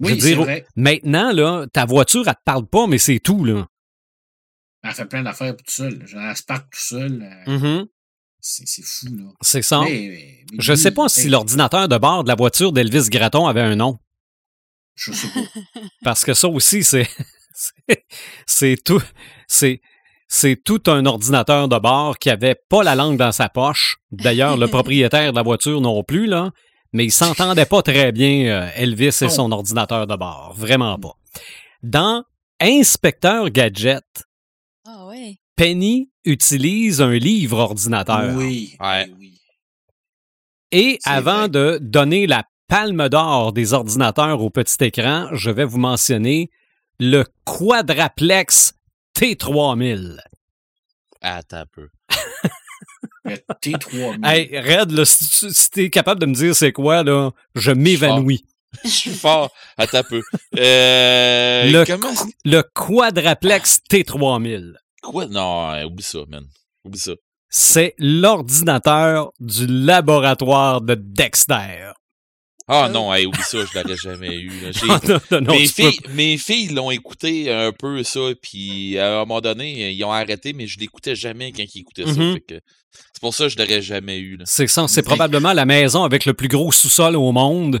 [0.00, 0.66] Je veux Oui, dire, vrai.
[0.76, 3.66] Maintenant, là, ta voiture, elle te parle pas, mais c'est tout, là.
[4.82, 6.06] Elle fait plein d'affaires tout seul.
[6.06, 7.28] Genre, elle se parque tout seul.
[7.46, 7.86] Mhm.
[8.42, 9.24] C'est fou, là.
[9.42, 9.80] C'est ça.
[9.84, 12.72] Mais- mais- mais Je lui, sais pas si hey, l'ordinateur de bord de la voiture
[12.72, 13.98] d'Elvis Gratton avait un nom.
[14.94, 15.40] Je sais pas.
[16.02, 17.08] Parce que ça aussi, c'est.
[18.46, 19.02] c'est- tout.
[19.46, 19.80] C'est.
[20.32, 23.96] C'est tout un ordinateur de bord qui avait pas la langue dans sa poche.
[24.12, 26.52] D'ailleurs, le propriétaire de la voiture non plus, là.
[26.92, 30.54] Mais il s'entendait pas très bien, euh, Elvis et son ordinateur de bord.
[30.56, 31.14] Vraiment pas.
[31.82, 32.24] Dans
[32.60, 34.04] Inspecteur Gadget.
[35.60, 38.34] Penny utilise un livre ordinateur.
[38.34, 38.78] Oui.
[38.80, 39.04] Ouais.
[39.06, 39.38] eh oui.
[40.72, 41.48] Et avant vrai.
[41.50, 46.50] de donner la palme d'or des ordinateurs au petit écran, je vais vous mentionner
[46.98, 48.72] le Quadraplex
[49.14, 50.20] T3000.
[51.20, 51.88] Attends un peu.
[53.26, 54.26] Le T3000.
[54.26, 57.70] Hey, Red, là, si, tu- si t'es capable de me dire c'est quoi, là, je
[57.70, 58.46] m'évanouis.
[58.84, 59.50] Je suis fort.
[59.76, 60.22] Attends un peu.
[60.58, 62.14] Euh, Le, comment...
[62.14, 64.76] qu- le Quadraplex T3000.
[65.02, 65.26] Quoi?
[65.26, 66.46] Non, euh, oublie ça, man.
[66.84, 67.12] Oublie ça.
[67.48, 71.92] C'est l'ordinateur du laboratoire de Dexter.
[72.72, 72.92] Ah Oh.
[72.92, 74.48] non, hey, oublie ça, je l'aurais jamais eu.
[74.60, 74.70] là.
[74.72, 79.16] J'ai- non, non, non, mes, filles, mes filles l'ont écouté un peu, ça, puis à
[79.16, 82.12] un moment donné, ils ont arrêté, mais je l'écoutais jamais quand ils écoutaient ça.
[82.12, 82.34] Mhm.
[82.34, 82.60] fait que
[83.12, 84.36] C'est pour ça que je l'aurais jamais eu.
[84.36, 84.44] Là.
[84.46, 87.80] C'est ça, c'est probablement la maison avec le plus gros sous-sol au monde,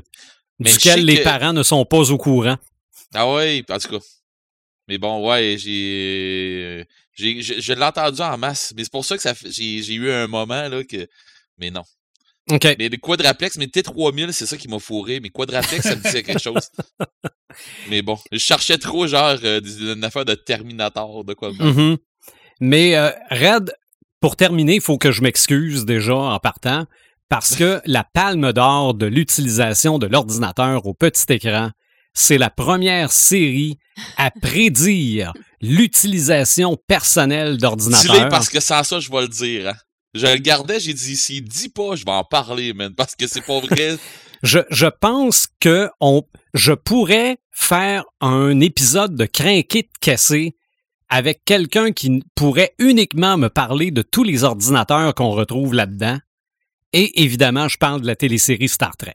[0.58, 2.56] Mais duquel les que- parents ne sont pas au courant.
[3.14, 4.04] Ah ouais, en tout cas.
[4.88, 6.84] Mais bon, ouais, j'ai.
[7.14, 8.72] J'ai je je l'ai entendu en masse.
[8.76, 11.06] Mais c'est pour ça que ça j'ai j'ai eu un moment là que.
[11.58, 11.84] Mais non.
[12.50, 12.76] OK.
[12.78, 15.20] Mais le quadraplex, mais T3000, c'est ça qui m'a fourré.
[15.20, 16.68] Mais quadraplex, ça me disait quelque chose.
[17.88, 21.52] Mais bon, je cherchais trop, genre, euh, une affaire de Terminator, de quoi.
[21.52, 21.96] Mhm.
[22.60, 23.74] Mais euh, Red,
[24.20, 26.86] pour terminer, il faut que je m'excuse déjà en partant
[27.28, 31.70] parce que la palme d'or de l'utilisation de l'ordinateur au petit écran,
[32.12, 33.78] c'est la première série
[34.16, 38.28] à prédire l'utilisation personnelle Dis-le d'ordinateur.
[38.28, 39.68] parce que sans ça, je vais le dire.
[39.68, 39.74] hein.
[40.14, 42.92] Je le gardais, j'ai dit, s'il dit pas, je vais en parler, man.
[42.94, 43.96] Parce que c'est pas vrai.
[44.42, 46.22] Je, je pense que on,
[46.54, 50.56] je pourrais faire un épisode de Crinqué de cassé
[51.10, 56.18] avec quelqu'un qui pourrait uniquement me parler de tous les ordinateurs qu'on retrouve là-dedans.
[56.94, 59.14] Et évidemment, je parle de la télésérie Star Trek.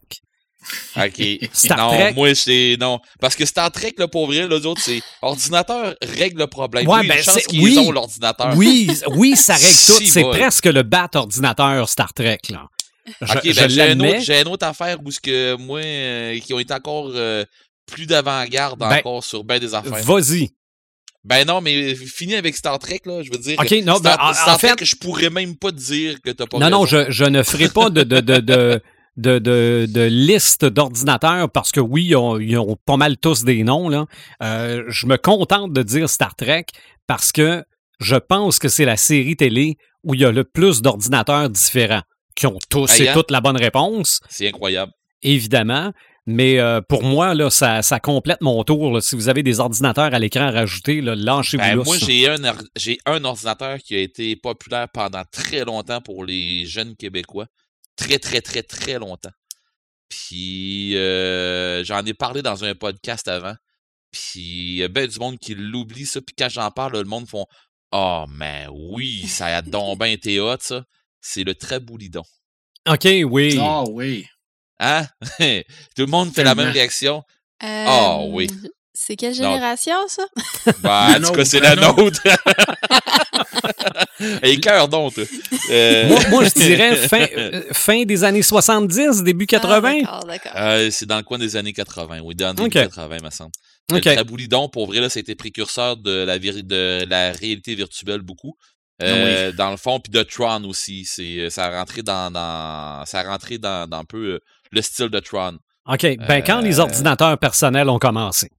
[0.98, 1.50] OK.
[1.54, 2.14] Star non, Trek.
[2.16, 2.78] moi, c'est.
[2.80, 3.00] Non.
[3.20, 5.02] Parce que Star Trek, là, pour vrai, les autres, c'est.
[5.22, 6.88] Ordinateur règle le problème.
[6.88, 7.78] Ouais, oui, ben, chance qu'ils oui.
[7.78, 8.54] ont l'ordinateur.
[8.56, 9.98] Oui, oui, ça règle tout.
[10.00, 12.40] Si, C'est presque le bat ordinateur Star Trek.
[12.50, 12.68] Là.
[13.22, 13.82] Je, OK, ben, j'ai,
[14.36, 17.46] un une autre affaire où ce que moi, euh, qui ont été encore euh,
[17.86, 19.94] plus d'avant-garde Ben, encore sur ben des affaires.
[20.04, 20.50] Vas-y.
[21.24, 23.58] Ben non, mais fini avec Star Trek, là, je veux dire.
[23.60, 26.22] OK, non, ben, Star, en- en Star Trek, fait- je pourrais même pas te dire
[26.22, 28.82] que t'as pas Non, non, je, je ne ferai pas de, de, de, de,
[29.18, 33.44] de, de- de liste d'ordinateurs parce que oui, ils ont, ils ont pas mal tous
[33.44, 33.88] des noms.
[33.90, 34.06] Là.
[34.44, 36.66] Euh, je me contente de dire Star Trek
[37.08, 37.64] parce que
[38.00, 42.02] je pense que c'est la série télé où il y a le plus d'ordinateurs différents
[42.36, 43.14] qui ont tous et hein?
[43.14, 44.92] toutes la bonne réponse, C'est incroyable.
[45.24, 45.92] évidemment.
[46.28, 48.92] Mais euh, pour moi, là, ça, ça complète mon tour.
[48.92, 49.00] là.
[49.00, 53.24] Si vous avez des ordinateurs à l'écran rajoutés, là, lâchez-vous Ben, moi, un, j'ai un
[53.24, 57.46] ordinateur qui a été populaire pendant très longtemps pour les jeunes Québécois.
[57.96, 59.32] Très, très, très, très longtemps.
[60.10, 63.56] Puis, euh, j'en ai parlé dans un podcast avant.
[64.12, 66.22] Puis, il y a bien du monde qui l'oublie, ça.
[66.22, 67.46] Puis, quand j'en parle, le monde font
[67.92, 70.84] Oh, mais oui, ça a donc bien été hot, ça.
[71.22, 72.24] C'est le Traboulidon.
[72.88, 73.58] OK, oui.
[73.60, 74.28] Ah oui.
[74.80, 75.08] Hein?
[75.40, 77.24] Tout le monde fait la même réaction.
[77.64, 78.48] Euh, Ah, oui.
[78.94, 79.52] C'est quelle Non.
[79.54, 80.26] génération, ça?
[80.80, 82.22] Ben, en tout cas, c'est la la nôtre.
[84.44, 85.24] Et cœur donc, toi.
[85.70, 90.02] Euh, Moi, moi, je dirais fin, euh, fin des années 70, début 80.
[90.06, 90.52] Ah, d'accord, d'accord.
[90.56, 93.52] Euh, c'est dans le coin des années 80, oui, dans les années 80, me semble.
[93.92, 94.04] OK.
[94.06, 97.76] Le Traboulidon, pour vrai, là, ça a été précurseur de la, vir- de la réalité
[97.76, 98.56] virtuelle beaucoup.
[99.02, 101.04] Euh, Dans le fond, puis de Tron aussi.
[101.06, 104.40] C'est, ça a rentré dans, dans ça a rentré dans, dans un peu euh,
[104.72, 105.58] le style de Tron.
[105.88, 106.18] OK.
[106.28, 108.50] Ben, quand les ordinateurs personnels ont commencé.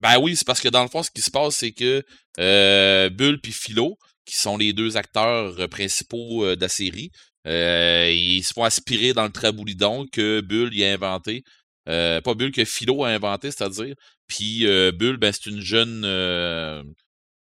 [0.00, 2.02] Ben oui, c'est parce que dans le fond, ce qui se passe, c'est que
[2.40, 7.10] euh, Bull puis Philo, qui sont les deux acteurs euh, principaux euh, de la série,
[7.46, 11.44] euh, ils se font aspirer dans le Traboulidon que Bull a inventé
[11.86, 13.94] pas Bulle que Philo a inventé, c'est-à-dire.
[14.26, 16.02] Puis Bulle, ben, c'est une jeune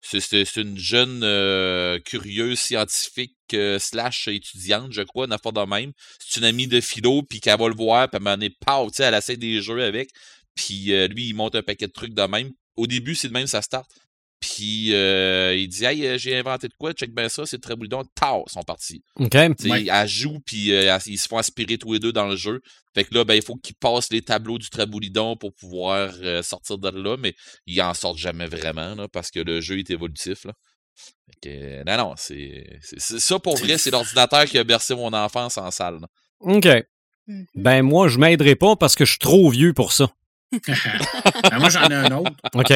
[0.01, 1.20] c'est- une jeune
[2.07, 3.36] curieuse scientifique
[3.78, 5.93] slash étudiante, je crois, n'importe de même.
[6.19, 8.97] C'est une amie de Philo, puis qu'elle va le voir, puis moment donné, pow, tu
[8.97, 10.09] sais, elle essaie des jeux avec.
[10.55, 12.51] Puis lui, il monte un paquet de trucs de même.
[12.77, 13.86] Au début, c'est de même, ça start.
[14.41, 17.77] Puis euh, il dit Hey, euh, j'ai inventé de quoi, check bien ça, c'est très
[17.77, 18.03] boulidon.
[18.15, 19.03] Tao, ils sont partis.
[19.17, 19.35] OK.
[19.35, 19.87] Ouais.
[19.87, 22.61] Elle joue, puis euh, ils se font aspirer tous les deux dans le jeu.
[22.95, 26.43] Fait que là, ben, il faut qu'ils passent les tableaux du Traboulidon pour pouvoir euh,
[26.43, 27.35] sortir de là, mais
[27.67, 30.45] ils en sortent jamais vraiment, là, parce que le jeu est évolutif.
[30.45, 30.55] Là.
[31.27, 35.12] Fait que, euh, non, non, c'est ça pour vrai, c'est l'ordinateur qui a bercé mon
[35.12, 36.01] enfance en salle.
[36.01, 36.09] là.
[36.41, 36.67] OK.
[37.27, 37.47] Mhm.
[37.55, 40.11] Ben, moi, je m'aiderai pas parce que je suis trop vieux pour ça.
[40.53, 42.33] Ben, moi, j'en ai un autre.
[42.55, 42.73] OK?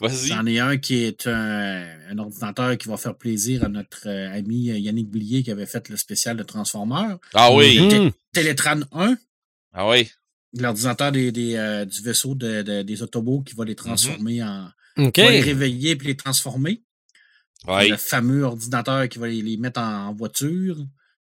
[0.00, 0.28] Vas-y.
[0.28, 4.32] J'en ai un qui est un, un ordinateur qui va faire plaisir à notre euh,
[4.36, 7.18] ami euh, Yannick Blier qui avait fait le spécial de Transformers.
[7.34, 8.12] Ah oui, Mhm.
[8.32, 9.16] Télétran 1,
[9.74, 10.10] ah oui.
[10.54, 14.70] l'ordinateur des, des, euh, du vaisseau de- de- des Autobots qui va les transformer en.
[14.96, 15.18] OK.
[15.18, 16.82] va les réveiller puis les transformer.
[17.66, 17.88] Oui.
[17.90, 20.76] Le fameux ordinateur qui va les, les mettre en, en voiture.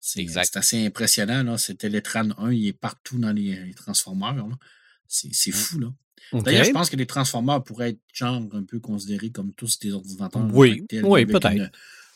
[0.01, 0.51] C'est Exact.
[0.52, 1.43] c'est assez impressionnant.
[1.43, 1.59] Là.
[1.59, 4.35] C'est Télétran 1, il est partout dans les, les Transformers.
[4.35, 4.44] là.
[5.09, 5.32] C'est Mm.
[5.32, 5.78] c'est fou.
[5.80, 5.93] là.
[6.32, 9.93] D'ailleurs, je pense que les Transformers pourraient être genre un peu considérés comme tous des
[9.93, 10.47] ordinateurs.
[10.52, 11.70] Oui, tels, oui, peut-être.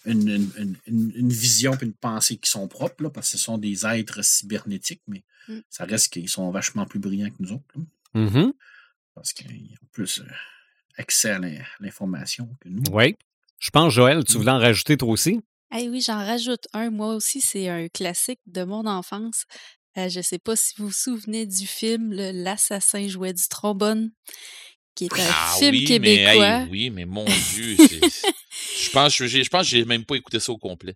[0.04, 3.30] Une, une, une, une- une- une vision et une pensée qui sont propres, là, parce
[3.32, 5.58] que ce sont des êtres cybernétiques, mais Mm.
[5.70, 7.64] ça reste qu'ils sont vachement plus brillants que nous autres.
[7.76, 7.82] là,
[8.14, 8.52] Mhm.
[9.14, 10.24] parce qu'ils ont plus euh,
[10.98, 12.82] accès à l'in- l'information que nous.
[12.92, 13.16] Oui.
[13.60, 14.24] Je pense, Joël, Mm.
[14.24, 15.40] tu voulais en rajouter toi aussi?
[15.74, 16.90] Eh oui, j'en rajoute un.
[16.90, 19.44] Moi aussi, c'est un classique de mon enfance.
[19.98, 24.10] Euh, je sais pas si vous vous souvenez du film L'assassin jouait du trombone,
[24.94, 26.34] qui est un Ah film oui, québécois.
[26.34, 30.40] mais, hey, oui, mais mon Dieu, je pense que je pense j'ai même pas écouté
[30.40, 30.94] ça au complet.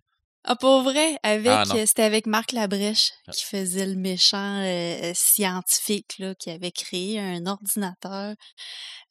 [0.49, 5.11] Ah, pour vrai, avec, Ah, euh, c'était avec Marc Labrèche qui faisait le méchant euh,
[5.13, 8.33] scientifique là, qui avait créé un ordinateur.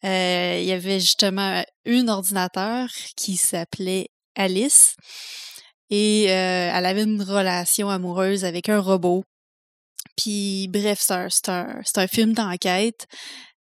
[0.05, 4.97] Euh, il y avait justement un ordinateur qui s'appelait Alice
[5.91, 9.23] et euh, elle avait une relation amoureuse avec un robot.
[10.17, 11.29] Puis bref, c'est un,
[11.85, 13.07] c'est un, film d'enquête.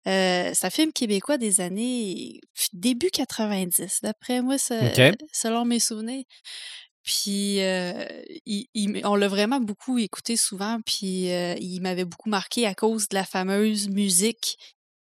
[0.06, 2.40] Euh, c'est un film québécois des années
[2.72, 6.24] début 90, d'après moi, selon mes souvenirs.
[7.02, 8.06] Puis euh,
[8.46, 12.74] il- il- on l'a vraiment beaucoup écouté souvent, puis euh, il m'avait beaucoup marqué à
[12.74, 14.56] cause de la fameuse musique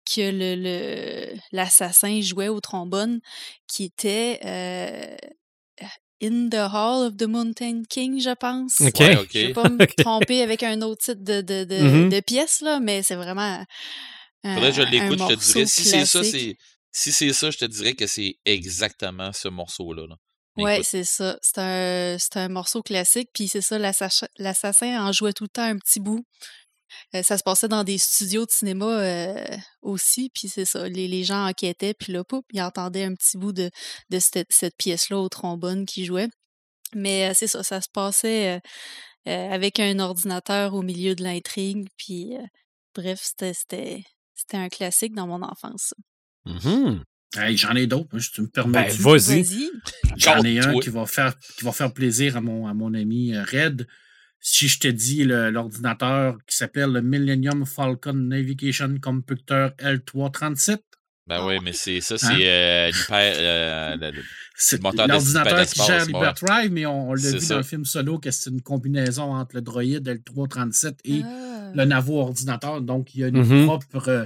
[0.06, 3.20] que le l'assassin jouait au trombone,
[3.68, 4.40] qui était
[6.23, 8.79] In the Hall of the Mountain King, je pense.
[8.79, 8.99] OK.
[8.99, 9.29] Ouais, ok.
[9.33, 12.09] Je vais pas me tromper avec un autre titre de, de, de, Mhm.
[12.09, 13.41] de pièce, là, mais c'est vraiment.
[14.43, 15.65] un- Faudrait que je l'écoute, je te dirais.
[15.65, 16.57] Si c'est ça, c'est.
[16.91, 20.05] Si c'est ça, je te dirais que c'est exactement ce morceau-là.
[20.07, 20.15] là.
[20.55, 21.37] Écoute, c'est ça.
[21.41, 23.29] C'est un, c'est un morceau classique.
[23.33, 26.23] Puis c'est ça, l'assassin l'assassin en jouait tout le temps un petit bout.
[27.15, 30.30] Euh, ça se passait dans des studios de cinéma euh, aussi.
[30.34, 31.94] Puis c'est ça, les, les gens enquêtaient.
[31.94, 33.70] Puis là, poup, ils entendaient un petit bout de,
[34.10, 36.30] de cette, cette pièce-là au trombone qui jouait.
[36.95, 38.60] Mais euh, c'est ça, ça se passait euh,
[39.28, 41.88] euh, avec un ordinateur au milieu de l'intrigue.
[41.98, 42.41] Puis euh,
[42.95, 44.03] bref, c'était c'était
[44.36, 45.94] c'était un classique dans mon enfance.
[47.36, 48.88] Hey, J'en ai d'autres, hein, si tu me permets.
[48.88, 49.41] Ben, vas-y.
[49.41, 49.70] Vas-y.
[50.18, 53.34] J'en ai un qui va faire qui va faire plaisir à mon, à mon ami
[53.34, 53.88] euh, Red.
[54.45, 60.80] Si je te dis le- l'ordinateur qui s'appelle le Millennium Falcon Navigation Computer L337,
[61.26, 62.38] Ben oui, mais c'est ça, c'est Hein?
[62.41, 63.34] euh, l'hyper.
[63.38, 64.24] euh, le- le-
[64.57, 67.53] c'est moteur de l'ordinateur qui gère l'Hyperdrive, mais on, on l'a vu ça.
[67.53, 71.72] dans le film solo que c'est une combinaison entre le droïde L337 et Ah.
[71.74, 72.82] le Navo ordinateur.
[72.82, 73.64] Donc, il y a une Mhm.
[73.65, 74.10] propre.
[74.10, 74.26] euh,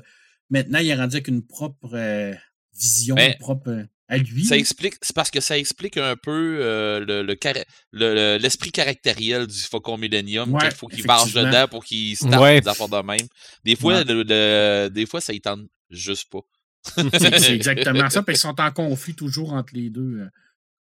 [0.50, 2.34] maintenant, il est rendu avec une propre euh,
[2.76, 4.46] vision, Mais- propre euh, à lui.
[4.46, 8.38] Ça explique, c'est parce que ça explique un peu euh, le, le, cara- le- le-
[8.42, 12.40] l'esprit caractériel du Faucon Millennium, Ouais, qu'il faut qu'il marche dedans pour qu'il se tape
[12.42, 12.62] Ouais.
[12.62, 13.28] des affaires de même.
[13.66, 14.04] Des fois, Ouais.
[14.06, 16.40] le- le- des fois, ça y tente juste pas.
[16.84, 18.24] C'est exactement ça.
[18.24, 20.20] Puis ils sont en conflit toujours entre les deux.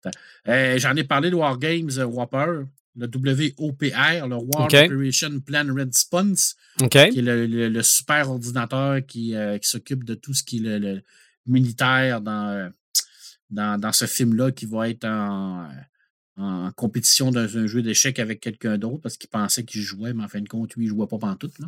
[0.05, 0.11] euh.
[0.47, 2.63] Euh, J'en ai parlé de Wargames euh, Whopper,
[2.95, 4.67] le WOPR, le War.
[4.71, 6.89] Operation Plan Response, OK.
[6.89, 10.57] qui est le, le- le super ordinateur qui, euh, qui s'occupe de tout ce qui
[10.57, 11.03] est le, le
[11.45, 12.69] militaire dans, euh,
[13.49, 15.69] dans, dans ce film-là, qui va être en,
[16.37, 20.23] en compétition dans un jeu d'échecs avec quelqu'un d'autre parce qu'il pensait qu'il jouait, mais
[20.23, 21.57] en fin de compte, lui, il ne jouait pas pantoute.
[21.59, 21.67] Là.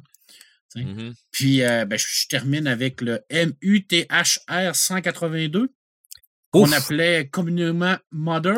[0.76, 0.84] Hein?
[0.84, 1.14] Mhm.
[1.32, 5.72] Puis, euh, ben, je, je termine avec le MUTHR 182,
[6.52, 8.58] qu'on appelait communément Mother,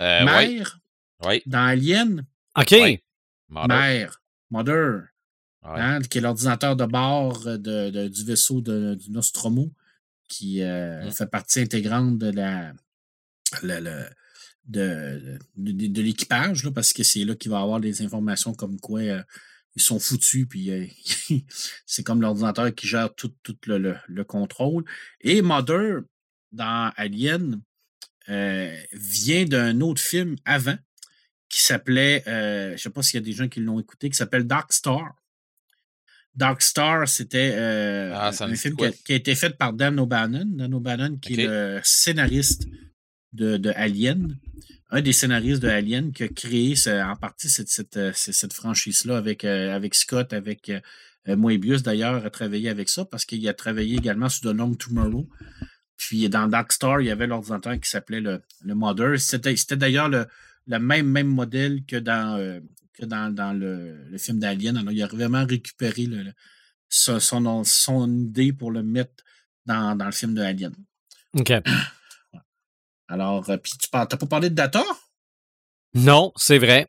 [0.00, 0.80] Euh, mère,
[1.24, 2.24] ouais, dans Alien,
[2.56, 2.70] OK.
[2.72, 3.04] Ouais.
[3.48, 3.68] Mother.
[3.68, 5.02] mère, Mother,
[5.62, 9.70] hein, qui est l'ordinateur de bord de, de- du vaisseau de, du Nostromo,
[10.30, 11.10] qui euh, Mm.
[11.12, 12.72] fait partie intégrante de la,
[13.62, 14.08] la- la-
[14.64, 18.54] de, de, de- de l'équipage, là, parce que c'est là qu'il va avoir des informations
[18.54, 19.22] comme quoi euh,
[19.76, 20.86] ils sont foutus, puis euh,
[21.86, 24.84] c'est comme l'ordinateur qui gère tout, tout le, le, le, contrôle.
[25.20, 26.02] Et Mother,
[26.52, 27.60] dans Alien,
[28.92, 30.76] vient d'un autre film avant
[31.48, 34.16] qui s'appelait, je ne sais pas s'il y a des gens qui l'ont écouté, qui
[34.16, 35.16] s'appelle Dark Star.
[36.34, 39.98] Dark Star, c'était euh, ah, un film qui a, qui a, été fait par Dan
[39.98, 40.46] O'Bannon.
[40.46, 41.42] Dan O'Bannon, qui okay.
[41.42, 42.66] est le scénariste
[43.32, 44.38] de, de, Alien,
[44.90, 49.44] un des scénaristes de Alien qui a créé en partie cette, cette, cette franchise-là avec,
[49.44, 53.96] euh, avec Scott, avec euh, Moebius d'ailleurs, a travaillé avec ça parce qu'il a travaillé
[53.96, 55.28] également sur The Long Tomorrow.
[55.96, 59.20] Puis dans Dark Star, il y avait l'ordinateur qui s'appelait le, le Mother.
[59.20, 60.26] C'était d'ailleurs le,
[60.66, 62.60] le, même, même modèle que dans, euh,
[63.00, 64.76] que dans, dans le, le, film d'Alien.
[64.76, 66.32] Alors, il a vraiment récupéré le,
[66.88, 69.24] son, son, son, idée pour le mettre
[69.66, 70.74] dans, dans le film de Alien.
[71.38, 71.52] OK.
[73.08, 74.84] Alors, euh, puis tu n'as pas parlé de Data?
[75.94, 76.86] Non, c'est vrai.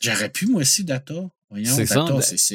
[0.00, 1.14] J'aurais pu, moi aussi, Data.
[1.64, 2.04] C'est ça.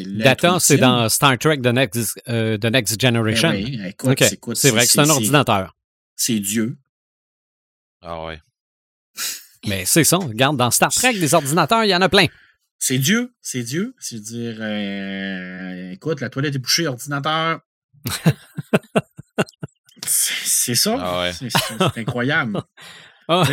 [0.05, 3.49] Data, c'est dans Star Trek The Next, euh, The Next Generation.
[3.49, 4.37] Ben oui, écoute, okay.
[4.55, 5.75] c'est vrai que c'est un ordinateur.
[6.15, 6.77] C'est Dieu.
[8.01, 8.41] Ah ouais.
[9.65, 10.17] Mais c'est ça.
[10.17, 12.27] Regarde, dans Star Trek, des ordinateurs, il y en a plein.
[12.79, 13.33] C'est Dieu.
[13.41, 13.93] C'est Dieu.
[13.99, 17.59] C'est dire, euh, écoute, la toilette est bouchée, ordinateur.
[20.07, 20.95] C'est ça.
[20.99, 21.33] Ah ouais.
[21.33, 22.61] C'est incroyable.
[23.31, 23.43] Ah.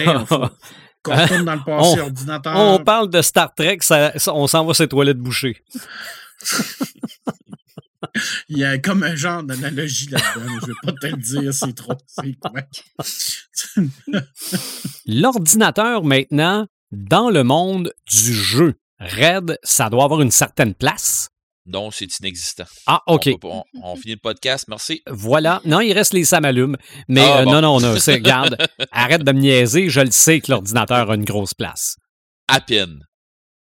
[1.03, 2.57] Quand on retourne dans le passé, on, ordinateur.
[2.57, 5.63] On parle de Star Trek, ça, on s'en va ses toilettes bouchées.
[8.49, 11.53] Il y a comme un genre d'analogie là-dedans, je ne vais pas te le dire,
[11.53, 11.93] c'est trop.
[15.07, 21.29] L'ordinateur, maintenant, dans le monde du jeu, Red, ça doit avoir une certaine place.
[21.67, 22.65] Non, c'est inexistant.
[22.87, 23.29] Ah, OK.
[23.43, 25.03] On, on, on, finit le podcast, merci.
[25.09, 25.61] Voilà.
[25.65, 26.77] Non, il reste les samalumes.
[27.09, 27.53] Mais ah, euh, bon.
[27.53, 28.57] non, non, non, regarde,
[28.93, 31.97] arrête de me niaiser, je le sais que l'ordinateur a une grosse place.
[32.47, 33.05] À peine.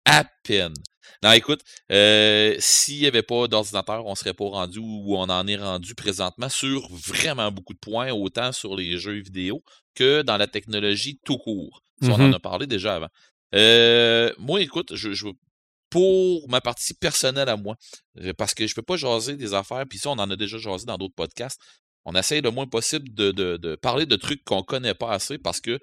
[0.05, 0.75] À peine.
[1.23, 5.23] Non, écoute, euh, s'il n'y avait pas d'ordinateur, on ne serait pas rendu où on
[5.27, 9.63] en est rendu présentement sur vraiment beaucoup de points, autant sur les jeux vidéo
[9.95, 11.81] que dans la technologie tout court.
[12.01, 12.13] Si mm -hmm.
[12.13, 12.35] On en Mm-hmm.
[12.35, 13.09] a parlé déjà avant.
[13.53, 14.93] Euh, moi, écoute,
[15.89, 17.75] pour ma partie personnelle à moi,
[18.37, 20.85] parce que je peux pas jaser des affaires, puis ça, on en a déjà jasé
[20.85, 21.59] dans d'autres podcasts.
[22.05, 25.79] On essaye le moins possible de, parler de trucs qu'on connaît pas assez parce que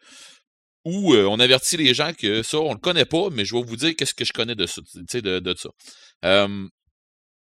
[0.84, 3.62] ou euh, on avertit les gens que ça, on le connaît pas, mais je vais
[3.62, 4.82] vous dire qu'est-ce que je connais de ça.
[6.24, 6.68] Euh,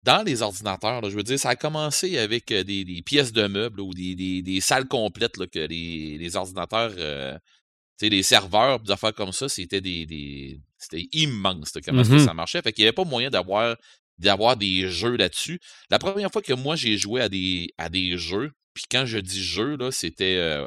[0.04, 3.80] dans les ordinateurs, je veux dire, ça a commencé avec des, des pièces de meubles
[3.80, 7.36] ou des, salles complètes que les, ordinateurs, euh,
[8.00, 12.24] les serveurs, des affaires comme ça, c'était des, des c'était immense comment mm -hmm.
[12.24, 12.62] ça marchait.
[12.62, 13.76] Fait qu'il n'y avait pas moyen d'avoir
[14.18, 15.60] d'avoir des jeux là-dessus.
[15.90, 19.18] La première fois que moi j'ai joué à des à des jeux, puis quand je
[19.18, 20.66] dis jeu là, c'était euh,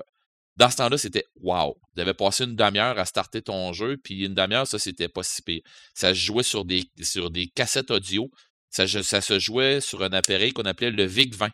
[0.57, 1.77] dans ce temps-là, c'était wow.
[1.95, 5.23] Tu avais passé une demi-heure à starter ton jeu, puis une demi-heure, ça, c'était pas
[5.23, 5.61] si pire.
[5.93, 8.29] Ça se jouait sur des, sur des cassettes audio.
[8.69, 11.49] Ça, ça se jouait sur un appareil qu'on appelait le VIC-20.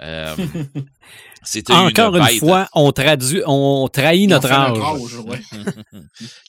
[0.00, 0.36] Euh,
[1.42, 4.78] c'était Encore une, une fois, on, traduit, on trahit notre âge.
[4.78, 5.40] âge ouais.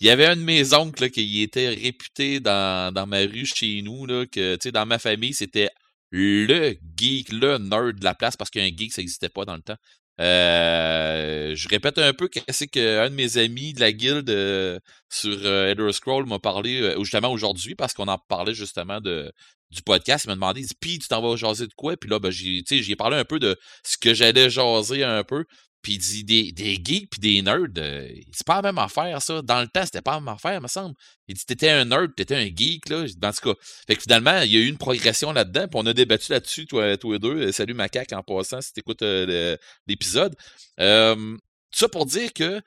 [0.02, 3.45] Il y avait un de mes oncles là, qui était réputé dans, dans ma rue
[3.45, 5.69] chez nous, là, que dans ma famille, c'était
[6.10, 9.61] le geek, le nerd de la place, parce qu'un geek, ça n'existait pas dans le
[9.61, 9.78] temps.
[10.19, 14.80] Euh, je répète un peu qu'est-ce qu'un de mes amis de la guilde euh,
[15.10, 19.32] sur euh, Elder Scroll m'a parlé euh, justement aujourd'hui parce qu'on en parlait justement de
[19.72, 20.26] du podcast.
[20.26, 21.98] Il m'a demandé, puis tu t'en vas jaser de quoi?
[21.98, 25.45] Puis là, ben, j'ai, parlé un peu de ce que j'allais jaser un peu.
[25.81, 29.22] Puis il dit des, des geeks puis des nerds, euh, c'est pas la même affaire,
[29.22, 29.41] ça.
[29.41, 30.95] Dans le temps, c'était pas la même affaire, me semble.
[31.27, 33.06] Il dit t'étais un nerd, t'étais un geek, là.
[33.23, 33.60] En tout cas.
[33.88, 36.65] Fait que finalement, il y a eu une progression là-dedans, puis on a débattu là-dessus,
[36.65, 37.52] toi, toi et deux.
[37.52, 40.35] Salut Macaque en passant, si t'écoutes euh, l'épisode.
[40.80, 41.38] Euh,
[41.72, 42.61] ça pour dire que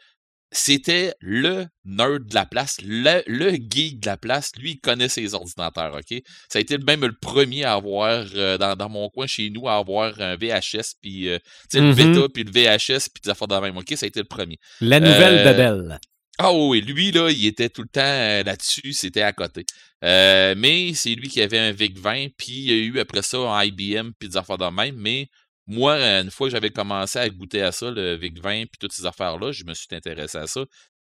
[0.52, 4.52] c'était le nerd de la place, le, le, geek de la place.
[4.58, 6.22] Lui, il connaît ses ordinateurs, OK?
[6.48, 9.68] Ça a été même le premier à avoir, euh, dans, dans, mon coin chez nous,
[9.68, 11.38] à avoir un VHS, puis euh,
[11.72, 11.86] mm -hmm.
[11.86, 13.92] le Veta, puis le VHS, puis des affaires de même, OK?
[13.94, 14.58] Ça a été le premier.
[14.80, 16.00] La nouvelle euh, Bebel.
[16.38, 19.64] Ah oui, lui, là, il était tout le temps euh, là-dessus, c'était à côté.
[20.02, 23.62] Mais c'est lui qui avait un VIC-20, puis il y a eu après ça un
[23.62, 25.28] IBM, puis des affaires de même, mais
[25.70, 29.06] moi, une fois que j'avais commencé à goûter à ça, le VIC-20 puis toutes ces
[29.06, 30.64] affaires-là, je me suis intéressé à ça.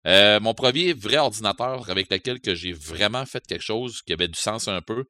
[0.07, 4.29] Euh, mon premier vrai ordinateur avec lequel que j'ai vraiment fait quelque chose qui avait
[4.29, 5.05] du sens un peu,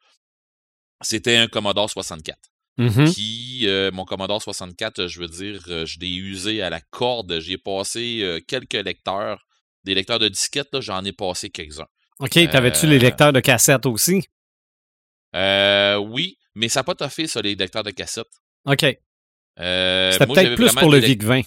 [1.03, 2.39] c'était un Commodore 64.
[2.79, 2.87] Mm.
[2.87, 3.13] -hmm.
[3.13, 7.39] Puis, euh, mon Commodore 64, je veux dire, je l'ai usé à la corde.
[7.41, 9.47] J'ai passé euh, quelques lecteurs,
[9.85, 11.89] des lecteurs de disquettes, j'en ai passé quelques-uns.
[12.21, 14.23] OK, t'avais-tu les lecteurs de cassettes aussi?
[15.35, 18.35] oui, mais ça n'a pas toffé, ça, les lecteurs de cassettes.
[18.65, 18.85] OK.
[19.61, 21.45] Euh, C'était peut-être plus pour le VIC-20.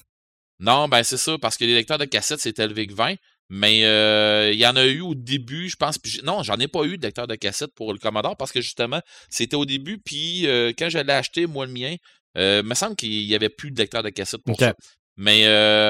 [0.60, 3.18] Non, ben c'est ça, parce que les lecteurs de cassettes, c'était le VIC-20,
[3.49, 5.99] Mais euh, il y en a eu au début, je pense.
[6.23, 9.02] non, j'en ai pas eu de lecteur de cassette pour le Commodore parce que justement,
[9.30, 9.98] c'était au début.
[9.98, 11.95] Puis euh, quand j'allais acheter, moi, le mien,
[12.38, 14.73] euh, il me semble qu'il y avait plus de lecteur de cassette pour ça.
[15.18, 15.44] Mais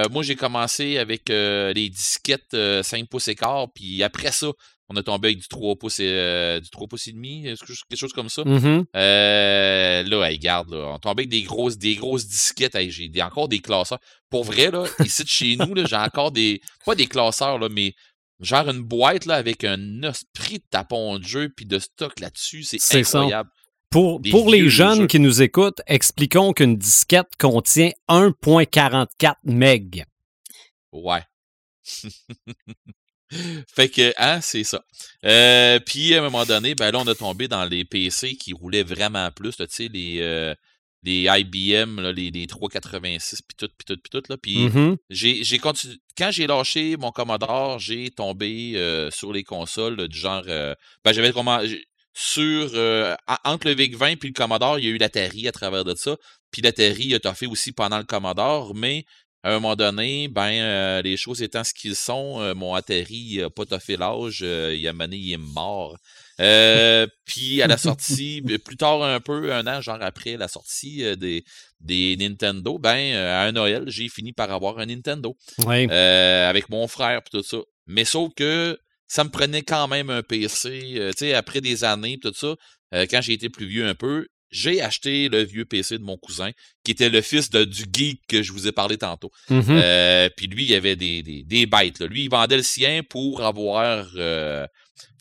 [0.10, 3.68] moi, j'ai commencé avec les disquettes 5 pouces et quart.
[3.74, 4.48] Puis après ça,
[4.90, 8.14] on a tombé avec du 3 pouces et, du 3 pouces et demi, quelque chose
[8.14, 8.44] comme ça?
[8.44, 8.86] Mm-hmm.
[8.94, 12.78] là, hey, garde, là, on tombait avec des grosses, des grosses disquettes.
[12.90, 13.99] j'ai encore des classeurs.
[14.30, 16.62] Pour vrai, là, ici de chez nous, j'ai encore des.
[16.86, 17.94] Pas des classeurs, là, mais
[18.40, 22.64] genre une boîte là, avec un esprit de tapon de jeu puis de stock là-dessus.
[22.64, 23.49] C'est incroyable.
[23.90, 30.03] Pour, pour les jeunes qui nous écoutent, expliquons qu'une disquette contient 1.44 MB.
[30.91, 31.22] Ouais.
[33.76, 34.84] fait que, hein, c'est ça.
[35.26, 38.54] Euh, puis, à un moment donné, ben là, on a tombé dans les PC qui
[38.54, 40.54] roulaient vraiment plus, tu sais, les, euh,
[41.04, 44.24] les IBM, là, les, les 386, puis tout, puis tout, puis tout.
[44.30, 44.38] Là.
[44.38, 44.98] Puis mm-hmm.
[45.10, 45.96] j'ai continué.
[46.18, 50.44] Quand j'ai lâché mon Commodore, j'ai tombé euh, sur les consoles du genre.
[50.46, 50.78] ben,
[51.14, 51.60] j'avais comment.
[52.18, 52.68] Sur.
[53.44, 56.16] entre le VIC-20 puis le Commodore, il y a eu l'Atari à travers de ça.
[56.50, 59.04] Puis l'Atari a fait aussi pendant le Commodore, mais
[59.46, 63.66] à un moment donné, ben, les choses étant ce qu'ils sont, mon Atari n'a pas
[63.66, 65.98] toffé l'âge, il a mané, il est mort.
[66.42, 71.04] Euh, puis à la sortie, plus tard un peu, un an, genre après la sortie
[71.04, 71.46] euh, des,
[71.80, 75.36] des Nintendo, ben euh, à un Noël, j'ai fini par avoir un Nintendo.
[75.68, 77.58] avec mon frère puis tout ça.
[77.88, 78.78] Mais sauf que
[79.08, 81.12] ça me prenait quand même un PC.
[81.12, 82.56] tu sais, après des années tout ça,
[82.92, 86.52] quand j'ai été plus vieux un peu, j'ai acheté le vieux PC de mon cousin,
[86.84, 89.32] qui était le fils de, du geek que je vous ai parlé tantôt.
[89.50, 90.30] Mm-hmm.
[90.38, 92.02] puis lui, il avait des, des, des bêtes.
[92.02, 94.08] Lui, il vendait le sien pour avoir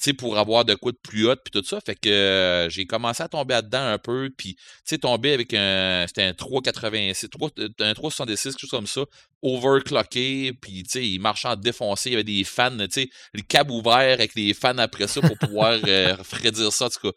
[0.05, 1.81] sais, pour avoir de quoi de plus haut, puis tout ça.
[1.81, 5.55] Fait que euh, j'ai commencé à tomber là-dedans un peu, puis, tu sais, tomber avec
[5.55, 9.03] un, c'était un 386, 3, euh, un 366, quelque chose comme ça,
[9.43, 13.09] overclocké, puis, tu sais, il marchait en défoncé, il y avait des fans, tu sais,
[13.33, 17.11] le câble ouvert avec les fans après ça pour pouvoir euh, refroidir ça, en tout
[17.11, 17.17] cas.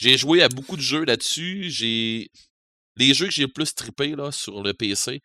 [0.00, 2.30] J'ai joué à beaucoup de jeux là-dessus, j'ai...
[2.96, 5.20] Les jeux que j'ai le plus trippé là, sur le PC,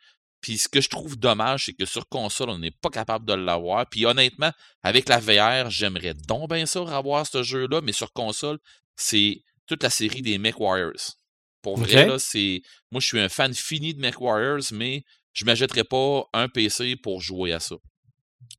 [0.45, 3.33] puis ce que je trouve dommage, c'est que sur console, on n'est pas capable de
[3.33, 3.89] l'avoir.
[3.89, 4.51] Puis honnêtement,
[4.83, 8.59] avec la VR, j'aimerais donc bien ça avoir ce jeu-là, mais sur console,
[8.95, 11.15] c'est toute la série des MechWarriors.
[11.63, 12.61] Pour vrai, là, c'est.
[12.91, 15.03] Moi, je suis un fan fini de MechWarriors, mais
[15.33, 17.75] je ne m'achèterais pas un PC pour jouer à ça.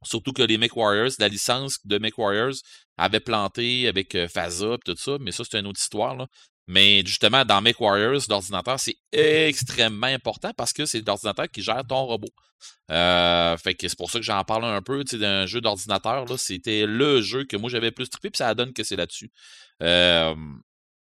[0.07, 2.55] Surtout que les MechWarriors, la licence de MechWarriors
[2.97, 6.17] avait planté avec euh, Faza et tout ça, mais ça, c'est une autre histoire.
[6.17, 6.27] Là.
[6.69, 12.05] Mais justement, dans MechWarriors, l'ordinateur, c'est extrêmement important parce que c'est l'ordinateur qui gère ton
[12.05, 12.29] robot.
[12.91, 16.27] Euh, fait que c'est pour ça que j'en parle un peu d'un jeu d'ordinateur.
[16.39, 19.31] C'était le jeu que moi j'avais plus trippé, puis ça donne que c'est là-dessus.
[19.83, 20.35] Euh,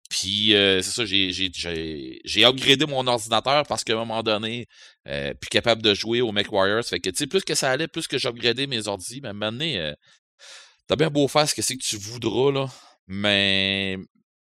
[0.08, 4.66] puis c'est ça, j'ai upgradé mon ordinateur parce qu'à un moment donné,
[5.08, 6.84] euh, plus capable de jouer au MechWarriors.
[6.84, 9.94] Fait que tu plus que ça allait, plus que j'upgradais mes ordi, mais maintenant,
[10.86, 12.66] t'as bien beau faire ce que c'est que tu voudras, là.
[13.06, 13.98] Mais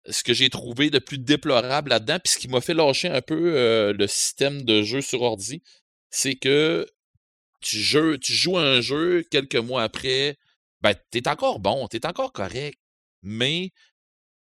[0.08, 3.22] ce que j'ai trouvé de plus déplorable là-dedans, puis ce qui m'a fait lâcher un
[3.22, 5.62] peu euh, le système de jeu sur ordi,
[6.10, 6.86] c'est que
[7.60, 10.36] tu, joues, tu joues un jeu, quelques mois après,
[10.80, 12.78] ben, t'es encore bon, t'es encore correct,
[13.22, 13.70] mais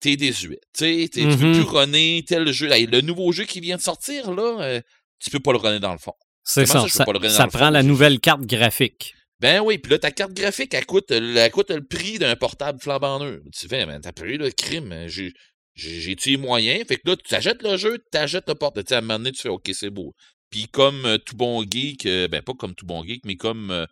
[0.01, 0.61] t'es désuet.
[0.77, 1.63] Tu tu peux plus mm-hmm.
[1.65, 2.69] runner tel jeu.
[2.69, 4.81] le nouveau jeu qui vient de sortir, là, euh,
[5.19, 6.15] tu peux pas le runner dans le fond.
[6.45, 9.15] C'est ça, ça, prend la nouvelle carte graphique.
[9.41, 12.81] Ben oui, puis là, ta carte graphique, elle coûte, elle coûte le prix d'un portable
[12.81, 13.41] flambant neuf.
[13.55, 14.91] Tu fais, mais t'as pris le crime.
[14.93, 16.83] Hein, j'ai tué moyen.
[16.89, 18.85] Fait que là, tu achètes le jeu, tu achètes le portable.
[18.85, 20.15] Tu sais, à un moment donné, tu fais, OK, c'est beau.
[20.51, 23.71] Puis comme euh, tout bon geek, euh, ben pas comme tout bon geek, mais comme
[23.71, 23.87] euh,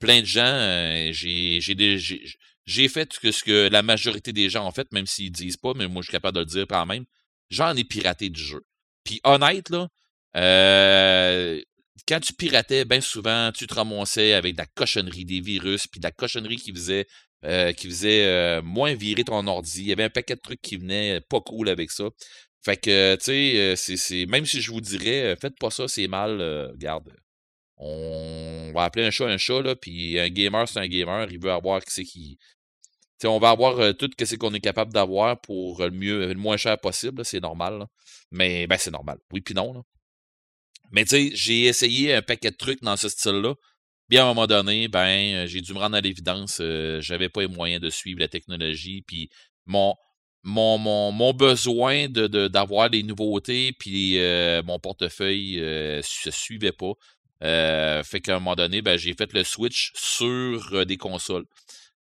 [0.00, 1.74] plein de gens, j'ai j'ai
[2.66, 6.02] fait ce que, la majorité des gens ont fait, même s'ils disent pas, mais moi,
[6.02, 7.04] je suis capable de le dire quand même.
[7.50, 8.64] J'en ai piraté du jeu.
[9.04, 9.88] Puis honnête, là,
[10.36, 11.60] euh,
[12.06, 16.00] quand tu piratais, bien souvent, tu te ramassais avec de la cochonnerie, des virus, puis
[16.00, 17.06] de la cochonnerie qui faisait,
[17.44, 19.82] euh, qui faisait euh, moins virer ton ordi.
[19.82, 22.04] Il y avait un paquet de trucs qui venaient pas cool avec ça.
[22.62, 26.40] Fait que, tu sais, même si je vous dirais, faites pas ça, c'est mal,
[26.72, 27.10] regarde.
[27.82, 31.40] On va appeler un chat un chat, là, puis un gamer, c'est un gamer, il
[31.40, 32.38] veut avoir c'est qui.
[33.24, 36.78] on va avoir tout ce qu'on est capable d'avoir pour le mieux, le moins cher
[36.78, 37.86] possible, c'est normal.
[38.30, 39.18] Mais ben c'est normal.
[39.32, 39.82] Oui puis non.
[40.92, 43.54] Mais tu sais, j'ai essayé un paquet de trucs dans ce style-là.
[44.08, 47.28] Bien, à un moment donné, ben, euh, j'ai dû me rendre à l'évidence, euh, j'avais
[47.28, 49.30] pas les moyens de suivre la technologie, puis
[49.66, 49.94] mon,
[50.42, 56.72] mon, mon, mon besoin de, d'avoir des nouveautés, puis euh, mon portefeuille euh, se suivait
[56.72, 56.92] pas.
[57.40, 61.44] Fait qu'à un moment donné, ben, j'ai fait le switch sur des consoles.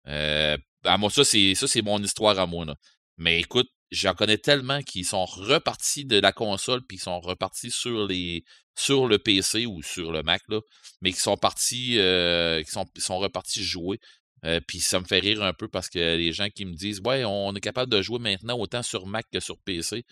[0.06, 2.66] à moi, ça, c'est ça, c'est mon histoire à moi.
[2.66, 2.76] Là.
[3.18, 7.72] Mais écoute, j'en connais tellement qui sont repartis de la console puis qui sont repartis
[7.72, 8.44] sur les
[8.76, 10.62] sur le PC ou sur le Mac là,
[11.02, 14.00] mais qui sont partis euh, qui sont, sont repartis jouer.
[14.46, 17.02] Euh, puis ça me fait rire un peu parce que les gens qui me disent
[17.04, 20.06] Ouais, on est capable de jouer maintenant autant sur Mac que sur PC.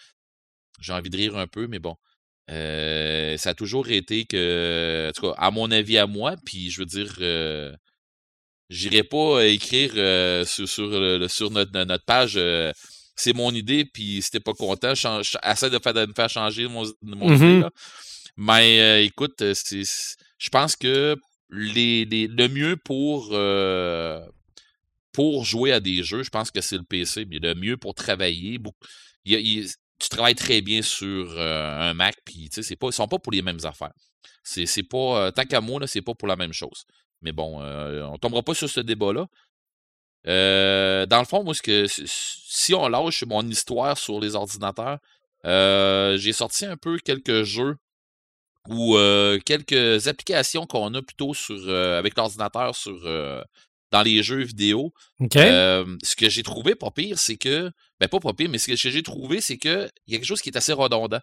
[0.82, 1.96] J'ai envie de rire un peu, mais bon.
[2.50, 6.70] Euh, ça a toujours été que, en tout cas, à mon avis à moi, puis
[6.70, 7.74] je veux dire, euh,
[8.70, 12.40] j'irai pas écrire euh, sur, sur, sur notre, notre, page
[13.16, 16.68] c'est mon idée, puis si t'es pas content, essaie de, faire, de me faire changer
[16.68, 17.46] mon, mon idée.
[17.46, 17.62] Mm-hmm.
[17.62, 17.70] Là.
[18.38, 21.16] Mais écoute, je pense que
[21.50, 23.30] les, les, le mieux pour,
[25.12, 27.26] pour jouer à des jeux, je pense que c'est le PC.
[27.26, 28.60] Mais le mieux pour travailler,
[29.26, 29.68] il, il,
[30.00, 33.42] tu travailles très bien sur un Mac, puis c'est pas, ils sont pas pour les
[33.42, 33.94] mêmes affaires.
[34.44, 36.86] C'est pas, tant qu'à moi, c'est pas pour la même chose.
[37.22, 39.28] Mais bon, on tombera pas sur ce débat-là.
[40.26, 45.00] dans le fond, moi, que, si on lâche mon histoire sur les ordinateurs,
[45.44, 47.76] j'ai sorti un peu quelques jeux
[48.70, 48.98] ou
[49.46, 52.96] quelques applications qu'on a plutôt sur avec l'ordinateur sur
[53.92, 54.94] dans les jeux vidéo.
[56.04, 57.72] ce que j'ai trouvé pas pire, c'est que.
[58.00, 60.28] Ben pas pas pire, mais ce que j'ai trouvé, c'est que il y a quelque
[60.28, 61.20] chose qui est assez redondant.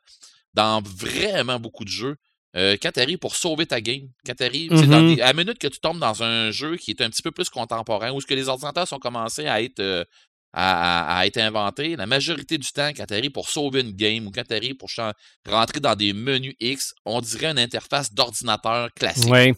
[0.55, 2.17] Dans vraiment beaucoup de jeux,
[2.57, 5.21] euh, quand tu arrives pour sauver ta game, quand tu mm-hmm.
[5.21, 7.49] à la minute que tu tombes dans un jeu qui est un petit peu plus
[7.49, 10.07] contemporain, où ce que les ordinateurs sont commencés à être
[10.55, 14.27] à, à, être inventés, la majorité du temps, quand tu arrives pour sauver une game
[14.27, 14.89] ou quand tu arrives pour
[15.49, 19.31] rentrer dans des menus X, on dirait une interface d'ordinateur classique.
[19.31, 19.55] Ouais.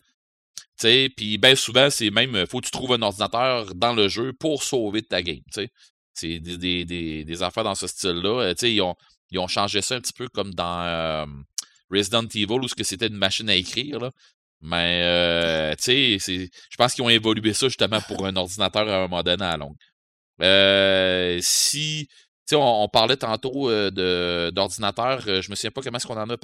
[1.16, 4.62] Puis bien souvent, c'est même, faut que tu trouves un ordinateur dans le jeu pour
[4.62, 5.42] sauver ta game.
[5.50, 5.68] T'sais.
[6.16, 8.54] C'est des, des, des, des, affaires dans ce style-là.
[8.62, 8.94] Ils ont,
[9.30, 11.26] ils ont changé ça un petit peu comme dans euh,
[11.90, 14.00] Resident Evil où c'était une machine à écrire.
[14.00, 14.10] Là.
[14.62, 19.22] Mais euh, je pense qu'ils ont évolué ça justement pour un ordinateur à un moment
[19.22, 19.76] donné à longue.
[20.42, 22.08] Euh, si
[22.52, 26.36] on, on, parlait tantôt euh, d'ordinateur, je me souviens pas comment est-ce qu'on en a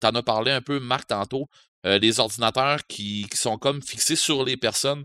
[0.00, 1.48] T'en as parlé un peu, Marc, tantôt.
[1.86, 5.04] Euh, les ordinateurs qui, qui, sont comme fixés sur les personnes.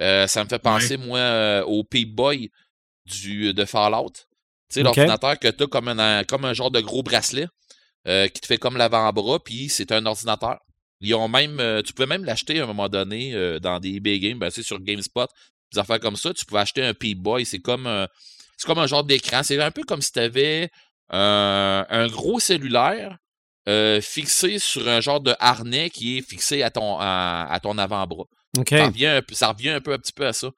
[0.00, 2.50] Euh, ça me fait penser, moi, euh, au P-Boy
[3.06, 4.10] du, de Fallout.
[4.10, 7.46] Tu sais, l'ordinateur que tu as comme un, comme un genre de gros bracelet
[8.04, 10.58] qui te fait comme l'avant-bras, puis c'est un ordinateur.
[11.00, 14.38] Ils ont même, tu pouvais même l'acheter à un moment donné dans des eBay Games,
[14.38, 15.28] ben, sur GameSpot,
[15.72, 16.32] des affaires comme ça.
[16.32, 17.44] Tu pouvais acheter un P-Boy.
[17.44, 18.06] C'est comme,
[18.56, 19.42] c'est comme un genre d'écran.
[19.42, 20.70] C'est un peu comme si tu avais
[21.10, 23.18] un gros cellulaire
[23.68, 28.24] euh, fixé sur un genre de harnais qui est fixé à ton, à, ton avant-bras.
[28.68, 30.48] Ça, revient, ça revient un peu un petit peu à ça.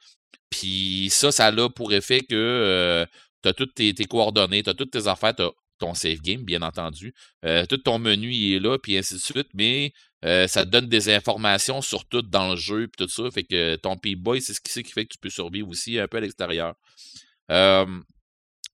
[0.53, 3.05] Puis ça, ça a pour effet que euh,
[3.43, 5.43] tu as toutes tes, coordonnées, tu as toutes tes affaires, tu
[5.79, 7.13] ton save game, bien entendu.
[7.45, 9.93] Euh, tout ton menu il est là, puis ainsi de suite, mais
[10.23, 13.29] ça te donne des informations sur tout dans le jeu, puis tout ça.
[13.33, 16.19] Fait que ton P-Boy, c'est ce qui, fait que tu peux survivre aussi un peu
[16.19, 16.75] à l'extérieur.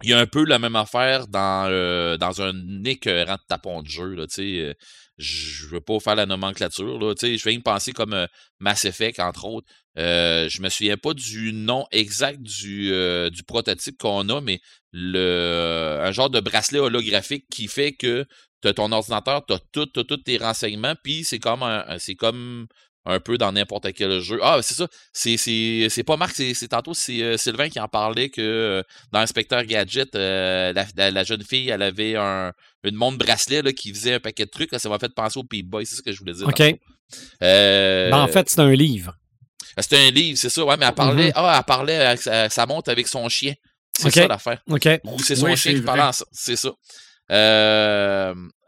[0.05, 3.83] Il y a un peu la même affaire dans, euh, dans un écœurant de tapon
[3.83, 4.15] de jeu.
[4.15, 4.75] Là, euh,
[5.19, 6.99] je veux pas faire la nomenclature.
[6.99, 8.27] Là, je vais me penser comme euh,
[8.61, 9.67] Mass Effect, entre autres.
[9.99, 12.93] Euh, je me souviens pas du nom exact du,
[13.31, 14.61] du prototype qu'on a, mais
[14.93, 18.25] le un genre de bracelet holographique qui fait que
[18.63, 22.69] tu ton ordinateur, tu as tous tes renseignements, puis c'est comme c'est comme
[23.09, 24.39] un peu dans n'importe quel jeu.
[24.43, 24.87] Ah, c'est ça.
[25.13, 28.83] C'est pas Marc, c'est tantôt c'est euh, Sylvain qui en parlait que euh,
[29.13, 32.53] dans Inspecteur Gadget, euh, la, jeune fille, elle avait un,
[32.85, 34.71] une montre bracelet là, qui faisait un paquet de trucs.
[34.77, 36.47] ça m'a fait penser au P-Boy, c'est ce que je voulais dire.
[36.47, 36.63] OK.
[37.41, 39.17] Ben, en fait, c'est un livre.
[39.79, 40.65] C'est un livre, c'est ça.
[40.65, 41.37] Ouais, mais elle parlait, mm-hmm.
[41.37, 42.21] ah, elle parlait avec
[42.53, 43.55] sa, montre avec son chien.
[43.99, 44.63] C'est ça l'affaire.
[44.69, 44.87] OK.
[45.05, 46.73] Ou c'est son chien qui parlait C'est ça.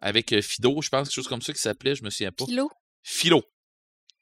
[0.01, 2.47] avec Fido, je pense, quelque chose comme ça qui s'appelait, je me souviens pas.
[2.47, 2.71] Philo.
[3.03, 3.45] Philo.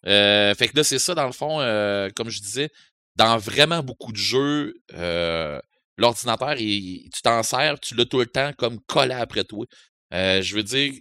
[0.09, 2.71] Euh, fait que là, c'est ça, dans le fond, euh, comme je disais,
[3.17, 5.61] dans vraiment beaucoup de jeux, euh,
[5.97, 9.67] l'ordinateur, tu t'en sers, tu l'as tout le temps comme collé après toi.
[10.13, 10.93] je veux dire,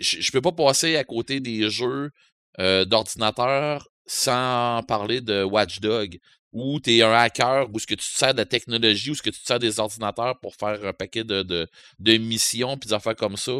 [0.00, 2.10] je, je peux pas passer à côté des jeux
[2.58, 6.18] d'ordinateur sans parler de Watchdog,
[6.52, 9.14] où tu es un hacker, où ce que tu te sers de la technologie, où
[9.14, 11.66] ce que tu te sers des ordinateurs pour faire un paquet de, de,
[11.98, 13.52] de missions, puis des affaires comme ça.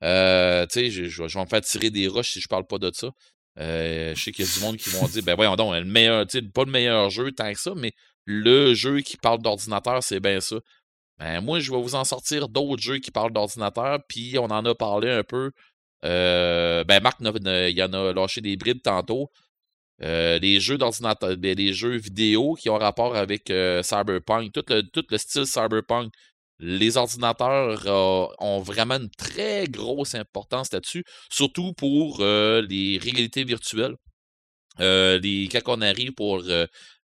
[0.00, 2.90] Tu sais, je, je, vais me faire tirer des roches si je parle pas de
[2.94, 3.10] ça.
[3.58, 5.84] Euh, je sais qu'il y a du monde qui vont dire, ben voyons donc, le
[5.84, 7.92] meilleur, pas le meilleur jeu tant que ça, mais
[8.24, 10.56] le jeu qui parle d'ordinateur, c'est bien ça.
[11.18, 14.64] Ben, moi, je vais vous en sortir d'autres jeux qui parlent d'ordinateur, puis on en
[14.64, 15.50] a parlé un peu.
[16.04, 19.30] Euh, ben, Marc, il en a lâché des brides tantôt.
[20.02, 23.52] Euh, les jeux d'ordinateur, les jeux vidéo qui ont rapport avec
[23.82, 26.12] Cyberpunk, tout le style Cyberpunk,
[26.60, 33.44] les ordinateurs euh, ont vraiment une très grosse importance là-dessus, surtout pour euh, les réalités
[33.44, 33.96] virtuelles.
[34.80, 36.48] Euh, les, quand on arrive pour tout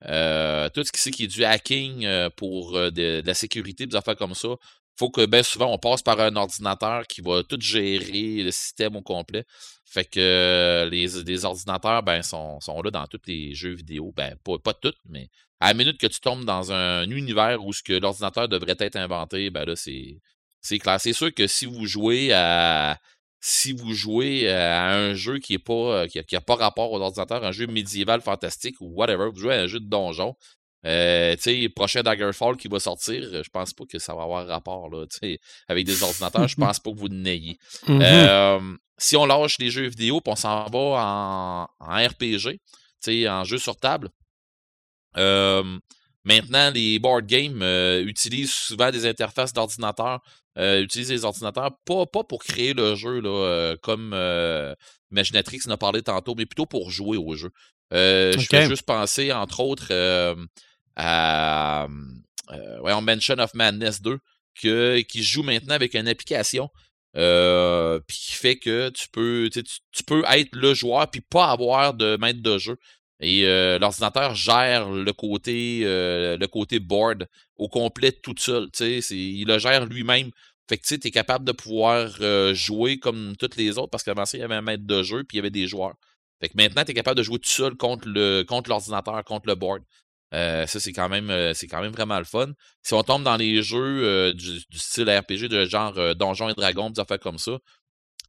[0.04, 4.50] ce qui, est, qui est du hacking, pour de, la sécurité, des affaires comme ça,
[4.98, 8.96] faut que ben souvent on passe par un ordinateur qui va tout gérer le système
[8.96, 9.46] au complet.
[9.86, 14.12] Fait que euh, les, ordinateurs ben, sont, là dans tous les jeux vidéo.
[14.16, 15.30] Ben, pas, pas toutes, mais
[15.60, 18.96] à la minute que tu tombes dans un univers où ce que l'ordinateur devrait être
[18.96, 20.20] inventé, ben là, c'est,
[20.62, 21.00] c'est clair.
[21.00, 23.00] C'est sûr que si vous jouez à
[23.40, 27.44] si vous jouez à un jeu qui est pas qui a, pas rapport aux ordinateurs,
[27.44, 30.36] un jeu médiéval fantastique ou whatever, vous jouez à un jeu de donjon,
[30.86, 34.48] euh, tu sais, prochain Daggerfall qui va sortir, je pense pas que ça va avoir
[34.48, 35.06] rapport là,
[35.68, 36.48] avec des ordinateurs.
[36.48, 37.58] je pense pas que vous n'ayez.
[37.88, 38.02] Mhm.
[38.02, 38.60] Euh,
[38.98, 42.60] si on lâche les jeux vidéo, puis on s'en va en, en RPG,
[43.28, 44.10] en jeu sur table.
[45.18, 45.64] Euh,
[46.24, 50.22] maintenant, les board games euh, utilisent souvent des interfaces d'ordinateur.
[50.58, 54.14] Euh, utilisent les ordinateurs pas, pas pour créer le jeu là, euh, comme
[55.12, 57.50] Imaginatrix en a parlé tantôt, mais plutôt pour jouer au jeu.
[57.92, 59.88] Je fais juste penser, entre autres,
[60.96, 61.88] à
[62.82, 64.18] ouais, Mansion of Madness 2,
[64.62, 66.70] que, qui joue maintenant avec une application
[67.16, 71.52] euh, puis qui fait que tu peux, tu, tu- peux être le joueur puis pas
[71.52, 72.78] avoir de maître de jeu.
[73.20, 78.70] Et euh, l'ordinateur gère le côté euh, le côté board au complet tout seul.
[79.12, 80.32] Il le gère lui-même.
[80.68, 84.26] Fait que tu es capable de pouvoir euh, jouer comme toutes les autres parce qu'avant
[84.26, 85.94] ça, il y avait un maître de jeu puis il y avait des joueurs.
[86.42, 89.48] Fait que maintenant, tu es capable de jouer tout seul contre le contre l'ordinateur, contre
[89.48, 89.84] le board.
[90.34, 92.48] Euh, ça, c'est quand même euh, c'est quand même vraiment le fun.
[92.82, 96.90] Si on tombe dans les jeux euh, du, style RPG de genre Donjons et Dragons,
[96.90, 97.60] des affaires comme ça,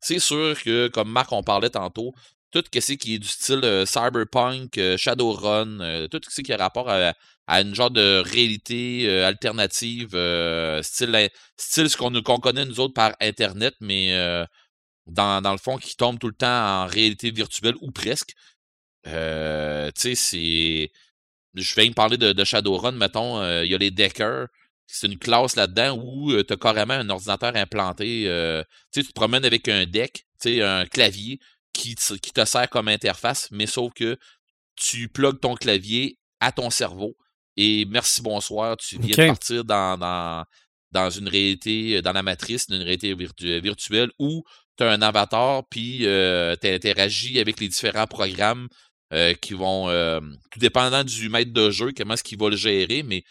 [0.01, 2.14] c'est sûr que, comme Marc, on parlait tantôt,
[2.52, 7.14] tout ce qui est du style cyberpunk, Shadowrun, tout ce qui a rapport à,
[7.60, 10.10] une genre de réalité alternative,
[10.82, 14.12] style, style ce qu'on connaît nous autres par Internet, mais
[15.06, 18.35] dans, dans le fond, qui tombe tout le temps en réalité virtuelle ou presque.
[19.05, 19.10] Tu
[19.97, 20.90] sais, c'est.
[21.55, 24.48] Je viens de parler de, de Shadowrun, mettons, euh, il y a les Deckers.
[24.86, 28.24] C'est une classe là-dedans où tu as carrément un ordinateur implanté.
[28.28, 28.62] euh,
[28.93, 31.39] tu te promènes avec un deck, un clavier
[31.72, 34.18] qui, te- qui te sert comme interface, mais sauf que
[34.76, 37.16] tu plugues ton clavier à ton cerveau
[37.56, 40.44] et merci, bonsoir, tu viens de partir dans, dans,
[40.90, 44.43] dans une réalité, dans la matrice d'une réalité virtu- virtuelle où
[44.76, 48.68] tu as un avatar, puis tu interagis avec les différents programmes
[49.15, 50.19] euh, qui vont, euh,
[50.51, 53.23] tout dépendant du maître de jeu, comment est-ce qu'il va le gérer, mais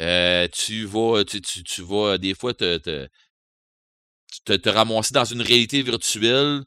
[0.00, 5.82] euh, tu vas, tu, tu, tu vas des fois te, te, ramasser dans une réalité
[5.82, 6.62] virtuelle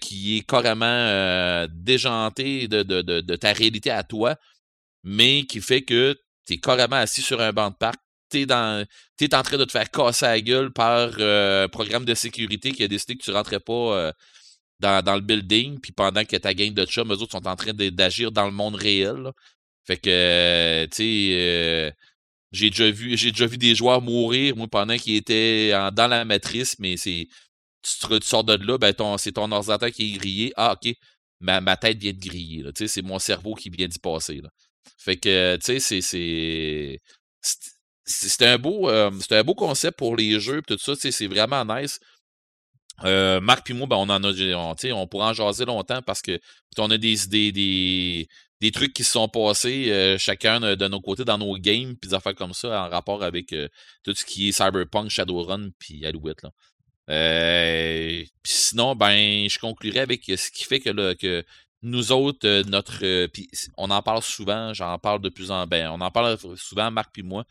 [0.00, 4.36] qui est carrément déjantée de, de, de, ta réalité à toi,
[5.04, 6.16] mais qui fait que
[6.46, 8.00] tu es carrément assis sur un banc de parc.
[8.30, 12.72] Tu es, en train de te faire casser la gueule par un programme de sécurité
[12.72, 14.14] qui a décidé que tu rentrais pas
[14.80, 17.56] dans, dans le building, puis pendant que ta gang de chums, eux autres sont en
[17.56, 19.30] train d'agir dans le monde réel.
[19.86, 21.90] Fait que, euh, tu sais, euh,
[22.52, 26.24] j'ai déjà vu déjà vu des joueurs mourir, moi, pendant qu'ils étaient en- dans la
[26.24, 27.28] matrice, mais c'est.
[27.82, 30.52] Tu, sors de là, ben c'est ton ordinateur qui est grillé.
[30.56, 30.94] Ah, ok.
[31.40, 32.64] Ma, ma tête vient de griller.
[32.66, 34.42] Tu sais, c'est mon cerveau qui vient d'y passer.
[34.98, 37.00] Fait que, tu sais, c'est.
[38.04, 41.26] c'est- un beau euh, un beau concept pour les jeux tout ça, tu sais, c'est
[41.26, 42.00] vraiment nice.
[43.04, 46.20] Euh, Marc puis moi, ben, on en a, on, on pourra en jaser longtemps parce
[46.20, 46.40] que
[46.78, 48.28] on a des des,
[48.60, 52.08] des trucs qui se sont passés euh, chacun de, nos côtés dans nos games, puis
[52.08, 53.68] des affaires comme ça en rapport avec euh,
[54.02, 56.42] tout ce qui est Cyberpunk, Shadowrun, puis Alouette.
[56.42, 56.50] Là.
[57.10, 61.44] Euh, puis sinon, ben, je conclurai avec ce qui fait que, là, que
[61.82, 65.66] nous autres, euh, notre, euh, puis on en parle souvent, j'en parle de plus en,
[65.66, 67.44] ben, on en parle souvent, Marc puis moi,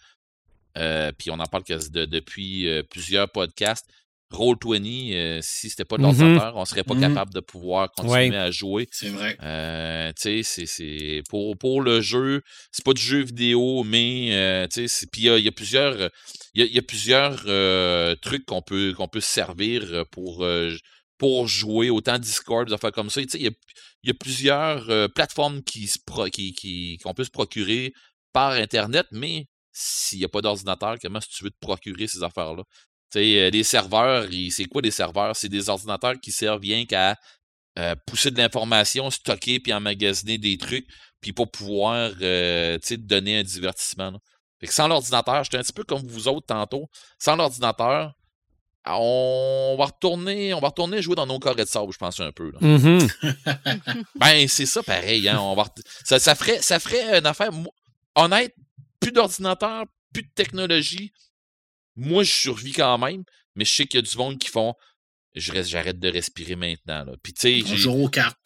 [1.18, 3.90] puis on en parle que de- depuis plusieurs podcasts.
[4.32, 6.08] Roll20, euh, si c'était pas de Mhm.
[6.08, 7.02] l'ordinateur, on serait pas Mhm.
[7.02, 8.88] capable de pouvoir continuer à jouer.
[8.92, 9.38] C'est vrai.
[9.42, 12.42] Euh, tu sais, c'est- c'est pour, pour le jeu,
[12.72, 15.46] c'est pas du jeu vidéo, mais euh, tu sais, c'est- puis il y a, il
[15.46, 16.10] y a plusieurs,
[16.54, 20.06] il y a, il y a plusieurs euh, trucs qu'on peut qu'on peut se servir
[20.12, 20.76] pour euh,
[21.18, 23.22] pour jouer autant Discord, des affaires comme ça.
[23.22, 23.52] Tu sais, il y a,
[24.04, 27.94] il y a plusieurs euh, plateformes qui se pro- qui qui qu'on peut se procurer
[28.34, 32.08] par internet, mais s'il n'y a pas d'ordinateur, comment est-ce que tu veux te procurer
[32.08, 32.64] ces affaires-là?
[33.10, 35.36] Sais, euh, les serveurs, c'est quoi des serveurs?
[35.36, 37.16] C'est des ordinateurs qui servent rien qu'à
[37.80, 40.88] euh, pousser de l'information, stocker puis emmagasiner des trucs,
[41.22, 44.12] puis pour pouvoir euh, te donner un divertissement.
[44.12, 44.18] là.
[44.60, 46.90] Fait que sans l'ordinateur, j'étais un petit peu comme vous autres tantôt,
[47.20, 48.14] sans l'ordinateur,
[48.90, 52.32] on va retourner, on va retourner jouer dans nos carrés de sable, je pense un
[52.32, 52.52] peu.
[52.52, 52.60] là.
[52.62, 53.08] Mhm.
[54.16, 55.40] Ben, c'est ça pareil, hein.
[55.40, 55.66] On va
[56.04, 57.52] ça, ça ferait, ça ferait une affaire.
[58.16, 58.56] Honnête,
[59.00, 61.12] plus d'ordinateur, plus de technologie.
[61.98, 63.24] Moi, je survis quand même,
[63.56, 64.74] mais je sais qu'il y a du monde qui font.
[65.36, 67.04] Je reste, j'arrête de respirer maintenant.
[67.04, 67.12] Là.
[67.22, 68.38] Puis tu sais, joue aux cartes.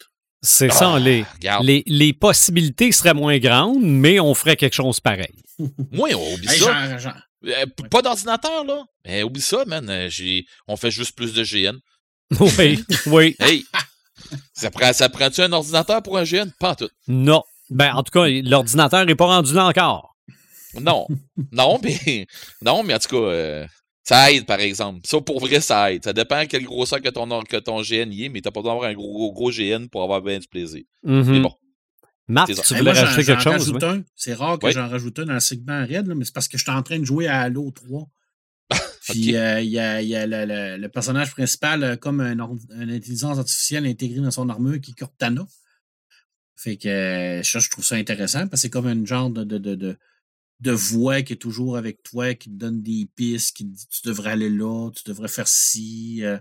[0.42, 1.64] C'est Ah, ça, les, regarde.
[1.64, 5.40] les, les possibilités seraient moins grandes, mais on ferait quelque chose pareil.
[5.92, 7.14] Moi, on oublie Hey, ça.
[7.44, 8.84] Euh, Pas d'ordinateur, là?
[9.06, 9.88] Mais oublie ça, man.
[9.88, 11.78] euh, j'ai- On fait juste plus de GN.
[12.58, 13.36] Oui, oui.
[13.40, 13.64] Hey!
[14.54, 16.50] ça prend, ça prend-tu un ordinateur pour un GN?
[16.58, 16.88] Pas en tout.
[17.08, 17.42] Non.
[17.70, 20.11] Ben, en tout cas, l'ordinateur n'est pas rendu là encore.
[20.80, 21.06] Non.
[21.52, 22.26] non, mais.
[22.62, 23.66] Non, mais en tout cas, euh,
[24.04, 25.00] ça aide, par exemple.
[25.04, 26.02] Ça, pour vrai, ça aide.
[26.04, 28.74] Ça dépend quelle grosseur que ton, que ton GN y est, mais t'as pas besoin
[28.74, 30.82] d'avoir un gros, gros, gros GN pour avoir bien du plaisir.
[31.04, 31.54] Mais bon.
[32.28, 33.52] Marc, tu Hey, voulais rajouter quelque chose?
[33.52, 33.88] rajoute oui?
[33.88, 34.04] un.
[34.14, 34.72] C'est rare que Oui.
[34.72, 36.82] j'en rajoute un dans le segment raid, là, mais c'est parce que je suis en
[36.82, 38.08] train de jouer à Halo 3.
[39.10, 42.32] Puis euh, il y a, il y a le, le- le personnage principal comme un
[42.38, 45.44] une intelligence artificielle intégrée dans son armure qui est Cortana.
[46.56, 49.42] Fait que euh, ça, je trouve ça intéressant parce que c'est comme un genre de,
[49.44, 49.98] de, de, de,
[50.62, 53.86] de voix qui est toujours avec toi, qui te donne des pistes, qui te dit
[53.88, 56.38] tu devrais aller là, tu devrais faire ci, euh,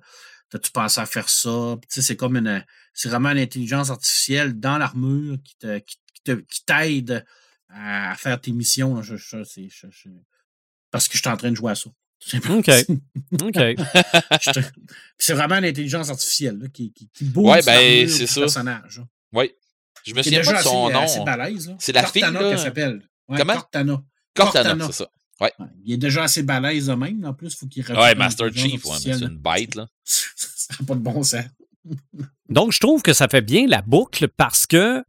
[0.49, 1.77] t'as-tu pensé à faire ça?
[1.81, 2.63] Tu sais, c'est comme une.
[2.93, 7.25] C'est vraiment une intelligence artificielle dans l'armure qui te, qui, qui te- qui t'aide
[7.69, 8.95] à, faire tes missions.
[8.95, 9.01] là.
[9.01, 10.09] Je- je- c'est- je- je-
[10.91, 11.89] parce que je suis en train de jouer à ça.
[12.49, 12.69] OK.
[15.17, 18.41] C'est vraiment une intelligence artificielle là, qui, qui, qui booste Ouais, ben, c'est ça.
[18.41, 18.99] personnage.
[18.99, 19.05] là.
[19.33, 19.51] Oui.
[20.05, 21.01] Je me souviens déjà pas de son assez, nom.
[21.03, 21.75] assez balèze, là.
[21.79, 22.49] C'est la fille, Cortana là.
[22.49, 23.09] qu'elle s'appelle.
[23.27, 23.53] Ouais, Comment?
[23.53, 24.03] Cortana.
[24.33, 25.07] Cortana, c'est ça.
[25.39, 25.51] Ouais.
[25.83, 27.25] Il est déjà assez balèze de même.
[27.25, 29.87] En plus, il faut qu'il Ouais, Master Chief, ouais, c'est une bête, là.
[30.03, 31.45] ça n'a pas de bon sens.
[32.49, 35.03] Donc, je trouve que ça fait bien la boucle parce que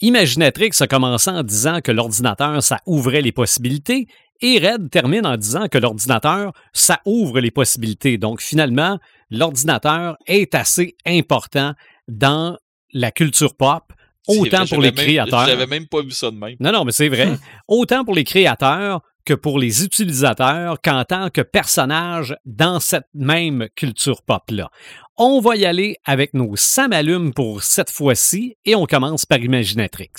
[0.00, 4.08] Imaginatrix a commencé en disant que l'ordinateur, ça ouvrait les possibilités
[4.40, 8.18] et Red termine en disant que l'ordinateur, ça ouvre les possibilités.
[8.18, 8.98] Donc, finalement,
[9.30, 11.74] l'ordinateur est assez important
[12.08, 12.58] dans
[12.92, 13.92] la culture pop,
[14.26, 15.46] autant vrai, pour les créateurs.
[15.46, 16.56] J'avais même pas vu ça de même.
[16.60, 17.38] Non, non, mais c'est vrai.
[17.68, 23.68] Autant pour les créateurs que pour les utilisateurs qu'en tant que personnage dans cette même
[23.76, 24.70] culture pop-là.
[25.16, 30.10] On va y aller avec nos samalumes pour cette fois-ci et on commence par Imaginatrix.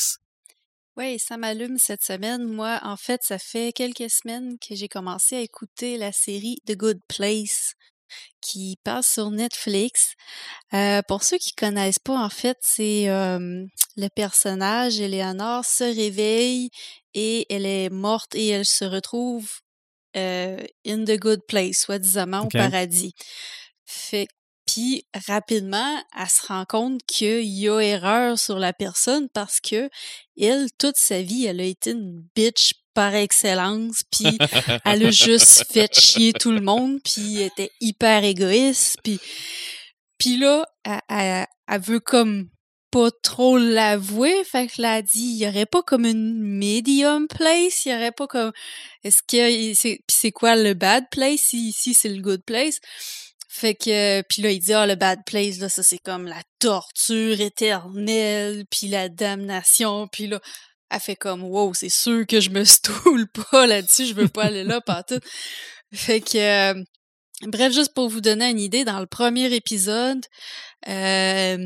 [0.95, 2.43] Oui, ça m'allume cette semaine.
[2.43, 6.77] Moi, en fait, ça fait quelques semaines que j'ai commencé à écouter la série The
[6.77, 7.73] Good Place
[8.41, 10.13] qui passe sur Netflix.
[10.73, 13.65] Euh, pour ceux qui connaissent pas, en fait, c'est euh,
[13.97, 16.69] le personnage, Eleanor, se réveille
[17.13, 19.49] et elle est morte et elle se retrouve
[20.15, 23.13] euh, in the good place, soi-disant au paradis.
[23.85, 24.27] Fait
[24.65, 29.89] puis rapidement, elle se rend compte qu'il y a erreur sur la personne parce que
[30.39, 34.37] elle, toute sa vie, elle a été une bitch par excellence, puis
[34.85, 39.19] elle a juste fait chier tout le monde, puis elle était hyper égoïste, puis
[40.23, 40.65] puis là,
[41.09, 41.47] elle,
[41.81, 42.47] veut comme
[42.91, 47.27] pas trop l'avouer, fait que là, elle dit, il y aurait pas comme une medium
[47.27, 48.53] place, il y aurait pas comme,
[49.03, 52.79] est-ce que, c'est, c'est quoi le bad place, si ici c'est le good place?
[53.49, 56.41] Fait que, puis là, il dit, ah, le bad place, là, ça c'est comme la
[56.59, 60.39] torture éternelle, puis la damnation, puis là,
[60.93, 64.45] elle fait comme, wow, c'est sûr que je me stoule pas là-dessus, je veux pas
[64.45, 65.19] aller là, pas tout.
[65.91, 66.37] Fait que,
[66.73, 66.83] euh,
[67.43, 70.25] bref, juste pour vous donner une idée, dans le premier épisode,
[70.87, 71.57] euh,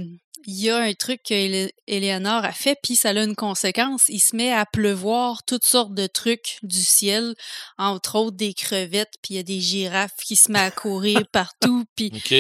[0.45, 4.05] il y a un truc que Éléonore a fait, puis ça a une conséquence.
[4.07, 7.35] Il se met à pleuvoir toutes sortes de trucs du ciel,
[7.77, 11.23] entre autres des crevettes, puis il y a des girafes qui se mettent à courir
[11.33, 12.33] partout, puis OK.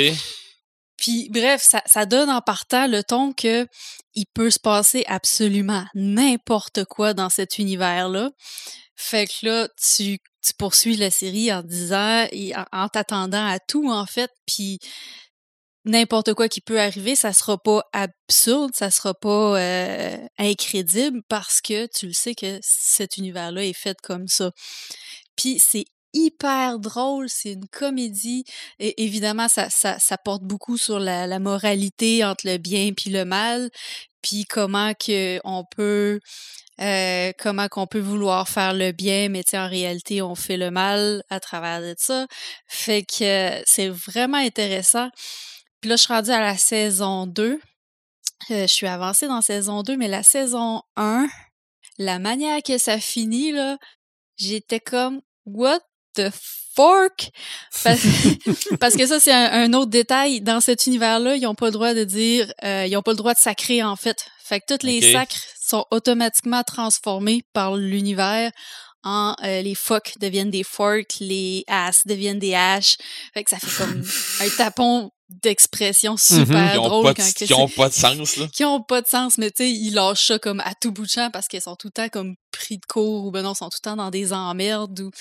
[0.97, 3.67] Puis bref, ça, ça donne en partant le ton que
[4.15, 8.31] il peut se passer absolument n'importe quoi dans cet univers-là.
[8.95, 13.59] Fait que là, tu, tu poursuis la série en disant, et en, en t'attendant à
[13.59, 14.79] tout en fait, puis
[15.87, 21.61] n'importe quoi qui peut arriver, ça sera pas absurde, ça sera pas euh, incrédible parce
[21.61, 24.51] que tu le sais que cet univers-là est fait comme ça.
[25.35, 25.85] Puis c'est
[26.17, 28.43] hyper drôle, c'est une comédie.
[28.79, 33.69] Et évidemment, ça, ça, porte beaucoup sur la, moralité entre le bien puis le mal,
[34.21, 34.93] puis comment
[35.43, 36.19] on peut
[36.79, 41.23] euh, comment qu'on peut vouloir faire le bien, mais en réalité, on fait le mal
[41.29, 42.27] à travers de ça.
[42.67, 43.23] Fait que
[43.59, 45.09] euh, c'est vraiment intéressant.
[45.81, 47.59] Puis là, je suis rendue à la saison 2.
[48.51, 51.27] Euh, je suis avancée dans saison 2, mais la saison 1,
[51.97, 53.77] la manière que ça finit, là,
[54.37, 55.81] j'étais comme What
[56.17, 56.31] the
[56.75, 57.29] fuck?
[57.83, 58.01] Parce,
[58.79, 60.41] parce que ça, c'est un, un autre détail.
[60.41, 63.17] Dans cet univers-là, ils n'ont pas le droit de dire euh, ils n'ont pas le
[63.17, 64.25] droit de sacrer, en fait.
[64.43, 68.51] Fait que tous les sacres sont automatiquement transformés par l'univers
[69.03, 72.97] en euh, les fuck deviennent des forks, les ass deviennent des hash.
[73.33, 74.03] Fait que ça fait comme
[74.41, 77.89] un tapon d'expression super Qui ont, drôle pas de, quand que qui c'est- ont pas
[77.89, 78.47] de sens, là.
[78.53, 81.05] qui ont pas de sens, mais tu sais, ils lâchent ça comme à tout bout
[81.05, 83.51] de champ parce qu'ils sont tout le temps comme pris de court ou ben non,
[83.53, 85.11] ils sont tout le temps dans des emmerdes ou...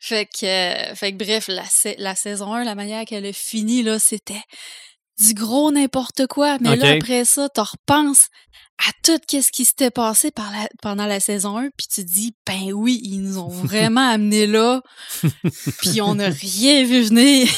[0.00, 3.32] Fait que, euh, fait que bref, la, sa- la saison 1, la manière qu'elle a
[3.32, 4.42] fini, là, c'était
[5.18, 6.58] du gros n'importe quoi.
[6.60, 8.26] Mais là, après ça, tu repenses
[8.86, 12.34] à tout ce qui s'était passé par la- pendant la saison 1, puis tu dis,
[12.46, 14.82] ben oui, ils nous ont vraiment amené là,
[15.78, 17.48] puis on n'a rien vu venir.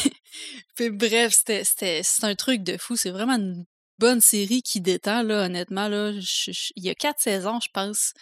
[0.74, 2.96] Puis bref, c'était, un truc de fou.
[2.96, 3.64] C'est vraiment une
[3.98, 5.88] bonne série qui détend, là, honnêtement.
[5.88, 6.12] Là.
[6.12, 8.12] Je- je- il y a quatre saisons, je pense.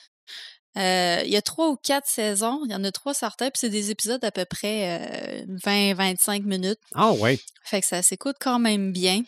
[0.77, 2.61] Euh, il y a trois ou quatre saisons.
[2.67, 6.79] Il y en a trois certains, puis c'est des épisodes d'à peu près 20-25 minutes.
[6.95, 7.41] Ah ouais.
[7.65, 9.23] Fait que ça s'écoute quand même bien.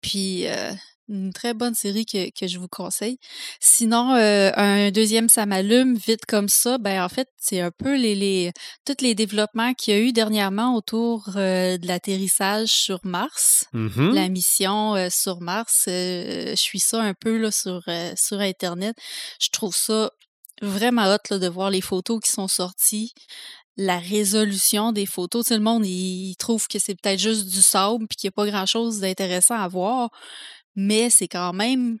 [0.00, 0.72] Puis euh,
[1.08, 3.18] une très bonne série que, que je vous conseille.
[3.60, 6.78] Sinon, euh, un deuxième ça m'allume vite comme ça.
[6.78, 8.52] Ben en fait, c'est un peu les, les
[8.86, 14.14] tous les développements qu'il y a eu dernièrement autour euh, de l'atterrissage sur Mars, Mhm.
[14.14, 15.84] la mission euh, sur Mars.
[15.88, 18.96] Euh, je suis ça un peu là sur euh, sur internet.
[19.40, 20.10] Je trouve ça
[20.60, 23.12] vraiment hot là, de voir les photos qui sont sorties
[23.78, 25.46] la résolution des photos.
[25.46, 28.32] Sais, le monde, il, il trouve que c'est peut-être juste du sable puis qu'il n'y
[28.32, 30.10] a pas grand-chose d'intéressant à voir,
[30.74, 31.98] mais c'est quand même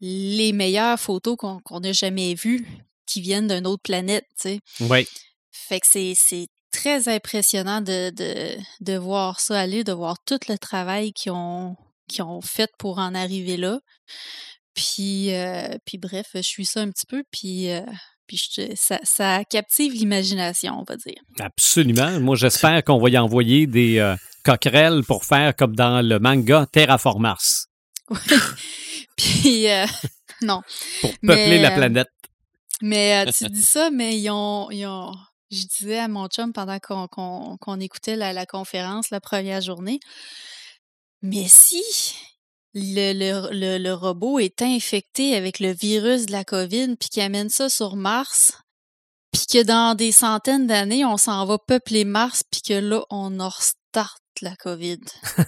[0.00, 2.66] les meilleures photos qu'on qu'on a jamais vues
[3.06, 4.60] qui viennent d'une autre planète, tu sais.
[4.86, 5.06] Ouais.
[5.50, 10.56] Fait que c'est très impressionnant de, de, de voir ça aller, de voir tout le
[10.56, 11.76] travail qu'ils ont,
[12.20, 13.80] ont fait pour en arriver là.
[14.74, 17.80] Puis, euh, puis bref, je suis ça un petit peu, puis, euh,
[18.26, 21.20] puis je- ça, ça captive l'imagination, on va dire.
[21.40, 22.20] Absolument.
[22.20, 24.14] Moi, j'espère qu'on va y envoyer des euh,
[24.44, 27.66] coquerelles pour faire comme dans le manga Terraform Mars,
[29.16, 29.86] Puis, euh,
[30.42, 30.62] non.
[31.00, 32.08] pour peupler Mais, la euh, planète.
[32.82, 35.14] Mais euh, tu dis ça, mais ils ont, ils ont-
[35.50, 39.98] je disais à mon chum pendant qu'on écoutait la, la conférence la première journée,
[41.22, 41.82] mais si
[42.72, 47.22] le, le, le, le robot est infecté avec le virus de la COVID, puis qu'il
[47.22, 48.52] amène ça sur Mars,
[49.32, 53.40] puis que dans des centaines d'années, on s'en va peupler Mars, puis que là, on
[53.40, 54.98] en restart la COVID.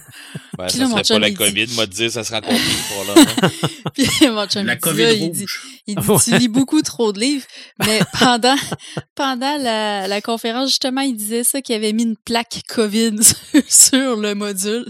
[0.55, 2.23] Ben, Puis ça là, mon serait chum, pas la il dit- COVID, m'a dit, ça
[2.23, 3.13] sera compliqué pour là.
[3.17, 3.49] hein.
[3.95, 5.45] Puis mon chum, La dit COVID il dit.
[5.87, 7.45] Il dit, tu lis beaucoup trop de livres.
[7.79, 8.55] Mais pendant,
[9.15, 13.15] pendant la, la conférence, justement, il disait ça, qu'il avait mis une plaque COVID
[13.67, 14.85] sur le module.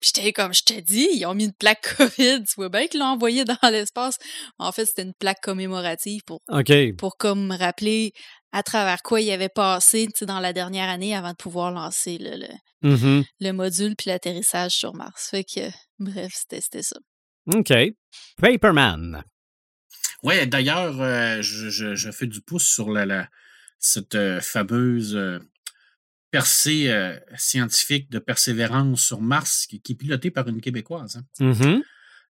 [0.00, 2.44] Puis j'étais comme, je te dis, ils ont mis une plaque COVID.
[2.44, 4.18] Tu vois bien qu'ils l'ont envoyé dans l'espace.
[4.58, 6.40] En fait, c'était une plaque commémorative pour,
[6.96, 8.12] pour comme rappeler
[8.52, 11.70] à travers quoi il avait passé tu sais, dans la dernière année avant de pouvoir
[11.72, 12.48] lancer le, le,
[12.82, 13.24] Mhm.
[13.40, 15.28] le module puis l'atterrissage sur Mars.
[15.30, 15.60] Fait que,
[15.98, 16.96] bref, c'était ça.
[17.54, 17.72] OK.
[18.36, 19.22] Paperman.
[20.22, 23.28] Ouais, d'ailleurs, euh, je, je, je fais du pouce sur la, la,
[23.78, 25.38] cette euh, fameuse euh,
[26.30, 31.16] percée euh, scientifique de persévérance sur Mars qui, qui est pilotée par une Québécoise.
[31.40, 31.44] hein.
[31.52, 31.82] Mhm.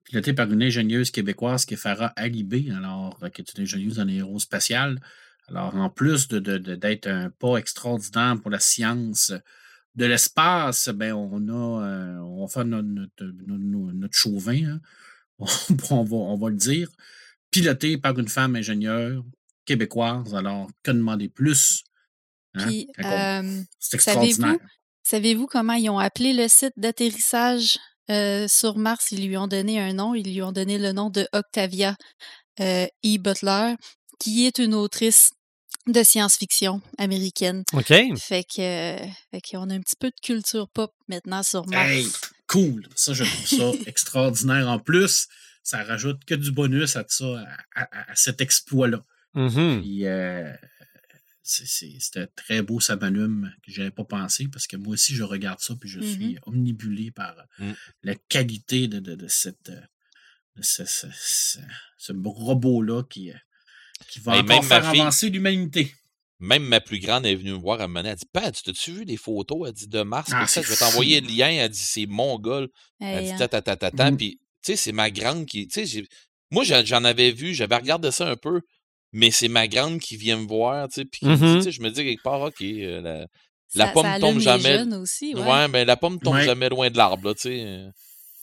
[0.04, 4.00] pilotée par une ingénieuse québécoise qui est Farah Alibé, alors, euh, qui est une ingénieuse
[4.00, 5.00] en aérospatiale.
[5.50, 9.32] Alors, en plus de, de- de- d'être un pas extraordinaire pour la science
[9.96, 14.80] de l'espace, ben, on a, euh, on faire notre, notre, notre- notre chauvin, hein.
[15.40, 16.90] on, va, on va le dire,
[17.52, 19.24] piloté par une femme ingénieure
[19.66, 20.34] québécoise.
[20.36, 21.84] Alors, que demander plus?
[22.56, 22.70] hein,
[23.00, 24.70] euh, C'est savez-vous extraordinaire.
[25.04, 27.78] Savez-vous comment ils ont appelé le site d'atterrissage
[28.10, 29.12] euh, sur Mars?
[29.12, 30.14] Ils lui ont donné un nom.
[30.16, 31.96] Ils lui ont donné le nom de Octavia
[32.60, 32.88] E.
[33.20, 33.76] Butler,
[34.20, 35.32] qui est une autrice
[35.88, 37.64] de science-fiction américaine.
[37.74, 37.88] OK.
[38.18, 41.90] Fait que, euh, fait qu'on a un petit peu de culture pop maintenant sur Mars.
[41.90, 42.08] Hey,
[42.48, 42.88] cool.
[42.96, 44.68] Ça, je trouve ça extraordinaire.
[44.68, 45.28] En plus,
[45.64, 47.26] ça rajoute que du bonus à ça,
[47.76, 49.04] à, à- à cet exploit-là.
[49.34, 49.82] Mhm.
[49.82, 50.52] Puis, euh,
[51.44, 55.16] c'est- c'est c'est un très beau sabalume que j'avais pas pensé parce que moi aussi,
[55.16, 56.14] je regarde ça puis je Mhm.
[56.14, 57.72] suis omnibulé par Mm.
[58.04, 59.80] la qualité de, de, de cette, euh,
[60.56, 61.60] de ce, ce- ce-
[61.98, 63.36] ce robot-là qui, euh,
[64.10, 65.92] qui va Et encore même ma faire fille- avancer l'humanité.
[66.40, 68.62] Même ma plus grande est venue me voir, elle me dit, elle dit, Pat, tu
[68.62, 69.68] t'as-tu vu des photos?
[69.68, 71.50] Elle dit, de Mars, Ah, ça, je vais t'envoyer le lien.
[71.50, 72.66] Elle dit, c'est mon gars.
[73.00, 73.38] Elle Hey, dit, hein.
[73.38, 74.12] ta, ta, ta, ta, ta.
[74.12, 74.18] Mhm.
[74.18, 75.68] Puis, tu sais, c'est ma grande qui.
[75.68, 76.08] Tu sais, j'ai-
[76.52, 78.62] moi, j'en avais vu, j'avais regardé ça un peu,
[79.14, 81.06] mais c'est ma grande qui vient me voir, tu sais.
[81.06, 83.02] Puis, tu sais, je me dis quelque part, OK, euh,
[83.74, 84.84] la, Ça- pomme ça tombe jamais.
[84.96, 85.42] aussi, ouais.
[85.42, 85.68] ouais.
[85.70, 86.46] mais la pomme tombe Ouais.
[86.46, 87.64] jamais loin de l'arbre, tu sais.
[87.66, 87.90] euh.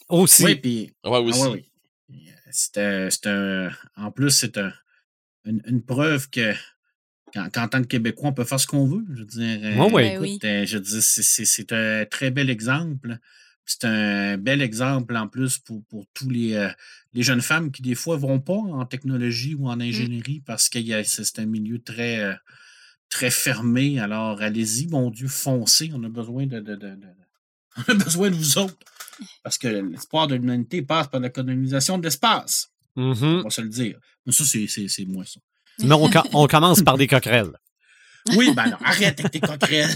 [0.09, 0.44] Aussi.
[0.44, 1.40] Oui, puis Ouais, aussi.
[1.44, 1.64] Ah ouais,
[2.10, 2.28] oui.
[2.76, 4.72] Un- c'est un- en plus, c'est un-
[5.44, 6.52] une, une preuve que
[7.32, 9.04] qu'en qu'en tant que Québécois, on peut faire ce qu'on veut.
[9.14, 10.18] Je veux dire, Ouais, ouais.
[10.18, 10.38] Oui.
[10.42, 13.18] je veux c'est- c'est c'est un très bel exemple.
[13.66, 16.68] C'est un bel exemple en plus pour, pour tous les, euh,
[17.14, 20.68] les jeunes femmes qui, des fois, ne vont pas en technologie ou en ingénierie parce
[20.68, 22.34] que il y a- c'est c'est un milieu très, euh,
[23.08, 23.98] très fermé.
[24.00, 25.90] Alors, allez-y, mon Dieu, foncez.
[25.94, 27.14] On a besoin de, de- de- de-
[27.88, 28.76] on a besoin de vous autres.
[29.42, 32.70] Parce que l'espoir de l'humanité passe par la colonisation de l'espace.
[32.96, 33.40] Mhm.
[33.40, 33.98] On va se le dire.
[34.26, 35.40] Mais ça, c'est- c'est c'est moi, ça.
[35.80, 37.50] Mais on, on commence par des coquerelles.
[38.36, 39.94] Oui, ben non, arrête avec tes coquerelles.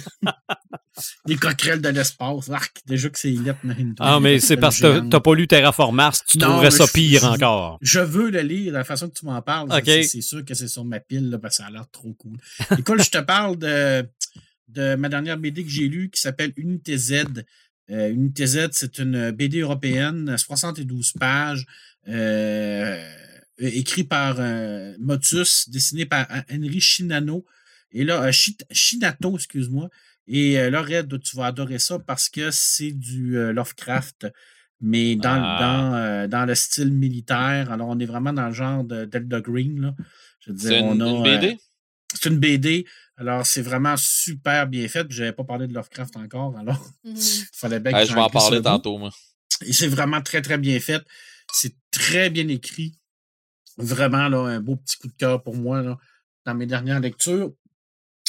[1.26, 2.50] des coquerelles de l'espace.
[2.50, 3.60] Arc, déjà que c'est lettre
[4.00, 7.78] Ah, mais c'est parce que t'as pas lu Terraform Mars, tu trouverais ça pire encore.
[7.80, 9.68] Je veux le lire de la façon que tu m'en parles.
[9.84, 12.36] C'est sûr que c'est sur ma pile, là, parce que ça a l'air trop cool.
[12.78, 14.06] Écoute, je te parle de,
[14.68, 17.24] de ma dernière BD que j'ai lue qui s'appelle Unité Z.
[17.90, 21.64] Euh, Unité Z, c'est une BD européenne, 72 pages,
[23.58, 27.44] écrit par euh, Motus, dessiné par Henry Shinano.
[27.92, 29.88] Et là, Shinato, excuse-moi.
[30.26, 34.26] Et là, Red, tu vas adorer ça parce que c'est du Lovecraft,
[34.80, 36.26] mais dans, ah.
[36.28, 37.72] dans, dans le style militaire.
[37.72, 39.80] Alors, on est vraiment dans le genre de Delta Green.
[39.80, 39.94] Là.
[40.40, 41.58] Je veux dire, on a, une BD?
[42.14, 42.86] c'est une BD.
[43.16, 45.06] Alors, c'est vraiment super bien fait.
[45.10, 46.56] Je n'avais pas parlé de Lovecraft encore.
[46.56, 47.16] Alors, il mmh
[47.52, 49.10] fallait bien que Je vais en parler tantôt, moi.
[49.62, 51.02] Et c'est vraiment très, très bien fait.
[51.52, 52.98] C'est très bien écrit.
[53.76, 55.98] Vraiment, un beau petit coup de cœur pour moi
[56.44, 57.52] dans mes dernières lectures.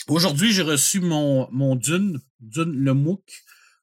[0.07, 2.19] Aujourd'hui, j'ai reçu mon, mon Dune,
[2.55, 3.23] le MOOC.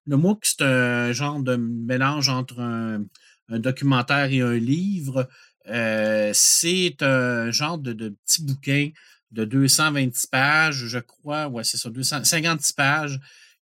[0.06, 3.04] Le MOOC, c'est un genre de mélange entre un,
[3.48, 5.28] documentaire et un livre.
[5.68, 8.90] Euh, c'est un genre de, de petit bouquin
[9.32, 13.20] de 226 pages, je crois, ouais, c'est ça, 256 pages,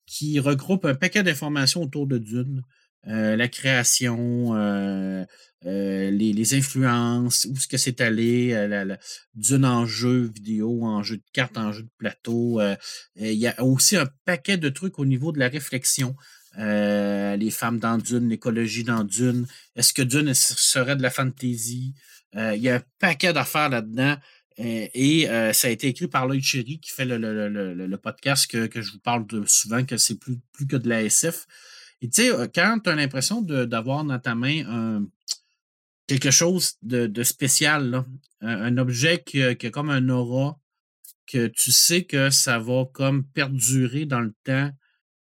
[0.06, 2.62] qui regroupe un paquet d'informations autour de Dune.
[3.08, 5.24] Euh, la création, euh,
[5.66, 8.54] euh, les, influences, où est-ce que c'est allé,
[9.34, 12.60] Dune en jeu vidéo, en jeu de cartes, en jeu de plateau.
[13.16, 16.14] Il y a aussi un paquet de trucs au niveau de la réflexion.
[16.56, 19.46] les femmes dans Dune, l'écologie dans Dune.
[19.74, 21.94] Est-ce que Dune serait de la fantasy?
[22.34, 24.16] Il y a un paquet d'affaires là-dedans.
[24.58, 29.00] Et ça a été écrit par Lloyd Cherry, qui fait le, podcast que, je vous
[29.00, 31.46] parle de souvent, que c'est plus, plus que de la SF.
[32.02, 35.06] Et tu sais, euh, quand tu as l'impression d'avoir dans ta main
[36.06, 38.04] quelque chose de, spécial,
[38.40, 40.60] un, objet qui, a comme un aura,
[41.26, 44.70] que tu sais que ça va comme perdurer dans le temps,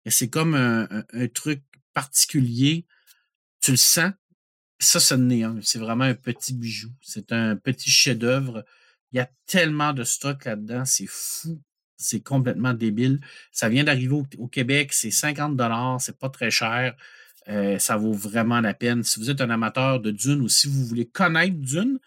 [0.06, 2.86] et c'est comme un, truc particulier,
[3.60, 4.12] tu le sens,
[4.78, 6.90] ça, ça n'est C'est vraiment un petit bijou.
[7.02, 8.64] C'est un petit chef-d'œuvre
[9.12, 11.60] il y a tellement de stock là-dedans, c'est fou.
[11.98, 13.20] C'est complètement débile.
[13.50, 16.94] Ça vient d'arriver au, Québec, c'est 50 dollars, c'est pas très cher.
[17.48, 19.02] Euh, ça vaut vraiment la peine.
[19.02, 21.98] Si vous êtes un amateur de Dune ou si vous voulez connaître Dune,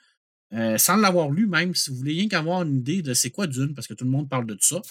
[0.54, 3.48] euh, sans l'avoir lu même, si vous voulez rien qu'avoir une idée de c'est quoi
[3.48, 4.82] Dune, parce que tout le monde parle de ça.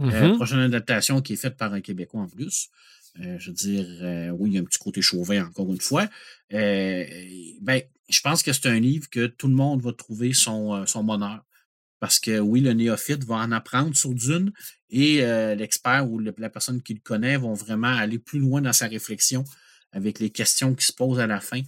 [0.00, 0.36] Euh, mm-hmm.
[0.36, 2.70] prochaine adaptation qui est faite par un Québécois en plus.
[3.18, 6.06] je veux dire, oui, il y a un petit côté chauvin encore une fois.
[6.50, 11.04] ben, je pense que c'est un livre que tout le monde va trouver son, son
[11.04, 11.44] bonheur.
[12.00, 14.52] Parce que oui, le néophyte va en apprendre sur Dune
[14.88, 18.72] et euh, l'expert ou la personne qui le connaît vont vraiment aller plus loin dans
[18.72, 19.44] sa réflexion
[19.92, 21.60] avec les questions qui se posent à la fin.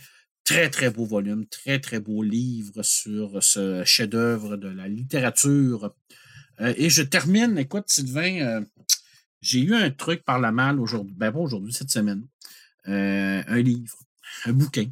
[0.45, 5.95] Très, très beau volume, très, très beau livre sur ce chef-d'œuvre de la littérature.
[6.61, 8.61] Euh, et je termine, écoute, Sylvain, euh,
[9.43, 12.27] j'ai eu un truc par la malle aujourd'hui, ben pas aujourd'hui, cette semaine.
[12.87, 13.99] un livre,
[14.47, 14.87] un bouquin.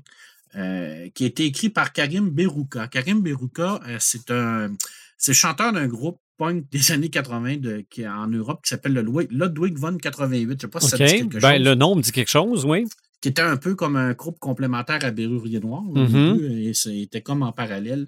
[0.53, 2.89] qui a été écrit par Karim Berouka.
[2.89, 4.73] Karim Berouka, c'est un,
[5.21, 8.95] c'est le chanteur d'un groupe punk des années 80 de, qui, en Europe qui s'appelle
[8.95, 10.41] le Ludwig von 88.
[10.41, 11.67] Je ne sais pas si ça dit quelque ben, chose.
[11.67, 12.87] Le nom me dit quelque chose, oui.
[13.21, 15.83] Qui était un peu comme un groupe complémentaire à Berrurier Noir.
[15.83, 16.69] Mm-hmm.
[16.69, 18.07] Et c'était comme en parallèle.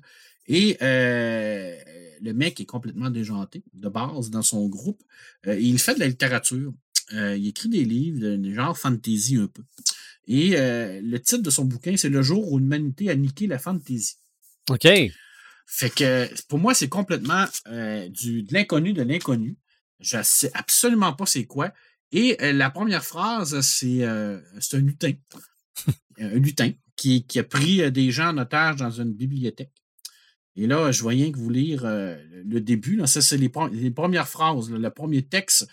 [0.48, 1.76] Et euh,
[2.22, 5.02] le mec est complètement déjanté de base dans son groupe.
[5.46, 6.72] Euh, il fait de la littérature.
[7.12, 9.62] Euh, il écrit des livres de, genre fantasy un peu.
[10.26, 14.14] Et le titre de son bouquin, c'est Le jour où l'humanité a niqué la fantasy.
[14.70, 14.88] OK.
[15.74, 19.56] Fait que pour moi, c'est complètement euh, du, de l'inconnu de l'inconnu.
[20.00, 21.72] Je ne sais absolument pas c'est quoi.
[22.12, 24.38] Et euh, la première phrase, c'est euh,
[24.74, 25.12] un lutin.
[26.20, 29.72] un lutin qui, qui, a pris des gens en otage dans une bibliothèque.
[30.56, 32.96] Et là, je voyais que vous lire le début.
[32.96, 35.66] Là, ça, c'est les, les, premières phrases, le premier texte,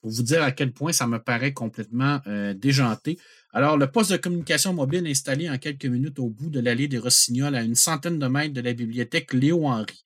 [0.00, 2.20] pour vous dire à quel point ça me paraît complètement
[2.56, 3.20] déjanté.
[3.56, 6.98] Alors, le poste de communication mobile installé en quelques minutes au bout de l'allée des
[6.98, 10.04] Rossignols à une centaine de mètres de la bibliothèque Léo Henry.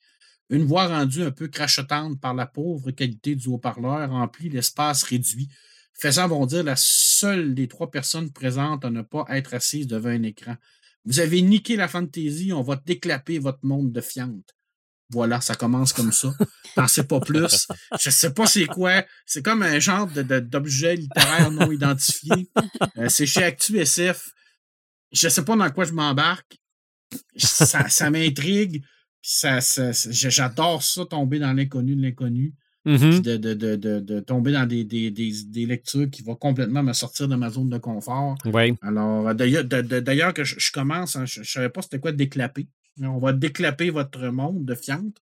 [0.51, 5.49] Une voix rendue un peu crachotante par la pauvre qualité du haut-parleur remplit l'espace réduit,
[5.95, 10.25] faisant bondir la seule des trois personnes présentes à ne pas être assises devant un
[10.25, 10.57] écran.
[11.07, 14.58] Vous avez niqué la fantaisie, on va déclaper votre monde de fiente.
[15.11, 16.35] Voilà, ça commence comme ça.
[16.75, 17.67] Pensez pas plus.
[17.99, 19.05] Je sais pas c'est quoi.
[19.25, 22.51] C'est comme un genre d'objet littéraire non identifié.
[22.99, 24.31] Euh, c'est chez ActuSF.
[25.13, 26.59] Je sais pas dans quoi je m'embarque.
[27.37, 28.85] Ça, ça m'intrigue.
[29.23, 29.61] Ça,
[30.11, 32.55] J'adore ça, tomber dans l'inconnu de l'inconnu.
[32.87, 33.21] Mm-hmm.
[33.23, 37.69] de, de, tomber dans des, des, lectures qui vont complètement me sortir de ma zone
[37.69, 38.37] de confort.
[38.47, 38.75] Oui.
[38.81, 42.67] Alors, d'ailleurs, que je, commence, hein, je ne savais pas c'était quoi déclaper.
[43.03, 45.17] On va déclaper votre monde de fiante.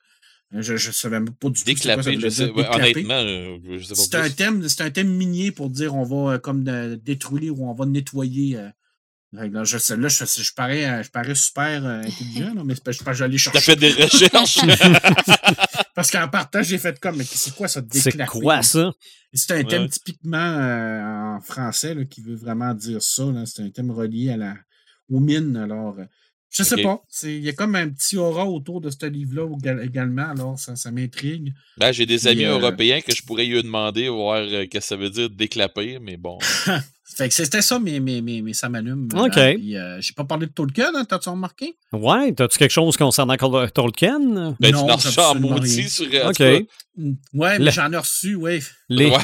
[0.53, 1.67] Je, je savais même pas du tout.
[1.67, 2.51] c'est quoi ça Déclapé, voulait je sais.
[2.51, 4.35] ouais, honnêtement, euh, je sais C'est pas un plus.
[4.37, 6.65] thème, c'est un thème minier pour dire on va euh, comme
[7.03, 8.57] détruire ou on va nettoyer.
[8.57, 8.69] euh,
[9.33, 12.85] là, je, là, je, je, parais, euh, je parais super euh, intelligent, là, mais c'est
[12.85, 13.61] parce que j'allais T'as chercher.
[13.73, 14.59] fait des recherches.
[15.95, 18.31] Parce qu'en partant, j'ai fait comme, mais c'est quoi ça, C'est déclapé?
[18.31, 18.93] quoi ça?
[19.33, 19.89] C'est un thème Ouais.
[19.89, 23.25] typiquement euh, en français là, qui veut vraiment dire ça.
[23.25, 23.45] là.
[23.47, 24.55] C'est un thème relié à la,
[25.11, 25.57] aux mines.
[25.57, 26.05] Alors, euh,
[26.51, 27.03] je sais pas.
[27.09, 30.29] C'est- Il y a comme un petit aura autour de ce livre-là éga- également.
[30.31, 31.53] Alors, ça, ça m'intrigue.
[31.79, 34.71] Ben, j'ai des Puis, amis euh, européens que je pourrais lui demander, voir euh, qu'est-ce
[34.71, 36.39] que ça veut dire déclaper, mais bon.
[37.17, 39.09] Fait que c'était ça, mais, mais, mais, mais ça m'allume.
[39.17, 39.37] Ok.
[39.39, 39.55] hein.
[39.75, 41.77] Euh, j'ai pas parlé de Tolkien, hein, t'as-tu remarqué?
[41.93, 44.19] Ouais, t'as-tu quelque chose concernant Col- Tolkien?
[44.61, 46.07] Ben, Non, tu absolument sur.
[46.27, 46.41] OK.
[46.41, 46.67] Ouais,
[47.33, 48.61] mais Le- j'en ai reçu, ouais.
[48.89, 49.19] Les, Ouais,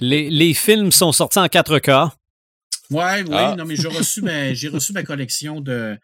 [0.00, 2.10] les, les films sont sortis en 4K.
[2.92, 3.54] Ouais, ouais, Ah.
[3.56, 5.98] non, mais j'ai reçu, ma- reçu ma collection de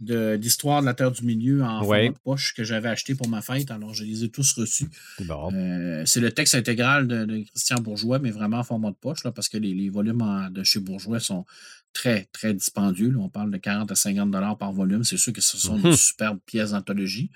[0.00, 2.06] de- d'histoire de, la Terre du Milieu en Ouais.
[2.06, 3.70] format de poche que j'avais acheté pour ma fête.
[3.70, 4.88] Alors, je les ai tous reçus.
[5.20, 5.52] Bon.
[5.54, 9.22] Euh, c'est le texte intégral de, de Christian Bourgeois, mais vraiment en format de poche,
[9.22, 11.44] là, parce que les, les volumes en- de chez Bourgeois sont
[11.92, 13.12] très, très dispendieux.
[13.12, 13.18] là.
[13.20, 15.04] On parle de 40 à 50 dollars par volume.
[15.04, 15.82] C'est sûr que ce sont Mhm.
[15.92, 17.30] des superbes pièces d'anthologie.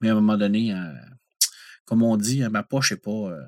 [0.00, 0.78] Mais à un moment donné, euh,
[1.84, 3.42] comme on dit, euh, ma poche n'est pas, euh,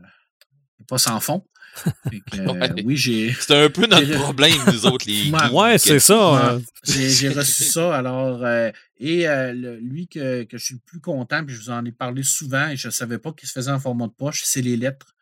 [0.86, 1.42] pas sans fond.
[1.84, 2.82] Que, euh, Ouais.
[2.84, 3.32] Oui, j'ai.
[3.32, 5.30] C'est un peu notre problème, nous autres, les.
[5.32, 5.50] Ouais.
[5.52, 6.52] Ouais, c'est ça.
[6.54, 7.96] Euh, j'ai reçu ça.
[7.96, 11.60] Alors, euh, et euh, le- lui que, que je suis le plus content, puis je
[11.60, 14.06] vous en ai parlé souvent et je ne savais pas qu'il se faisait en format
[14.06, 15.14] de poche, c'est les lettres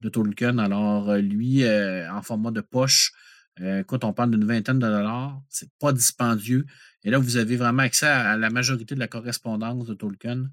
[0.00, 0.58] de Tolkien.
[0.58, 3.12] Alors, lui, euh, en format de poche,
[3.60, 5.40] euh, écoute, on parle d'une vingtaine de dollars.
[5.48, 6.64] C'est pas dispendieux.
[7.04, 10.44] Et là, vous avez vraiment accès à, à la majorité de la correspondance de Tolkien.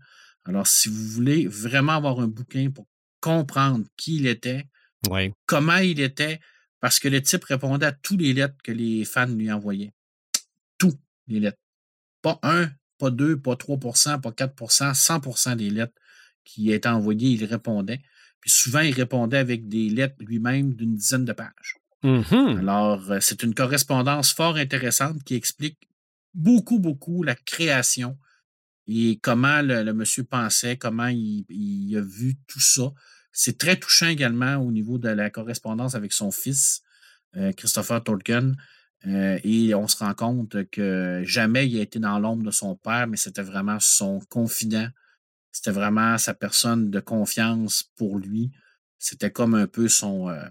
[0.45, 2.87] Alors, si vous voulez vraiment avoir un bouquin pour
[3.19, 4.65] comprendre qui il était,
[5.45, 6.39] comment il était,
[6.79, 9.93] parce que le type répondait à tous les lettres que les fans lui envoyaient.
[10.77, 10.97] Tous
[11.27, 11.59] les lettres.
[12.21, 15.93] Pas un, pas deux, pas 3% pas 4% 100% des lettres
[16.43, 18.01] qui étaient envoyées, il répondait.
[18.39, 21.77] Puis souvent, il répondait avec des lettres lui-même d'une dizaine de pages.
[22.03, 22.59] Mhm.
[22.59, 25.89] Alors, euh, c'est une correspondance fort intéressante qui explique
[26.35, 28.17] beaucoup, beaucoup la création
[28.87, 32.93] et comment le, le monsieur pensait, comment il, il a vu tout ça.
[33.37, 36.81] C'est très touchant également au niveau de la correspondance avec son fils,
[37.35, 38.53] euh, Christopher Tolkien.
[39.07, 42.75] Euh, et on se rend compte que jamais il a été dans l'ombre de son
[42.75, 44.87] père, mais c'était vraiment son confident.
[45.51, 48.51] C'était vraiment sa personne de confiance pour lui.
[48.97, 50.41] C'était comme un peu son, euh,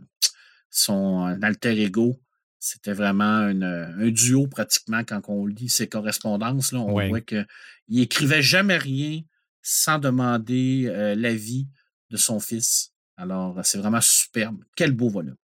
[0.70, 2.20] son alter ego.
[2.59, 6.73] C'était vraiment une- un duo pratiquement quand on lit ses correspondances.
[6.73, 7.47] Là, on voit qu'il
[7.90, 9.20] écrivait jamais rien
[9.62, 11.66] sans demander euh, l'avis
[12.14, 12.92] de son fils.
[13.16, 14.58] Alors, c'est vraiment superbe.
[14.76, 15.34] Quel beau volume.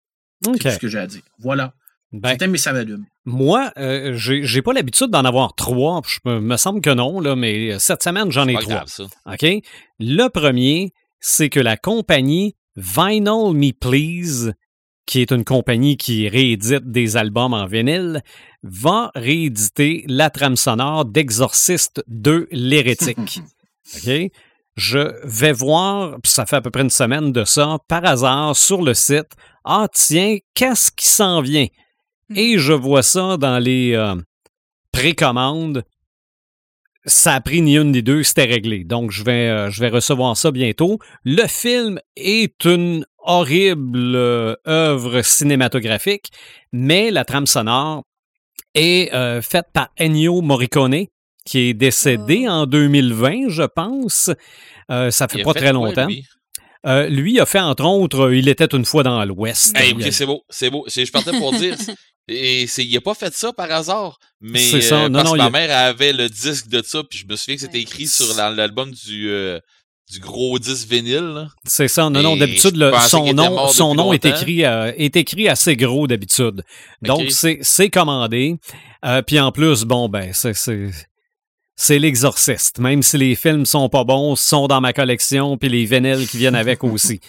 [0.44, 1.22] C'est tout ce que j'ai à dire.
[1.40, 1.74] Voilà.
[2.12, 3.04] Ben, C'était mes savalumes.
[3.24, 6.00] moi, euh, j'ai j'ai pas l'habitude d'en avoir trois.
[6.08, 8.74] Je me, me semble que non, là, mais cette semaine, j'en ai Pas trois.
[8.76, 9.04] grave, ça.
[9.26, 9.46] OK?
[10.00, 14.52] Le premier, c'est que la compagnie Vinyl Me Please,
[15.06, 18.22] qui est une compagnie qui réédite des albums en vinyle,
[18.62, 23.40] va rééditer la trame sonore d'Exorciste 2 L'Hérétique.
[23.96, 24.10] OK?
[24.76, 28.56] Je vais voir, puis ça fait à peu près une semaine de ça, par hasard,
[28.56, 29.28] sur le site.
[29.64, 31.66] Ah, tiens, qu'est-ce qui s'en vient?
[32.34, 34.14] Et je vois ça dans les euh,
[34.92, 35.84] précommandes.
[37.04, 38.84] Ça a pris ni une ni deux, c'était réglé.
[38.84, 40.98] Donc, je vais, euh, je vais recevoir ça bientôt.
[41.24, 46.30] Le film est une horrible euh, œuvre cinématographique,
[46.72, 48.04] mais la trame sonore
[48.74, 49.10] est
[49.42, 51.06] faite par Ennio Morricone,
[51.44, 52.50] qui est décédé Oh.
[52.50, 54.30] en 2020, je pense.
[54.90, 56.06] Euh, ça fait Il pas fait très quoi, longtemps.
[56.06, 56.24] lui?
[56.86, 59.76] Euh, lui a fait, entre autres, Il était une fois dans l'Ouest.
[59.78, 60.84] Hey, c'est beau, c'est beau.
[60.88, 61.76] C'est- Je partais pour dire.
[62.28, 65.24] Et c'est, il a pas fait ça par hasard, mais C'est ça, euh, non, parce
[65.24, 67.56] non, que il ma a- mère avait le disque de ça, puis je me souviens
[67.56, 69.58] que c'était écrit sur la- l'album du, euh,
[70.10, 71.16] du gros disque vinyle.
[71.34, 71.48] là.
[71.64, 72.08] C'est ça.
[72.08, 72.76] Non, non, d'habitude,
[73.08, 76.62] son nom, son nom est, écrit, euh, est écrit assez gros d'habitude.
[77.02, 78.56] Donc, c'est c'est commandé.
[79.04, 80.54] Euh, Puis en plus, bon, ben, c'est-
[81.80, 81.98] c'est.
[81.98, 82.78] L'exorciste.
[82.78, 86.38] Même si les films sont pas bons, sont dans ma collection, puis les vinyles qui
[86.38, 87.20] viennent avec aussi.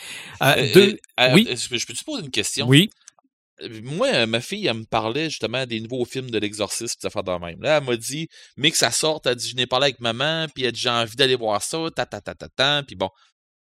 [0.41, 1.47] Euh, Euh, deux- euh, oui?
[1.49, 2.67] Je peux te poser une question?
[2.67, 2.89] oui,
[3.83, 7.21] Moi, ma fille, elle me parlait justement des nouveaux films de l'exorcisme, pis ça fait
[7.23, 7.61] de même.
[7.61, 10.47] Là, elle m'a dit, mais que ça sorte, elle dit, je n'ai parlé avec maman,
[10.53, 12.95] puis elle a dit, j'ai envie d'aller voir ça, ta ta ta ta ta, puis
[12.95, 13.09] bon.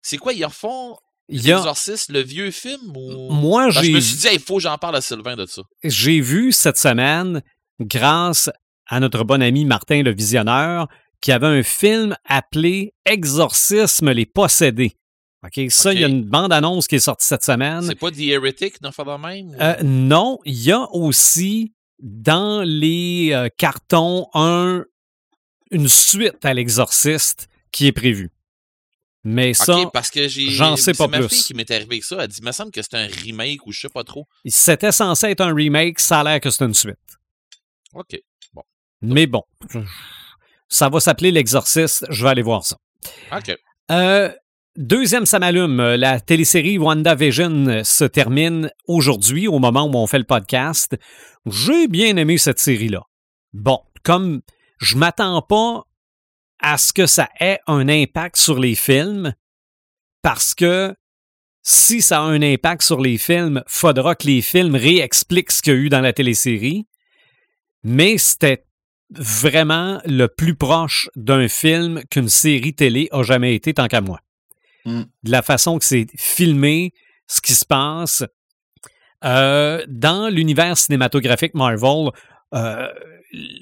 [0.01, 0.97] C'est quoi, ils refont a.
[1.27, 3.29] l'exorcisme, le vieux film, ou...
[3.33, 5.45] Moi, que je j'ai me suis dit, il faut que j'en parle à Sylvain de
[5.45, 5.61] ça.
[5.83, 7.41] j'ai vu cette semaine,
[7.81, 8.49] grâce
[8.89, 10.87] à notre bon ami Martin le Visionneur,
[11.21, 14.93] qui avait un film appelé Exorcisme les possédés.
[15.45, 17.81] OK, ça, il y a une bande-annonce qui est sortie cette semaine.
[17.83, 19.49] C'est pas The Heretic, non, de même?
[19.49, 24.83] ou- Euh, non, il y a aussi dans les euh, cartons un,
[25.71, 28.31] une suite à l'exorciste qui est prévue.
[29.23, 30.49] Mais ça, OK, parce que j'ai.
[30.49, 31.29] j'en sais pas ma plus.
[31.29, 32.17] fille qui m'est arrivée avec ça.
[32.21, 34.25] Elle dit, il me semble que c'est un remake ou je sais pas trop.
[34.45, 36.95] c'était censé être un remake, ça a l'air que c'est une suite.
[37.93, 38.17] OK.
[39.01, 39.43] Mais bon,
[40.67, 42.77] ça va s'appeler L'Exorciste, je vais aller voir ça.
[43.35, 43.55] OK.
[43.91, 44.31] Euh,
[44.75, 45.79] deuxième, ça m'allume.
[45.79, 50.97] Euh, La télésérie WandaVision euh, se termine aujourd'hui, au moment où on fait le podcast.
[51.45, 53.03] J'ai bien aimé cette série-là.
[53.53, 54.41] Bon, comme
[54.79, 55.83] je m'attends pas
[56.61, 59.33] à ce que ça ait un impact sur les films,
[60.21, 60.93] parce que
[61.61, 65.73] si ça a un impact sur les films, faudra que les films réexpliquent ce qu'il
[65.73, 66.85] y a eu dans la télésérie.
[67.83, 68.65] Mais c'était
[69.11, 74.19] vraiment le plus proche d'un film qu'une série télé a jamais été tant qu'à moi.
[74.85, 75.03] Mm.
[75.23, 76.93] De la façon que c'est filmé,
[77.27, 78.23] ce qui se passe.
[79.25, 82.09] Euh, dans l'univers cinématographique Marvel,
[82.53, 82.87] euh,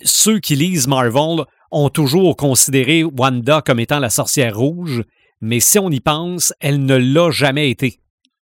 [0.04, 5.04] ceux qui lisent Marvel ont toujours considéré Wanda comme étant la sorcière rouge,
[5.42, 8.00] mais si on y pense, elle ne l'a jamais été.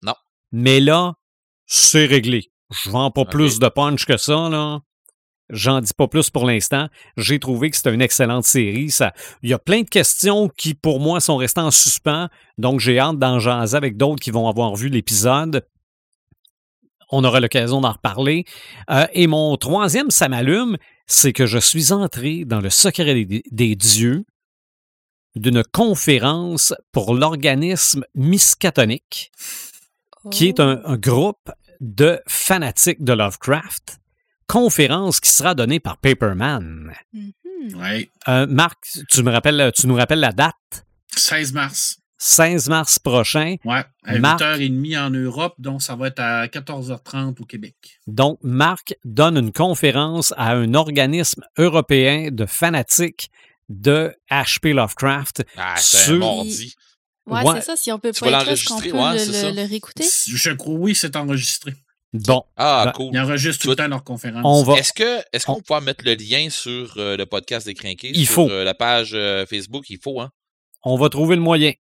[0.03, 0.15] Non.
[0.53, 1.15] Mais là,
[1.67, 2.51] c'est réglé.
[2.71, 4.81] Je vends pas plus de punch que ça, là.
[5.51, 6.89] J'en dis pas plus pour l'instant.
[7.17, 8.91] J'ai trouvé que c'était une excellente série.
[8.91, 9.13] Ça,
[9.43, 12.29] il y a plein de questions qui, pour moi, sont restées en suspens.
[12.57, 15.67] Donc, j'ai hâte d'en jaser avec d'autres qui vont avoir vu l'épisode.
[17.11, 18.47] On aura l'occasion d'en reparler.
[18.91, 23.43] Euh, et mon troisième, ça m'allume, c'est que je suis entré dans le secret des,
[23.51, 24.25] des dieux
[25.37, 29.31] d'une conférence pour l'organisme Miskatonic,
[30.31, 31.51] qui est un, un groupe
[31.81, 33.99] de fanatiques de Lovecraft.
[34.47, 36.93] Conférence qui sera donnée par Paperman.
[37.13, 37.33] Mhm.
[37.77, 38.11] Ouais.
[38.29, 40.55] Euh, Marc, tu, me rappelles, tu nous rappelles la date?
[41.17, 41.97] 16 mars.
[42.19, 43.57] 16 mars prochain.
[43.65, 43.83] Ouais.
[44.05, 44.41] À Marc.
[44.41, 47.75] 8h30 en Europe, donc ça va être à 14h30 au Québec.
[48.07, 53.31] Donc, Marc donne une conférence à un organisme européen de fanatiques
[53.69, 54.73] de H.P.
[54.75, 55.45] Lovecraft.
[55.57, 56.75] Ah, c'est Sur- mardi.
[57.27, 57.55] Ouais, Ouais.
[57.57, 57.77] c'est ça.
[57.77, 58.93] Si on peut Tu pas être est-ce qu'on peut?
[58.93, 60.05] Ouais, le- le réécouter?
[60.27, 61.73] Je crois, oui, c'est enregistré.
[62.15, 63.11] Bon, Ah, Ben, cool.
[63.13, 64.43] Ils enregistrent tout le temps leur conférence.
[64.45, 64.79] on va.
[64.79, 68.13] Est-ce que est-ce qu'on on- peut mettre le lien sur euh, le podcast des Crinqués?
[68.15, 68.51] Il sur, faut.
[68.51, 70.31] euh, la page euh, Facebook, il faut, hein?
[70.85, 71.73] On va trouver le moyen.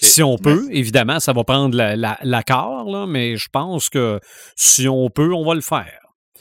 [0.00, 4.20] Si on peut, évidemment, ça va prendre la- la- l'accord, là, mais je pense que
[4.56, 5.98] si on peut, on va le faire.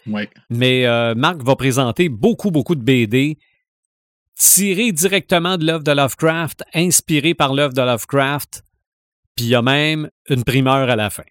[0.08, 0.30] Ouais.
[0.50, 3.38] Mais euh, Marc va présenter beaucoup, beaucoup de BD
[4.38, 8.64] tirés directement de l'œuvre de Lovecraft, inspirés par l'œuvre de Lovecraft,
[9.36, 11.24] puis il y a même une primeur à la fin.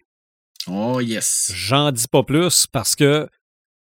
[0.67, 1.51] Oh, yes.
[1.55, 3.27] J'en dis pas plus parce que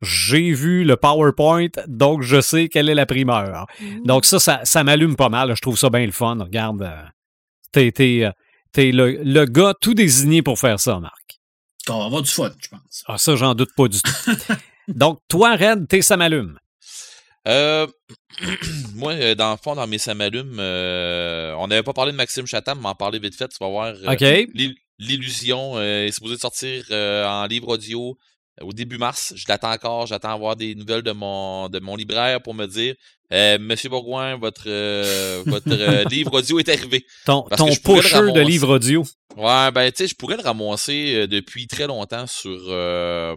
[0.02, 3.68] j'ai vu le PowerPoint, donc je sais quelle est la primeur.
[4.06, 5.56] Donc ça, ça, ça m'allume pas mal.
[5.56, 6.38] Je trouve ça bien le fun.
[6.40, 7.04] Regarde, euh,
[7.72, 8.32] t'es, t'es, euh,
[8.72, 11.40] t'es le, le gars tout désigné pour faire ça, Marc.
[11.90, 13.04] On va avoir du fun, je pense.
[13.08, 14.12] Ah, ça, j'en doute pas du tout.
[14.88, 16.58] donc, toi, Red, t'es ça m'allume.
[17.48, 17.88] Euh,
[18.96, 22.80] moi, dans le fond, dans mes samalumes, euh, on n'avait pas parlé de Maxime Chatham,
[22.82, 23.94] mais en parler vite fait, tu vas voir.
[23.96, 24.50] euh, OK?
[25.02, 28.18] L'il- L'illusion euh, est supposée de sortir euh, en livre audio
[28.62, 29.34] euh, au début mars.
[29.36, 30.06] Je l'attends encore.
[30.08, 32.96] J'attends avoir des nouvelles de mon, de mon libraire pour me dire
[33.34, 37.06] euh, Monsieur Bourgoin, votre, euh, votre euh, livre audio est arrivé.
[37.26, 37.68] Ton, Parce ton
[38.02, 39.04] pusher de livre audio.
[39.38, 43.36] Ouais, ben, tu sais, je pourrais le ramasser euh, depuis très longtemps sur, euh,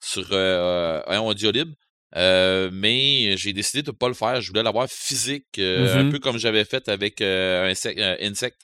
[0.00, 1.72] sur euh, un audio libre.
[2.16, 4.40] Euh, mais j'ai décidé de ne pas le faire.
[4.40, 8.56] Je voulais l'avoir physique, un peu comme j'avais fait avec euh, insect, Insect.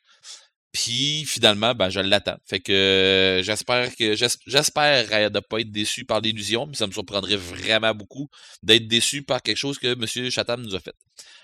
[0.74, 2.36] Puis finalement, ben, je l'attends.
[2.44, 6.74] Fait que euh, j'espère que j'es- j'espère euh, de pas être déçu par l'illusion, mais
[6.74, 8.28] ça me surprendrait vraiment beaucoup
[8.62, 10.30] d'être déçu par quelque chose que M.
[10.30, 10.94] Chatham nous a fait.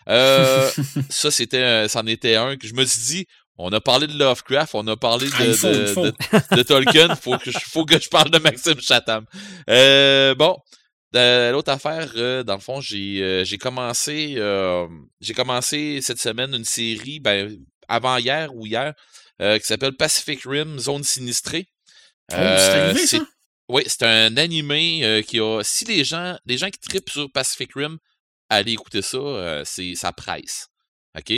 [0.08, 0.68] Euh,
[1.10, 3.26] ça, c'était c'en était un que je me suis dit,
[3.56, 6.06] on a parlé de Lovecraft, on a parlé de, Ah, il faut, de- il faut.
[6.06, 9.26] de- de Tolkien, faut que je, faut que je parle de Maxime Chatham.
[9.68, 10.56] Euh, bon,
[11.14, 14.88] l'autre affaire, euh, dans le fond, j'ai euh, j'ai commencé euh,
[15.20, 17.56] j'ai commencé cette semaine une série, ben
[17.90, 18.94] avant hier ou hier,
[19.42, 21.66] euh, qui s'appelle Pacific Rim Zone Sinistrée.
[22.32, 23.26] Oh, c'est Euh, c'est- ça?
[23.68, 25.62] oui, c'est un animé euh, qui a.
[25.62, 27.98] Si les gens, les gens qui tripent sur Pacific Rim,
[28.48, 30.68] allez écouter ça, c'est ça presse.
[31.18, 31.32] OK?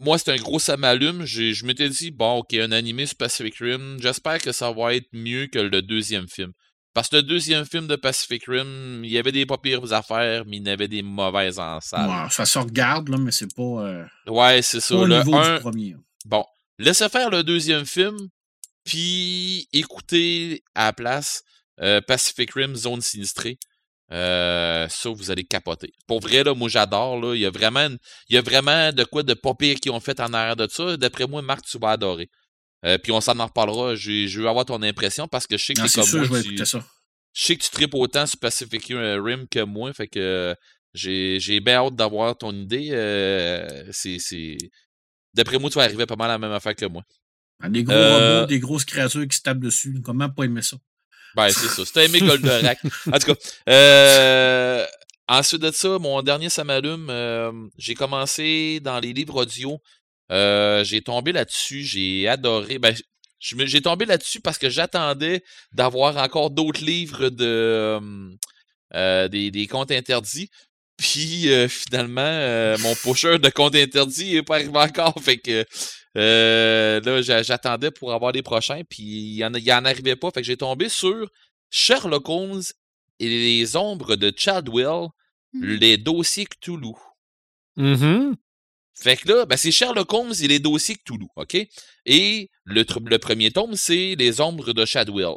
[0.00, 1.24] Moi, c'est un gros ça m'allume.
[1.24, 5.08] Je m'étais dit, bon, OK, un animé sur Pacific Rim, j'espère que ça va être
[5.12, 6.52] mieux que le deuxième film.
[6.94, 10.44] Parce que le deuxième film de Pacific Rim, il y avait des pas pires affaires,
[10.46, 12.08] mais il y avait des mauvaises en salle.
[12.08, 14.94] Ouais, ça se regarde, là, mais c'est pas, euh, Ouais, c'est ça.
[14.94, 15.96] pas au Le niveau un- du premier.
[16.24, 16.44] Bon,
[16.78, 18.16] laissez faire le deuxième film,
[18.84, 21.42] puis écoutez à la place
[21.80, 23.58] euh, Pacific Rim Zone Sinistrée.
[24.10, 25.92] Euh, ça, vous allez capoter.
[26.06, 27.20] Pour vrai, là, moi j'adore.
[27.20, 27.86] Là, il y a vraiment,
[28.28, 30.66] il y a vraiment de quoi de pas pire qu'ils ont fait en arrière de
[30.68, 30.96] ça.
[30.96, 32.28] D'après moi, Marc, tu vas adorer.
[32.84, 33.94] Euh, puis on s'en en reparlera.
[33.96, 36.24] Je, veux avoir ton impression parce que je sais que Ah, t'es c'est comme sûr,
[36.24, 36.38] je moi.
[36.40, 36.84] vais tu- ça.
[37.34, 40.54] je sais que tu tripes autant sur Pacific Rim que moi, fait que euh,
[40.94, 42.88] j'ai bien hâte d'avoir ton idée.
[42.92, 44.56] euh, c'est
[45.34, 47.02] D'après moi, tu vas arriver pas mal à la même affaire que moi.
[47.60, 50.00] Ah, Des gros Euh, robots, des grosses créatures qui se tapent dessus.
[50.04, 50.76] Comment pas aimer ça?
[51.36, 51.84] Ben, c'est ça.
[51.84, 52.78] C'était aimé Goldorak.
[53.12, 54.86] En tout cas, euh,
[55.28, 59.80] ensuite de ça, mon dernier ça m'allume, euh, j'ai commencé dans les livres audio.
[60.30, 62.78] Euh, j'ai tombé là-dessus, j'ai adoré.
[62.78, 62.94] Ben,
[63.40, 65.42] j'ai tombé là-dessus parce que j'attendais
[65.72, 67.98] d'avoir encore d'autres livres de
[68.94, 70.50] euh, des, des comptes interdits.
[70.98, 75.14] Puis euh, finalement, euh, mon pusher de comptes interdits n'est pas arrivé encore.
[75.22, 75.64] Fait que
[76.16, 80.30] euh, là, j'a- j'attendais pour avoir les prochains, puis il en, il en arrivait pas.
[80.32, 81.30] Fait que j'ai tombé sur
[81.70, 82.62] Sherlock Holmes
[83.20, 85.06] et les ombres de Chadwell,
[85.52, 85.74] Mhm.
[85.76, 86.94] les dossiers Cthulhu.
[87.76, 88.34] Mhm.
[89.00, 91.56] Fait que là, ben, c'est Sherlock Holmes et les dossiers Cthulhu, OK?
[92.06, 95.36] Et le, premier tome, c'est les ombres de Chadwell.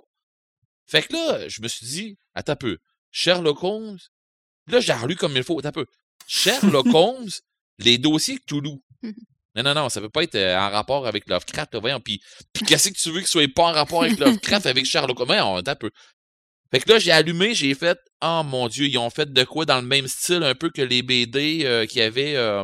[0.88, 2.78] Fait que là, je me suis dit, attends un peu,
[3.12, 4.00] Sherlock Holmes,
[4.68, 5.86] là, j'ai relu comme il faut, attends un peu.
[6.28, 7.30] Sherlock Holmes,
[7.78, 8.80] les dossiers Cthulhu.
[9.04, 9.14] Mhm.
[9.56, 12.00] Non, non, non, ça peut pas être euh, en rapport avec Lovecraft, là, voyons.
[12.00, 12.22] Puis,
[12.54, 15.28] puis qu'est-ce que tu veux qu'il soit pas en rapport avec Lovecraft, avec Sherlock Holmes?
[15.28, 15.92] Voyons, attends un peu.
[16.72, 19.66] Fait que là, j'ai allumé, j'ai fait, oh mon Dieu, ils ont fait de quoi
[19.66, 22.64] dans le même style un peu que les BD euh, qu'il y avait, euh,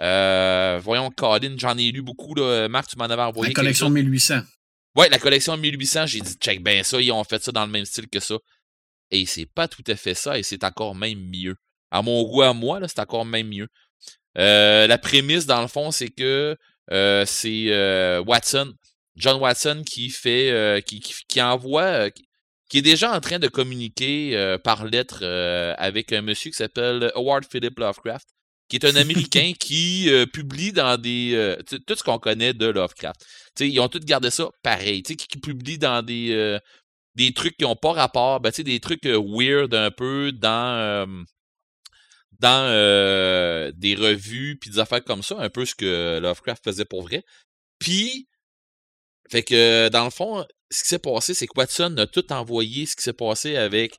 [0.00, 2.68] euh, voyons, Colin, j'en ai lu beaucoup, là.
[2.68, 3.52] Marc, tu m'en avais envoyé.
[3.52, 4.02] La collection quelques-uns.
[4.02, 4.40] 1800.
[4.96, 7.70] Ouais, la collection 1800, j'ai dit, check ben ça, ils ont fait ça dans le
[7.72, 8.36] même style que ça.
[9.10, 11.56] Et c'est pas tout à fait ça, et c'est encore même mieux.
[11.90, 13.68] À mon goût, à moi, c'est encore même mieux.
[14.38, 16.56] Euh, la prémisse, dans le fond, c'est que
[16.92, 18.72] euh, c'est euh, Watson,
[19.16, 22.26] John Watson, qui fait, euh, qui, qui, qui envoie, euh, qui,
[22.68, 26.56] qui est déjà en train de communiquer euh, par lettre euh, avec un monsieur qui
[26.56, 28.28] s'appelle Howard Philip Lovecraft,
[28.68, 31.56] qui est un Américain qui euh, publie dans des euh,
[31.86, 33.24] tout ce qu'on connaît de Lovecraft.
[33.60, 36.58] Ils ont tous gardé ça pareil, qui, qui publie dans des euh,
[37.14, 41.24] des trucs qui n'ont pas rapport, ben, des trucs weird un peu dans
[42.38, 47.02] dans des revues puis des affaires comme ça, un peu ce que Lovecraft faisait pour
[47.02, 47.24] vrai.
[47.78, 48.28] Puis,
[49.30, 52.84] fait que dans le fond, ce qui s'est passé, c'est que Watson a tout envoyé
[52.84, 53.96] ce qui s'est passé avec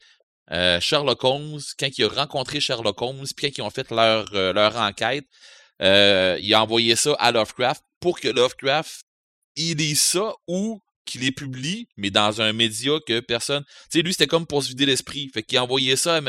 [0.52, 4.28] euh, Sherlock Holmes, quand il a rencontré Sherlock Holmes, puis quand ils ont fait leur,
[4.34, 5.26] euh, leur enquête,
[5.82, 9.04] euh, il a envoyé ça à Lovecraft pour que Lovecraft
[9.58, 13.64] il lise ça ou qu'il les publie, mais dans un média que personne.
[13.64, 15.30] Tu sais, lui, c'était comme pour se vider l'esprit.
[15.34, 16.20] Fait qu'il a envoyé ça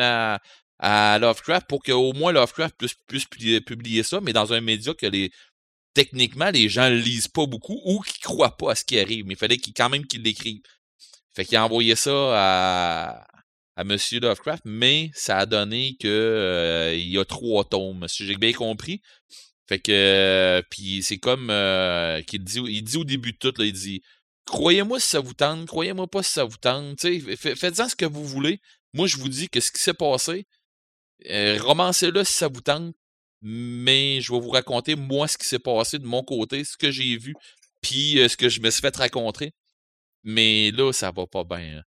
[0.80, 5.06] à, Lovecraft pour qu'au moins Lovecraft puisse, puisse publier, ça, mais dans un média que
[5.06, 5.30] les.
[5.94, 9.26] Techniquement, les gens le lisent pas beaucoup ou qui croient pas à ce qui arrive.
[9.26, 10.60] Mais il fallait qu'il, quand même qu'il l'écrive.
[11.34, 13.26] Fait qu'il a envoyé ça à,
[13.78, 18.26] à Monsieur Lovecraft, mais ça a donné que euh, il y a trois tomes, si
[18.26, 19.02] j'ai bien compris.
[19.68, 23.54] Fait que euh, puis c'est comme euh, qu'il dit il dit au début de tout
[23.58, 24.02] là, il dit
[24.46, 27.00] croyez-moi si ça vous tente, croyez-moi pas si ça vous tente,
[27.36, 28.60] faites-en ce que vous voulez.
[28.94, 30.46] Moi je vous dis que ce qui s'est passé
[31.30, 32.94] euh, romancez-le si ça vous tente,
[33.42, 36.90] mais je vais vous raconter moi ce qui s'est passé de mon côté, ce que
[36.90, 37.34] j'ai vu,
[37.82, 39.52] puis euh, ce que je me suis fait raconter.
[40.24, 41.78] Mais là ça va pas bien.
[41.78, 41.82] hein.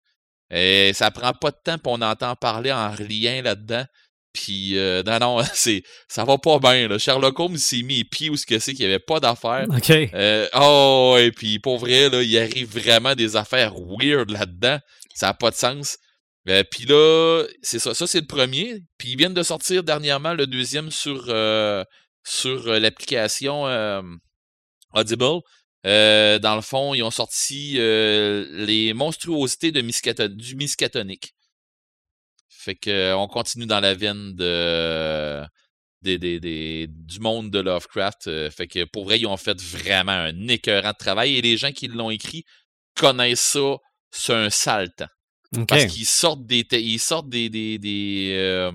[0.52, 3.86] Et ça prend pas de temps, puis on entend parler en lien là-dedans.
[4.34, 6.88] Puis, euh, non, non, c'est, ça va pas bien.
[6.88, 6.98] Là.
[6.98, 9.66] Sherlock Holmes s'est mis les pieds où ce que c'est qu'il n'y avait pas d'affaires.
[9.70, 9.90] OK.
[9.90, 14.80] Euh, oh, et puis pour vrai, là, il arrive vraiment des affaires weird là-dedans.
[15.14, 15.98] Ça n'a pas de sens.
[16.48, 17.94] Euh, puis là, c'est ça.
[17.94, 18.82] Ça, c'est le premier.
[18.98, 21.84] Puis ils viennent de sortir dernièrement le deuxième sur, euh,
[22.24, 24.02] sur euh, l'application euh,
[24.94, 25.42] Audible.
[25.86, 29.82] Euh, dans le fond, ils ont sorti euh, les monstruosités de
[30.28, 31.34] du Miskatonic.
[32.50, 35.46] Fait que euh, on continue dans la veine de
[36.02, 38.50] du monde de Lovecraft.
[38.52, 41.72] fait que pour vrai, ils ont fait vraiment un écœurant de travail et les gens
[41.74, 42.46] qui l'ont écrit
[42.96, 43.78] connaissent ça
[44.12, 45.08] sur un sale temps.
[45.58, 45.68] OK.
[45.68, 48.72] Parce qu'ils sortent des ils sortent des des, des, euh,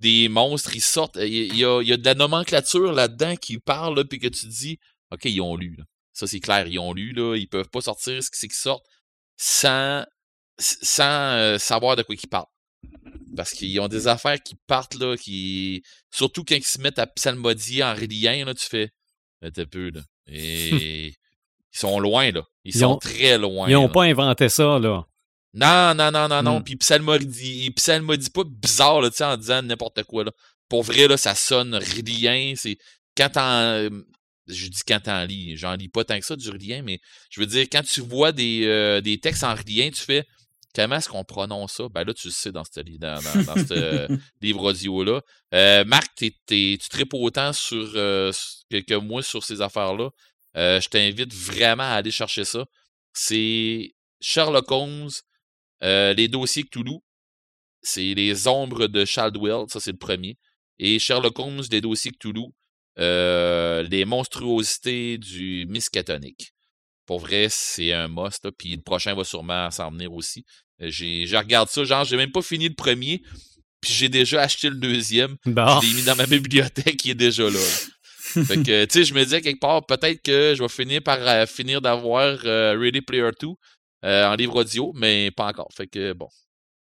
[0.00, 1.16] des monstres, ils sortent.
[1.16, 4.28] Il y, a, il y a de la nomenclature là-dedans qui parle, là, puis que
[4.28, 4.78] tu te dis
[5.10, 5.76] OK, ils ont lu.
[5.76, 5.84] là.
[6.20, 7.34] Ça, c'est clair, ils ont lu, là.
[7.34, 8.84] Ils peuvent pas sortir ce qui c'est qu'ils sortent
[9.38, 10.04] sans,
[10.58, 11.02] sans
[11.34, 12.44] euh, savoir de quoi ils parlent.
[13.34, 15.82] Parce qu'ils ont des affaires qui partent, là, qui.
[16.10, 18.90] Surtout quand ils se mettent à psalmodier en reliant, là, tu fais.
[19.40, 20.02] Un peu, là.
[20.26, 21.06] Et.
[21.06, 21.14] ils
[21.72, 22.42] sont loin, là.
[22.64, 23.66] Ils, Ils sont ont- très loin.
[23.66, 25.06] Ils n'ont pas inventé ça, là.
[25.54, 26.60] Non, non, non, non, non.
[26.60, 26.64] Mm.
[26.64, 30.32] Puis psalmodie, psalmodie pas bizarre, là, tu sais, en disant n'importe quoi, là.
[30.68, 32.52] Pour vrai, là, ça sonne rilien.
[32.56, 32.76] C'est.
[33.16, 33.88] Quand t'en.
[34.52, 35.56] Je dis quand t'en lis.
[35.56, 37.00] J'en lis pas tant que ça du rilien, mais
[37.30, 40.24] je veux dire, quand tu vois des, euh, des textes en rilien, tu fais.
[40.74, 41.88] Comment est-ce qu'on prononce ça?
[41.88, 44.06] Ben là, tu le sais dans ce, dans, dans, dans ce
[44.40, 45.20] livre audio-là.
[45.52, 48.30] Euh, Marc, t'es- t'es- tu tripes autant sur, euh,
[48.70, 50.10] que, que moi sur ces affaires-là.
[50.54, 52.64] Je t'invite vraiment à aller chercher ça.
[53.12, 55.10] C'est Sherlock Holmes,
[55.82, 56.98] les dossiers Cthulhu.
[57.82, 60.36] C'est les ombres de Chaldwell, ça c'est le premier.
[60.78, 62.46] Et Sherlock Holmes, les dossiers Cthulhu.
[62.98, 66.52] Euh, les monstruosités du Miskatonic.
[67.06, 68.44] Pour vrai, c'est un must.
[68.44, 70.44] là, Puis le prochain va sûrement s'en venir aussi.
[70.80, 73.22] Euh, J'ai, je regarde ça, genre, j'ai même pas fini le premier.
[73.80, 75.36] Puis j'ai déjà acheté le deuxième.
[75.46, 75.80] Bon.
[75.80, 77.58] Je l'ai mis dans ma bibliothèque, il est déjà là.
[77.58, 81.18] fait que, tu sais, je me disais quelque part, peut-être que je vais finir par
[81.20, 83.48] euh, finir d'avoir euh, Ready Player 2
[84.04, 85.68] euh, en livre audio, mais pas encore.
[85.74, 86.28] Fait que, bon.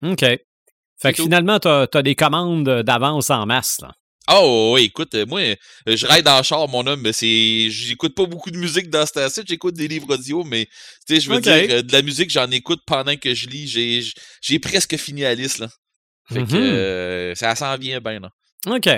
[0.04, 0.20] OK.
[0.20, 1.24] Fait que tout.
[1.24, 3.80] finalement, tu as, des commandes d'avance en masse.
[3.82, 3.92] Là.
[4.30, 5.56] Oh, oui, écoute, euh, moi, euh,
[5.88, 7.70] je ride dans le char, mon homme, mais c'est.
[7.70, 10.66] J'écoute pas beaucoup de musique dans ce temps j'écoute des livres audio, mais,
[11.08, 13.68] tu sais, je veux dire, euh, de la musique, j'en écoute pendant que je lis.
[13.68, 14.02] J'ai,
[14.42, 15.70] j'ai presque fini la liste, là.
[16.30, 16.56] Fait que, Mhm.
[16.56, 18.30] euh, ça s'en vient bien, là.
[18.66, 18.90] OK.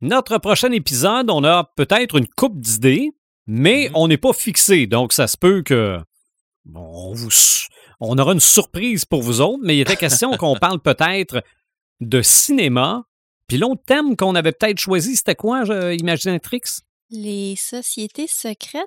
[0.00, 3.10] Notre prochain épisode, on a peut-être une coupe d'idées,
[3.46, 3.92] mais Mhm.
[3.94, 4.88] on n'est pas fixé.
[4.88, 5.98] Donc, ça se peut que.
[6.64, 7.28] bon, on, vous,
[8.00, 11.44] on aura une surprise pour vous autres, mais il était question qu'on parle peut-être
[12.00, 13.04] de cinéma.
[13.52, 16.62] Puis l'autre thème qu'on avait peut-être choisi, c'était quoi, Imaginatrix?
[17.10, 18.86] Les sociétés secrètes.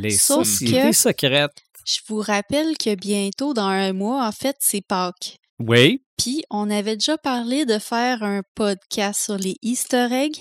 [0.00, 1.58] Les Sauf sociétés que- secrètes.
[1.84, 5.36] Je vous rappelle que bientôt, dans un mois, en fait, c'est Pâques.
[5.58, 6.02] Oui.
[6.16, 10.38] Puis, on avait déjà parlé de faire un podcast sur les Easter eggs.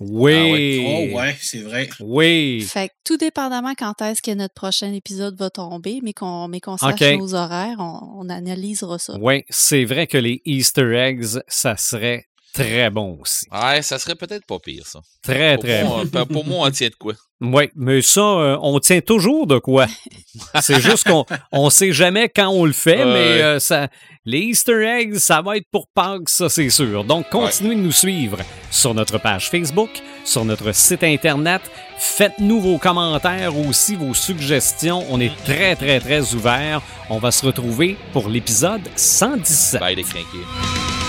[0.00, 1.10] Oui.
[1.12, 1.88] Oh ouais, c'est vrai.
[1.98, 2.60] Oui.
[2.60, 6.60] Fait que tout dépendamment quand est-ce que notre prochain épisode va tomber, mais qu'on mais
[6.60, 9.16] qu'on sache nos horaires, on, on analysera ça.
[9.20, 13.46] Oui, c'est vrai que les Easter eggs, ça serait très bon aussi.
[13.52, 15.00] Ouais, ça serait peut-être pas pire, ça.
[15.22, 15.88] Très, Pour très bon.
[15.88, 17.14] moi, pour- pour moi, on tient de quoi.
[17.40, 19.86] Oui, mais ça, euh, on tient toujours de quoi.
[20.62, 23.88] C'est juste qu'on on sait jamais quand on le fait, mais euh, ça,
[24.24, 27.02] les Easter eggs, ça va être pour Pâques, ça c'est sûr.
[27.02, 28.38] Donc, continuez de nous suivre
[28.70, 29.90] sur notre page Facebook,
[30.24, 31.62] sur notre site Internet.
[31.98, 35.04] Faites-nous vos commentaires aussi, vos suggestions.
[35.10, 36.80] On est très, très, très ouverts.
[37.10, 39.80] On va se retrouver pour l'épisode 117.
[39.80, 41.01] Bye les crinqués.